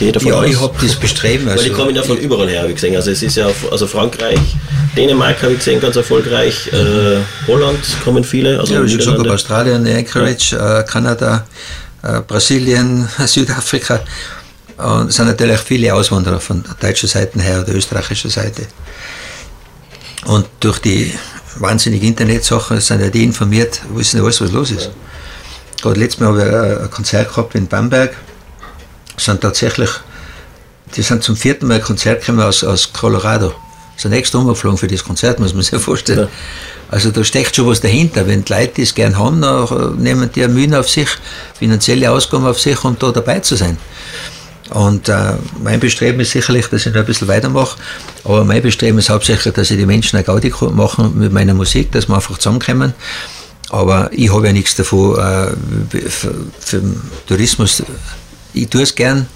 ja, 0.00 0.34
aus. 0.34 0.46
ich 0.46 0.60
habe 0.60 0.74
das 0.80 0.96
Bestreben. 0.96 1.48
Also 1.48 1.62
Weil 1.62 1.70
die 1.70 1.74
kommen 1.74 1.94
ja 1.94 2.02
von 2.02 2.16
überall 2.16 2.48
her, 2.48 2.60
habe 2.60 2.70
ich 2.70 2.76
gesehen. 2.76 2.96
Also 2.96 3.10
es 3.10 3.22
ist 3.22 3.36
ja, 3.36 3.48
also 3.70 3.86
Frankreich, 3.86 4.38
Dänemark 4.96 5.42
habe 5.42 5.52
ich 5.52 5.58
gesehen, 5.58 5.80
ganz 5.80 5.96
erfolgreich. 5.96 6.70
Äh, 6.72 7.18
Holland 7.46 7.78
kommen 8.04 8.24
viele. 8.24 8.58
Also 8.58 8.74
ja, 8.74 8.82
ich 8.82 8.92
habe 8.92 8.98
gesagt, 8.98 9.28
Australien, 9.28 9.86
Anchorage, 9.86 10.56
ja. 10.56 10.80
äh, 10.80 10.84
Kanada, 10.84 11.46
äh, 12.02 12.20
Brasilien, 12.20 13.08
Südafrika. 13.26 14.00
Und 14.76 15.08
es 15.08 15.16
sind 15.16 15.26
natürlich 15.26 15.60
viele 15.60 15.94
Auswanderer 15.94 16.40
von 16.40 16.62
der 16.62 16.74
deutschen 16.74 17.08
Seite 17.08 17.40
her 17.40 17.60
oder 17.60 17.74
österreichischer 17.74 18.30
Seite. 18.30 18.66
Und 20.24 20.46
durch 20.60 20.78
die 20.78 21.12
wahnsinnigen 21.56 22.08
Internetsachen 22.08 22.80
sind 22.80 23.00
ja 23.00 23.08
die 23.08 23.24
informiert, 23.24 23.80
wissen 23.94 24.20
alles, 24.22 24.40
was 24.40 24.52
los 24.52 24.70
ist. 24.70 24.84
Ja. 24.86 24.90
Gerade 25.82 26.00
letztes 26.00 26.20
Mal 26.20 26.28
habe 26.28 26.74
ich 26.76 26.82
ein 26.82 26.90
Konzert 26.90 27.28
gehabt 27.28 27.54
in 27.54 27.66
Bamberg 27.66 28.16
sind 29.20 29.40
tatsächlich, 29.40 29.90
die 30.96 31.02
sind 31.02 31.22
zum 31.22 31.36
vierten 31.36 31.66
Mal 31.66 31.80
Konzert 31.80 32.20
gekommen 32.20 32.40
aus, 32.40 32.64
aus 32.64 32.92
Colorado. 32.92 33.54
Sind 34.00 34.12
extra 34.12 34.38
umgeflogen 34.38 34.78
für 34.78 34.86
das 34.86 35.04
Konzert, 35.04 35.40
muss 35.40 35.52
man 35.52 35.62
sich 35.62 35.80
vorstellen. 35.80 36.20
Ja. 36.20 36.28
Also 36.90 37.10
da 37.10 37.22
steckt 37.22 37.54
schon 37.54 37.66
was 37.66 37.80
dahinter. 37.80 38.26
Wenn 38.26 38.44
die 38.44 38.52
Leute 38.52 38.80
das 38.80 38.94
gern 38.94 39.18
haben, 39.18 39.40
dann 39.42 39.96
nehmen 39.96 40.30
die 40.34 40.46
Mühen 40.48 40.74
auf 40.74 40.88
sich, 40.88 41.08
finanzielle 41.58 42.10
Ausgaben 42.10 42.46
auf 42.46 42.58
sich, 42.58 42.82
um 42.84 42.96
da 42.98 43.10
dabei 43.12 43.40
zu 43.40 43.56
sein. 43.56 43.76
Und 44.70 45.08
äh, 45.08 45.32
mein 45.62 45.80
Bestreben 45.80 46.20
ist 46.20 46.30
sicherlich, 46.30 46.66
dass 46.68 46.86
ich 46.86 46.92
noch 46.92 47.00
ein 47.00 47.06
bisschen 47.06 47.28
weitermache. 47.28 47.78
Aber 48.24 48.44
mein 48.44 48.62
Bestreben 48.62 48.98
ist 48.98 49.10
hauptsächlich, 49.10 49.52
dass 49.52 49.70
ich 49.70 49.76
die 49.76 49.86
Menschen 49.86 50.16
eine 50.16 50.24
Gaudi 50.24 50.52
machen 50.72 51.18
mit 51.18 51.32
meiner 51.32 51.54
Musik, 51.54 51.90
dass 51.92 52.08
wir 52.08 52.14
einfach 52.14 52.38
zusammenkommen. 52.38 52.94
Aber 53.70 54.10
ich 54.12 54.32
habe 54.32 54.46
ja 54.46 54.52
nichts 54.52 54.76
davon, 54.76 55.18
äh, 55.18 56.08
für, 56.08 56.34
für 56.60 56.82
Tourismus 57.26 57.82
ich 58.52 58.68
tue 58.68 58.82
es 58.82 58.94
gern 58.94 59.26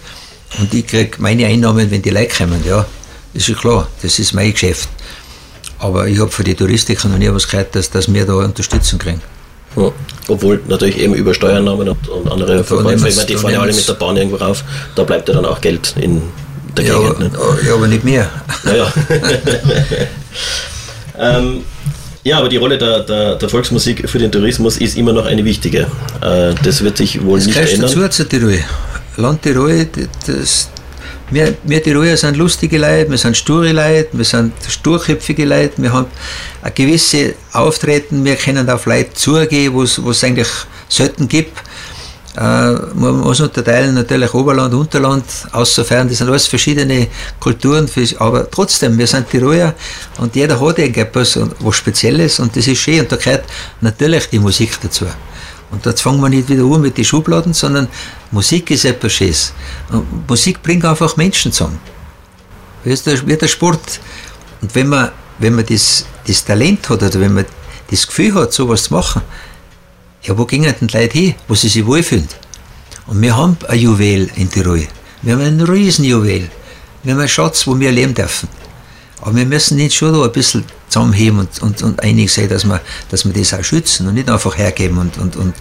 und 0.58 0.72
ich 0.74 0.86
kriege 0.86 1.16
meine 1.18 1.46
Einnahmen, 1.46 1.90
wenn 1.90 2.02
die 2.02 2.10
Leute 2.10 2.34
kommen, 2.34 2.62
ja, 2.66 2.86
das 3.34 3.48
ist 3.48 3.58
klar, 3.58 3.88
das 4.02 4.18
ist 4.18 4.32
mein 4.32 4.52
Geschäft. 4.52 4.88
Aber 5.78 6.06
ich 6.06 6.18
habe 6.18 6.30
für 6.30 6.44
die 6.44 6.54
Touristiker 6.54 7.08
noch 7.08 7.18
nie 7.18 7.30
was 7.30 7.48
gehört, 7.48 7.74
dass, 7.74 7.90
dass 7.90 8.12
wir 8.12 8.24
da 8.24 8.34
Unterstützung 8.34 8.98
kriegen. 8.98 9.20
Ja, 9.76 9.90
obwohl 10.28 10.60
natürlich 10.68 10.98
eben 10.98 11.14
über 11.14 11.34
Steuernahmen 11.34 11.88
und, 11.88 12.08
und 12.08 12.30
andere 12.30 12.62
Verkäufe, 12.62 13.08
ich 13.08 13.16
meine, 13.16 13.26
die 13.26 13.34
fahren 13.36 13.52
ja 13.52 13.60
alle 13.60 13.72
mit 13.72 13.88
der 13.88 13.94
Bahn 13.94 14.16
irgendwo 14.16 14.36
rauf, 14.36 14.62
da 14.94 15.02
bleibt 15.02 15.28
ja 15.28 15.34
dann 15.34 15.44
auch 15.44 15.60
Geld 15.60 15.94
in 16.00 16.22
der 16.76 16.84
ja, 16.84 16.98
Gegend. 16.98 17.18
Nicht? 17.20 17.34
Ja, 17.66 17.74
aber 17.74 17.88
nicht 17.88 18.04
mehr. 18.04 18.30
Naja. 18.62 18.92
ähm, 21.18 21.64
ja, 22.22 22.38
aber 22.38 22.48
die 22.48 22.56
Rolle 22.56 22.78
der, 22.78 23.00
der, 23.00 23.34
der, 23.34 23.48
Volksmusik 23.48 24.08
für 24.08 24.18
den 24.18 24.32
Tourismus 24.32 24.76
ist 24.78 24.96
immer 24.96 25.12
noch 25.12 25.26
eine 25.26 25.44
wichtige. 25.44 25.88
Äh, 26.20 26.54
das 26.62 26.82
wird 26.82 26.96
sich 26.96 27.22
wohl 27.22 27.38
das 27.38 27.46
nicht 27.46 27.58
ändern. 27.58 27.92
Dazu 27.94 28.08
zu 28.08 28.28
Tirol. 28.28 28.60
Land 29.16 29.42
Tirol, 29.42 29.86
das, 30.26 30.70
wir, 31.30 31.54
wir 31.64 31.82
Tiroler 31.82 32.16
sind 32.16 32.36
lustige 32.36 32.78
Leute, 32.78 33.10
wir 33.10 33.18
sind 33.18 33.36
sture 33.36 33.72
Leute, 33.72 34.08
wir 34.12 34.24
sind 34.24 34.52
sturköpfige 34.68 35.44
Leute, 35.44 35.80
wir 35.82 35.92
haben 35.92 36.06
ein 36.62 36.72
gewisse 36.74 37.34
Auftreten, 37.52 38.24
wir 38.24 38.36
können 38.36 38.68
auf 38.68 38.86
Leute 38.86 39.14
zugehen, 39.14 39.72
wo 39.72 39.82
es 39.82 40.24
eigentlich 40.24 40.48
selten 40.88 41.28
gibt. 41.28 41.56
Äh, 42.36 42.40
man 42.94 43.20
muss 43.20 43.40
unterteilen 43.40 43.94
natürlich 43.94 44.34
Oberland, 44.34 44.74
Unterland, 44.74 45.24
außerfern, 45.52 46.08
das 46.08 46.18
sind 46.18 46.28
alles 46.28 46.46
verschiedene 46.46 47.06
Kulturen, 47.38 47.88
aber 48.18 48.50
trotzdem, 48.50 48.98
wir 48.98 49.06
sind 49.06 49.30
Tiroler 49.30 49.74
und 50.18 50.34
jeder 50.34 50.60
hat 50.60 50.78
irgendetwas, 50.78 51.38
was 51.60 51.76
Spezielles 51.76 52.40
und 52.40 52.56
das 52.56 52.66
ist 52.66 52.78
schön 52.78 53.00
und 53.00 53.12
da 53.12 53.16
gehört 53.16 53.44
natürlich 53.80 54.28
die 54.30 54.40
Musik 54.40 54.78
dazu. 54.82 55.06
Und 55.74 55.84
jetzt 55.84 56.02
fangen 56.02 56.20
wir 56.20 56.28
nicht 56.28 56.48
wieder 56.48 56.62
an 56.64 56.80
mit 56.80 56.96
den 56.96 57.04
Schubladen, 57.04 57.52
sondern 57.52 57.88
Musik 58.30 58.70
ist 58.70 58.84
etwas 58.84 59.12
Schönes. 59.12 59.52
Und 59.90 60.28
Musik 60.28 60.62
bringt 60.62 60.84
einfach 60.84 61.16
Menschen 61.16 61.50
zusammen. 61.50 61.80
Das 62.84 63.00
ist 63.00 63.26
wie 63.26 63.36
der 63.36 63.48
Sport. 63.48 64.00
Und 64.62 64.72
wenn 64.74 64.88
man, 64.88 65.10
wenn 65.40 65.54
man 65.54 65.66
das, 65.66 66.06
das 66.26 66.44
Talent 66.44 66.88
hat 66.88 67.02
oder 67.02 67.20
wenn 67.20 67.34
man 67.34 67.44
das 67.90 68.06
Gefühl 68.06 68.34
hat, 68.34 68.52
sowas 68.52 68.84
zu 68.84 68.94
machen, 68.94 69.22
ja, 70.22 70.38
wo 70.38 70.44
gingen 70.44 70.72
denn 70.80 70.88
die 70.88 70.96
Leute 70.96 71.18
hin, 71.18 71.34
wo 71.48 71.54
sie 71.54 71.68
sich 71.68 71.84
wohlfühlen? 71.84 72.28
Und 73.06 73.20
wir 73.20 73.36
haben 73.36 73.56
ein 73.68 73.78
Juwel 73.78 74.30
in 74.36 74.50
Tirol. 74.50 74.86
Wir 75.22 75.34
haben 75.34 75.42
ein 75.42 75.60
Riesenjuwel. 75.60 76.50
Wir 77.02 77.12
haben 77.12 77.20
einen 77.20 77.28
Schatz, 77.28 77.66
wo 77.66 77.78
wir 77.78 77.90
leben 77.90 78.14
dürfen. 78.14 78.48
Aber 79.20 79.34
wir 79.36 79.46
müssen 79.46 79.76
nicht 79.76 79.94
schon 79.94 80.12
da 80.12 80.22
ein 80.24 80.32
bisschen 80.32 80.64
zusammenheben 80.88 81.38
und, 81.40 81.62
und, 81.62 81.82
und 81.82 82.02
einig 82.02 82.32
sein, 82.32 82.48
dass 82.48 82.64
wir, 82.64 82.80
dass 83.10 83.24
wir 83.24 83.32
das 83.32 83.54
auch 83.54 83.64
schützen 83.64 84.06
und 84.08 84.14
nicht 84.14 84.28
einfach 84.28 84.56
hergeben 84.56 84.98
und, 84.98 85.16
und, 85.18 85.36
und 85.36 85.54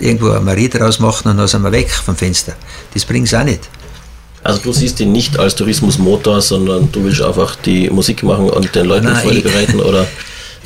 irgendwo 0.00 0.30
eine 0.30 0.40
Marie 0.40 0.68
draus 0.68 0.98
machen 0.98 1.28
und 1.30 1.36
dann 1.38 1.46
sind 1.48 1.62
wir 1.62 1.72
weg 1.72 1.90
vom 1.90 2.16
Fenster. 2.16 2.54
Das 2.94 3.04
bringt 3.04 3.26
es 3.26 3.34
auch 3.34 3.44
nicht. 3.44 3.60
Also 4.42 4.60
du 4.62 4.72
siehst 4.72 5.00
ihn 5.00 5.12
nicht 5.12 5.38
als 5.38 5.56
Tourismusmotor, 5.56 6.40
sondern 6.40 6.90
du 6.92 7.02
willst 7.04 7.20
einfach 7.20 7.56
die 7.56 7.90
Musik 7.90 8.22
machen 8.22 8.48
und 8.50 8.74
den 8.74 8.86
Leuten 8.86 9.06
Nein, 9.06 9.16
Freude 9.22 9.38
ich- 9.38 9.44
bereiten, 9.44 9.80
oder? 9.80 10.06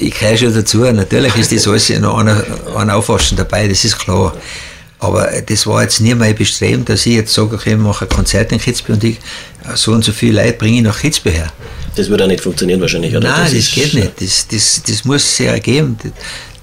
Ich 0.02 0.18
gehöre 0.18 0.34
schon 0.34 0.54
dazu. 0.54 0.78
Natürlich 0.78 1.36
ist 1.36 1.52
das 1.52 1.68
alles 1.68 1.90
in 1.90 2.06
einer, 2.06 2.42
einer 2.74 2.96
Aufwaschen 2.96 3.36
dabei, 3.36 3.68
das 3.68 3.84
ist 3.84 3.98
klar. 3.98 4.34
Aber 4.98 5.28
das 5.46 5.66
war 5.66 5.82
jetzt 5.82 6.00
nie 6.00 6.14
mein 6.14 6.34
Bestreben, 6.34 6.86
dass 6.86 7.04
ich 7.04 7.16
jetzt 7.16 7.34
sage, 7.34 7.54
okay, 7.54 7.72
ich 7.72 7.78
mache 7.78 8.06
ein 8.06 8.08
Konzert 8.08 8.50
in 8.50 8.58
Kitzbühel 8.58 8.94
und 8.96 9.04
ich, 9.04 9.18
so 9.74 9.92
und 9.92 10.02
so 10.02 10.12
viele 10.12 10.42
Leute 10.42 10.56
bringe 10.56 10.78
ich 10.78 10.82
nach 10.84 10.98
Kitzbühel 10.98 11.34
her. 11.34 11.52
Das 11.96 12.08
würde 12.08 12.24
auch 12.24 12.28
nicht 12.28 12.42
funktionieren 12.42 12.80
wahrscheinlich, 12.80 13.16
oder? 13.16 13.28
Nein, 13.28 13.42
das, 13.44 13.52
ist- 13.52 13.72
geht 13.72 13.94
nicht. 13.94 14.12
Das, 14.20 14.46
das, 14.48 14.82
das 14.86 15.04
muss 15.04 15.24
es 15.24 15.38
ja 15.38 15.52
ergeben. 15.52 15.96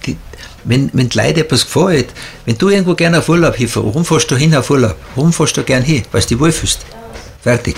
Die, 0.06 0.16
wenn, 0.64 0.90
wenn 0.94 1.10
die 1.10 1.18
Leute 1.18 1.42
etwas 1.42 1.66
gefällt, 1.66 2.08
wenn 2.46 2.58
du 2.58 2.70
irgendwo 2.70 2.94
gerne 2.96 3.20
auf 3.20 3.30
Urlaub 3.30 3.56
hinfährst, 3.56 3.86
warum 3.88 4.04
fährst 4.06 4.30
du 4.32 4.36
hin 4.36 4.54
auf 4.56 4.70
Urlaub? 4.70 4.96
Warum 5.16 5.32
fährst 5.34 5.56
du 5.58 5.64
gerne 5.64 5.86
hin? 5.86 6.04
Weil 6.12 6.22
du 6.22 6.28
dich 6.28 6.40
wohlfühlst. 6.40 6.80
Fertig. 7.42 7.76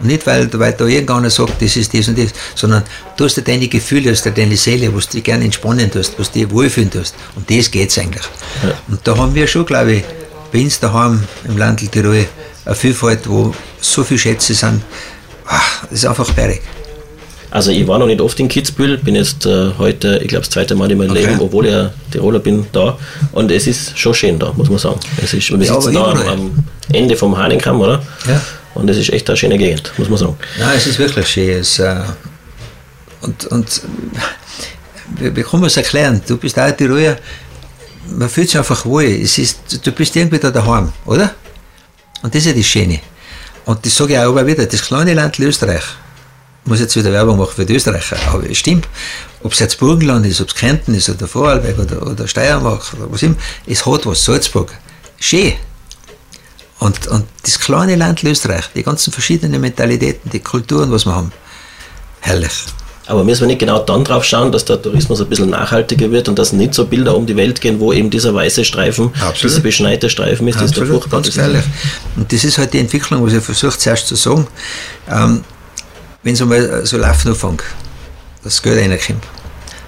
Und 0.00 0.06
nicht, 0.06 0.24
weil, 0.26 0.48
weil 0.52 0.72
da 0.74 0.84
irgendeiner 0.86 1.30
sagt, 1.30 1.60
das 1.60 1.76
ist 1.76 1.92
das 1.92 2.06
und 2.06 2.16
das, 2.16 2.30
sondern 2.54 2.84
du 3.16 3.24
hast 3.24 3.36
ja 3.36 3.42
deine 3.42 3.66
Gefühle, 3.66 4.02
du 4.02 4.10
hast 4.10 4.24
ja 4.24 4.30
deine 4.30 4.56
Seele, 4.56 4.92
wo 4.94 5.00
du 5.00 5.06
dich 5.06 5.24
gerne 5.24 5.44
entspannen 5.44 5.90
tust, 5.90 6.14
wo 6.16 6.22
du 6.22 6.30
dich 6.30 6.48
wohlfühlen 6.50 6.90
tust. 6.90 7.14
Und 7.34 7.50
das 7.50 7.68
geht 7.70 7.90
es 7.90 7.98
eigentlich. 7.98 8.22
Und 8.86 9.00
da 9.04 9.16
haben 9.16 9.34
wir 9.34 9.46
schon, 9.48 9.66
glaube 9.66 9.94
ich, 9.94 10.04
bei 10.52 10.60
uns 10.60 10.78
daheim 10.78 11.24
im 11.48 11.58
Land 11.58 11.90
Tirol 11.90 12.26
eine 12.64 12.74
Vielfalt, 12.76 13.28
wo 13.28 13.52
so 13.80 14.04
viele 14.04 14.20
Schätze 14.20 14.54
sind. 14.54 14.82
Ach, 15.46 15.82
das 15.90 15.92
ist 16.00 16.04
einfach 16.06 16.30
berg. 16.32 16.60
Also 17.50 17.70
ich 17.70 17.86
war 17.86 17.98
noch 17.98 18.06
nicht 18.06 18.20
oft 18.20 18.38
in 18.40 18.48
Kitzbühel, 18.48 18.98
bin 18.98 19.14
jetzt 19.14 19.46
äh, 19.46 19.70
heute, 19.78 20.18
ich 20.22 20.28
glaube, 20.28 20.44
das 20.44 20.50
zweite 20.50 20.74
Mal 20.74 20.90
in 20.90 20.98
meinem 20.98 21.10
Okay. 21.10 21.26
Leben, 21.26 21.40
obwohl 21.40 21.66
ich 21.66 21.72
ja 21.72 21.90
Tiroler 22.10 22.40
bin, 22.40 22.66
da. 22.72 22.98
Und 23.32 23.50
es 23.50 23.66
ist 23.66 23.98
schon 23.98 24.12
schön 24.14 24.38
da, 24.38 24.52
muss 24.52 24.68
man 24.68 24.78
sagen. 24.78 25.00
Es 25.22 25.32
ist, 25.32 25.50
wir 25.50 25.66
sitzen 25.66 25.94
da 25.94 26.04
am, 26.12 26.28
am 26.28 26.64
Ende 26.92 27.16
vom 27.16 27.36
Hahnenkamm, 27.36 27.80
oder? 27.80 28.02
Ja. 28.26 28.40
Und 28.74 28.88
es 28.90 28.98
ist 28.98 29.10
echt 29.12 29.28
eine 29.28 29.36
schöne 29.36 29.56
Gegend, 29.56 29.92
muss 29.96 30.08
man 30.08 30.18
sagen. 30.18 30.36
Nein, 30.58 30.76
es 30.76 30.86
ist 30.86 30.98
wirklich 30.98 31.26
schön. 31.26 31.60
Es, 31.60 31.78
äh, 31.78 31.96
und 33.22 33.46
und 33.46 33.82
wie, 35.16 35.34
wie 35.34 35.42
kann 35.42 35.60
man 35.60 35.68
es 35.68 35.76
erklären? 35.76 36.20
Du 36.26 36.36
bist 36.36 36.58
auch 36.58 36.70
Tiroler, 36.70 37.16
man 38.10 38.28
fühlt 38.28 38.48
sich 38.48 38.58
einfach 38.58 38.84
wohl. 38.84 39.04
Es 39.04 39.38
ist, 39.38 39.58
du 39.84 39.92
bist 39.92 40.14
irgendwie 40.16 40.38
da 40.38 40.50
daheim, 40.50 40.92
oder? 41.06 41.34
Und 42.22 42.34
das 42.34 42.42
ist 42.42 42.48
ja 42.48 42.52
das 42.52 42.66
Schöne. 42.66 43.00
Und 43.64 43.84
das 43.84 43.96
sage 43.96 44.14
ich 44.14 44.18
auch 44.18 44.30
immer 44.30 44.46
wieder, 44.46 44.66
das 44.66 44.82
kleine 44.82 45.14
Land 45.14 45.38
Österreich, 45.38 45.82
ich 45.82 46.07
muss 46.68 46.80
jetzt 46.80 46.94
wieder 46.96 47.12
Werbung 47.12 47.38
machen 47.38 47.52
für 47.54 47.66
die 47.66 47.74
Österreicher, 47.74 48.16
aber 48.32 48.48
es 48.48 48.58
stimmt, 48.58 48.88
ob 49.42 49.52
es 49.52 49.58
jetzt 49.58 49.78
Burgenland 49.78 50.26
ist, 50.26 50.40
ob 50.40 50.48
es 50.48 50.54
Kärnten 50.54 50.94
ist 50.94 51.08
oder 51.08 51.26
Vorarlberg 51.26 51.78
oder, 51.78 52.06
oder 52.06 52.28
Steiermark 52.28 52.94
oder 52.94 53.10
was 53.10 53.22
immer, 53.22 53.36
es 53.66 53.84
hat 53.84 54.06
was, 54.06 54.24
Salzburg. 54.24 54.72
Schön. 55.18 55.54
Und, 56.78 57.08
und 57.08 57.24
das 57.42 57.58
kleine 57.58 57.96
Land 57.96 58.22
Österreich, 58.22 58.66
die 58.74 58.84
ganzen 58.84 59.12
verschiedenen 59.12 59.60
Mentalitäten, 59.60 60.30
die 60.30 60.38
Kulturen, 60.40 60.92
was 60.92 61.06
wir 61.06 61.14
haben, 61.14 61.32
herrlich. 62.20 62.52
Aber 63.06 63.24
müssen 63.24 63.40
wir 63.40 63.46
nicht 63.46 63.58
genau 63.58 63.78
dann 63.78 64.04
drauf 64.04 64.22
schauen, 64.22 64.52
dass 64.52 64.66
der 64.66 64.80
Tourismus 64.80 65.20
ein 65.22 65.28
bisschen 65.28 65.48
nachhaltiger 65.48 66.10
wird 66.10 66.28
und 66.28 66.38
dass 66.38 66.52
nicht 66.52 66.74
so 66.74 66.84
Bilder 66.84 67.16
um 67.16 67.24
die 67.24 67.36
Welt 67.36 67.58
gehen, 67.60 67.80
wo 67.80 67.90
eben 67.92 68.10
dieser 68.10 68.34
weiße 68.34 68.66
Streifen, 68.66 69.10
Absolut. 69.14 69.42
dieser 69.44 69.60
beschneite 69.60 70.10
Streifen 70.10 70.46
ist, 70.46 70.56
das 70.56 70.64
ist 70.64 70.70
Absolut, 70.72 71.02
furchtbar. 71.04 71.22
ganz 71.22 71.28
ist-. 71.28 71.68
Und 72.16 72.30
das 72.30 72.44
ist 72.44 72.58
halt 72.58 72.74
die 72.74 72.78
Entwicklung, 72.80 73.24
was 73.24 73.32
ich 73.32 73.42
versucht 73.42 73.80
zuerst 73.80 74.06
zu 74.08 74.14
sagen. 74.14 74.46
Ähm, 75.10 75.42
wenn 76.28 76.34
es 76.34 76.42
einmal 76.42 76.84
so 76.84 76.98
laufen 76.98 77.28
anfängt, 77.28 77.62
dass 78.44 78.56
das 78.56 78.62
Geld 78.62 78.78
reinkommt. 78.78 79.24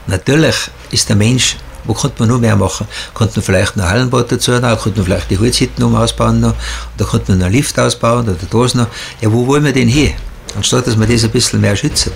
Natürlich 0.06 0.56
ist 0.90 1.06
der 1.06 1.16
Mensch, 1.16 1.56
wo 1.84 1.92
könnte 1.92 2.16
man 2.20 2.30
noch 2.30 2.40
mehr 2.40 2.56
machen? 2.56 2.86
Könnte 3.14 3.34
man 3.36 3.44
vielleicht 3.44 3.76
noch 3.76 3.84
Hallenbad 3.84 4.32
dazu 4.32 4.52
noch, 4.52 4.82
könnte 4.82 5.00
man 5.00 5.06
vielleicht 5.06 5.30
die 5.30 5.38
Holzhütten 5.38 5.84
ausbauen 5.94 6.40
noch, 6.40 6.54
oder 6.96 7.06
könnte 7.10 7.32
man 7.32 7.40
noch 7.40 7.46
einen 7.46 7.56
Lift 7.56 7.78
ausbauen 7.78 8.26
oder 8.26 8.38
das 8.50 8.74
noch. 8.74 8.86
Ja, 9.20 9.30
wo 9.30 9.46
wollen 9.46 9.64
wir 9.66 9.72
denn 9.74 9.88
hin? 9.88 10.12
Anstatt 10.56 10.86
dass 10.86 10.98
wir 10.98 11.06
das 11.06 11.24
ein 11.24 11.30
bisschen 11.30 11.60
mehr 11.60 11.76
schützen. 11.76 12.12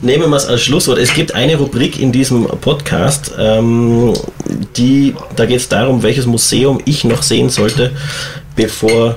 Nehmen 0.00 0.28
wir 0.28 0.36
es 0.36 0.46
als 0.46 0.62
Schlusswort. 0.62 0.98
Es 0.98 1.14
gibt 1.14 1.32
eine 1.36 1.54
Rubrik 1.54 2.00
in 2.00 2.10
diesem 2.10 2.46
Podcast, 2.46 3.32
ähm, 3.38 4.12
die, 4.76 5.14
da 5.36 5.46
geht 5.46 5.60
es 5.60 5.68
darum, 5.68 6.02
welches 6.02 6.26
Museum 6.26 6.80
ich 6.84 7.04
noch 7.04 7.22
sehen 7.22 7.48
sollte, 7.48 7.92
bevor 8.56 9.16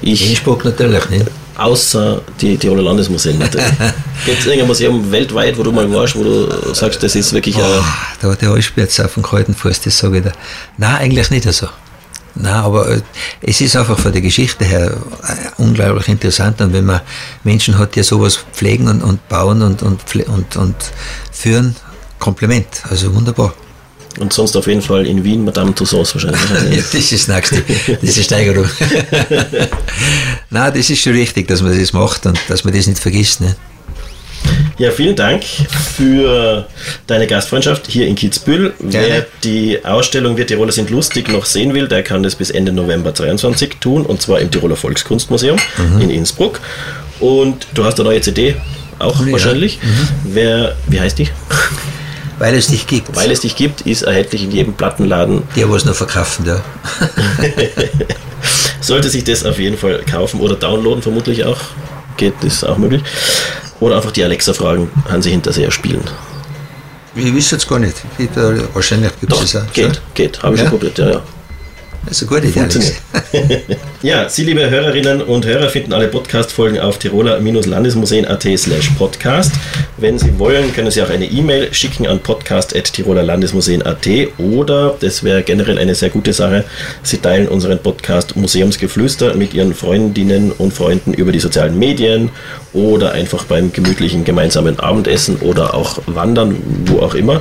ich, 0.00 0.28
Innsbruck 0.28 0.64
natürlich 0.64 1.08
nicht. 1.08 1.26
Außer 1.56 2.22
die 2.40 2.56
Tiroler 2.56 2.82
Landesmuseen 2.82 3.38
natürlich. 3.38 3.66
Gibt 4.26 4.40
es 4.40 4.46
irgendein 4.46 4.68
Museum 4.68 5.10
weltweit, 5.10 5.58
wo 5.58 5.62
du 5.62 5.72
mal 5.72 5.92
warst, 5.92 6.16
wo 6.16 6.22
du 6.22 6.74
sagst, 6.74 7.02
das 7.02 7.14
ist 7.14 7.32
wirklich 7.32 7.56
Oh, 7.56 7.62
ein 7.62 7.84
da 8.20 8.30
hat 8.30 8.42
der 8.42 8.50
Allspitz 8.50 9.00
auf 9.00 9.14
dem 9.14 9.22
kalten 9.22 9.54
Fuß, 9.54 9.80
das 9.80 9.98
sage 9.98 10.18
ich 10.18 10.22
dir. 10.24 10.32
Nein, 10.78 10.96
eigentlich 10.96 11.30
nicht 11.30 11.52
so. 11.52 11.68
Nein, 12.34 12.54
aber 12.54 12.88
äh, 12.88 13.02
es 13.42 13.60
ist 13.60 13.76
einfach 13.76 13.98
von 13.98 14.12
der 14.12 14.22
Geschichte 14.22 14.64
her 14.64 14.96
äh, 15.22 15.62
unglaublich 15.62 16.08
interessant 16.08 16.60
und 16.60 16.72
wenn 16.72 16.86
man 16.86 17.00
Menschen 17.44 17.78
hat, 17.78 17.94
die 17.94 18.02
sowas 18.02 18.38
pflegen 18.52 18.88
und, 18.88 19.02
und 19.02 19.28
bauen 19.28 19.60
und, 19.62 19.82
und, 19.82 20.00
und, 20.28 20.56
und 20.56 20.76
führen, 21.30 21.76
Kompliment, 22.18 22.66
also 22.88 23.14
wunderbar. 23.14 23.52
Und 24.18 24.32
sonst 24.32 24.56
auf 24.56 24.66
jeden 24.66 24.82
Fall 24.82 25.06
in 25.06 25.24
Wien 25.24 25.44
Madame 25.44 25.74
Tussauds 25.74 26.14
wahrscheinlich. 26.14 26.40
Das 26.92 26.94
ist 26.94 27.12
das 27.12 27.28
Nächste, 27.28 27.62
das 28.00 28.16
ist 28.16 28.24
Steigerung. 28.24 28.66
Nein, 30.52 30.72
das 30.74 30.90
ist 30.90 31.00
schon 31.00 31.14
richtig, 31.14 31.48
dass 31.48 31.62
man 31.62 31.78
das 31.78 31.92
macht 31.92 32.26
und 32.26 32.38
dass 32.48 32.62
man 32.62 32.74
das 32.74 32.86
nicht 32.86 32.98
vergisst. 33.00 33.40
Ne? 33.40 33.56
Ja, 34.78 34.90
vielen 34.90 35.16
Dank 35.16 35.44
für 35.44 36.66
deine 37.06 37.26
Gastfreundschaft 37.26 37.86
hier 37.88 38.06
in 38.06 38.14
Kitzbühel. 38.16 38.74
Wer 38.80 39.06
Gerne. 39.06 39.26
die 39.44 39.82
Ausstellung 39.84 40.36
Wir 40.36 40.46
Tiroler 40.46 40.72
sind 40.72 40.90
lustig 40.90 41.28
noch 41.28 41.46
sehen 41.46 41.72
will, 41.72 41.88
der 41.88 42.02
kann 42.02 42.22
das 42.22 42.34
bis 42.34 42.50
Ende 42.50 42.72
November 42.72 43.12
23 43.12 43.76
tun 43.80 44.04
und 44.04 44.20
zwar 44.20 44.40
im 44.40 44.50
Tiroler 44.50 44.76
Volkskunstmuseum 44.76 45.58
in 46.00 46.10
Innsbruck. 46.10 46.60
Und 47.20 47.66
du 47.74 47.84
hast 47.84 47.98
eine 48.00 48.08
neue 48.10 48.20
CD 48.20 48.56
auch 48.98 49.24
Ja. 49.24 49.32
wahrscheinlich. 49.32 49.78
Wer, 50.24 50.76
wie 50.86 51.00
heißt 51.00 51.18
die? 51.18 51.28
Weil 52.38 52.54
es 52.56 52.66
dich 52.66 52.86
gibt. 52.86 53.14
Weil 53.14 53.30
es 53.30 53.40
dich 53.40 53.54
gibt, 53.56 53.82
ist 53.82 54.02
erhältlich 54.02 54.42
in 54.44 54.50
jedem 54.50 54.74
Plattenladen. 54.74 55.44
die 55.56 55.68
was 55.68 55.84
noch 55.84 55.94
verkaufen 55.94 56.44
da. 56.44 56.62
Sollte 58.82 59.08
sich 59.08 59.24
das 59.24 59.44
auf 59.46 59.58
jeden 59.58 59.78
Fall 59.78 60.02
kaufen 60.10 60.40
oder 60.40 60.56
downloaden, 60.56 61.02
vermutlich 61.02 61.44
auch. 61.44 61.58
Geht, 62.16 62.34
ist 62.44 62.64
auch 62.64 62.76
möglich. 62.76 63.02
Oder 63.80 63.96
einfach 63.96 64.10
die 64.12 64.22
Alexa 64.22 64.52
fragen, 64.52 64.90
Hansi 65.08 65.30
Hinterseher 65.30 65.70
spielen. 65.70 66.02
Ich 67.14 67.34
weiß 67.34 67.50
jetzt 67.52 67.68
gar 67.68 67.78
nicht. 67.78 67.96
Ich, 68.18 68.28
da, 68.34 68.52
wahrscheinlich 68.74 69.10
gibt 69.20 69.32
es 69.32 69.42
es 69.42 69.56
auch. 69.56 69.72
geht, 69.72 70.00
geht. 70.14 70.42
Habe 70.42 70.54
ich 70.54 70.60
Ja? 70.60 70.68
schon 70.68 70.78
probiert, 70.78 70.98
ja, 70.98 71.10
ja. 71.10 71.22
Das 72.06 72.20
ist 72.20 72.28
eine 72.28 72.40
gute 72.40 72.48
Idee, 72.48 72.60
Alex. 72.60 72.92
Ja, 74.02 74.28
Sie, 74.28 74.42
liebe 74.42 74.68
Hörerinnen 74.68 75.22
und 75.22 75.46
Hörer, 75.46 75.68
finden 75.68 75.92
alle 75.92 76.08
Podcast-Folgen 76.08 76.80
auf 76.80 76.98
tiroler-landesmuseen.at 76.98 78.58
slash 78.58 78.90
podcast. 78.98 79.52
Wenn 79.96 80.18
Sie 80.18 80.40
wollen, 80.40 80.74
können 80.74 80.90
Sie 80.90 81.00
auch 81.02 81.08
eine 81.08 81.26
E-Mail 81.26 81.72
schicken 81.72 82.08
an 82.08 82.18
podcast.tirolerlandesmuseen.at 82.18 84.08
oder, 84.38 84.96
das 84.98 85.22
wäre 85.22 85.44
generell 85.44 85.78
eine 85.78 85.94
sehr 85.94 86.10
gute 86.10 86.32
Sache, 86.32 86.64
Sie 87.04 87.18
teilen 87.18 87.46
unseren 87.46 87.78
Podcast 87.78 88.34
Museumsgeflüster 88.34 89.34
mit 89.34 89.54
Ihren 89.54 89.72
Freundinnen 89.72 90.50
und 90.50 90.72
Freunden 90.72 91.14
über 91.14 91.30
die 91.30 91.38
sozialen 91.38 91.78
Medien 91.78 92.30
oder 92.72 93.12
einfach 93.12 93.44
beim 93.44 93.72
gemütlichen 93.72 94.24
gemeinsamen 94.24 94.80
Abendessen 94.80 95.36
oder 95.36 95.74
auch 95.74 96.00
Wandern, 96.06 96.56
wo 96.86 96.98
auch 96.98 97.14
immer. 97.14 97.40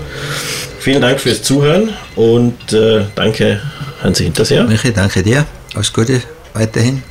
Vielen 0.77 1.01
Dank 1.01 1.21
fürs 1.21 1.41
Zuhören 1.41 1.89
und 2.15 2.71
äh, 2.71 3.05
danke 3.15 3.61
Hansi 4.03 4.25
Hinterseher. 4.25 4.65
Michi, 4.65 4.93
danke 4.93 5.23
dir. 5.23 5.47
Alles 5.73 5.91
Gute 5.91 6.21
weiterhin. 6.53 7.03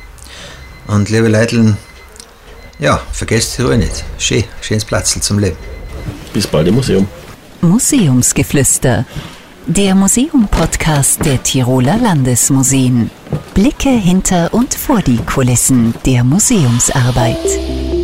Und 0.87 1.09
liebe 1.09 1.27
Leute, 1.27 1.77
ja, 2.79 3.01
vergesst 3.11 3.57
die 3.57 3.61
Ruhe 3.61 3.77
nicht. 3.77 4.03
Schön, 4.17 4.43
schönes 4.61 4.85
Platz 4.85 5.19
zum 5.19 5.39
Leben. 5.39 5.57
Bis 6.33 6.47
bald 6.47 6.67
im 6.67 6.75
Museum. 6.75 7.07
Museumsgeflüster. 7.61 9.05
Der 9.67 9.93
Museum-Podcast 9.93 11.23
der 11.23 11.41
Tiroler 11.43 11.97
Landesmuseen. 11.97 13.11
Blicke 13.53 13.89
hinter 13.89 14.53
und 14.53 14.73
vor 14.73 15.01
die 15.01 15.17
Kulissen 15.17 15.93
der 16.05 16.23
Museumsarbeit. 16.23 18.00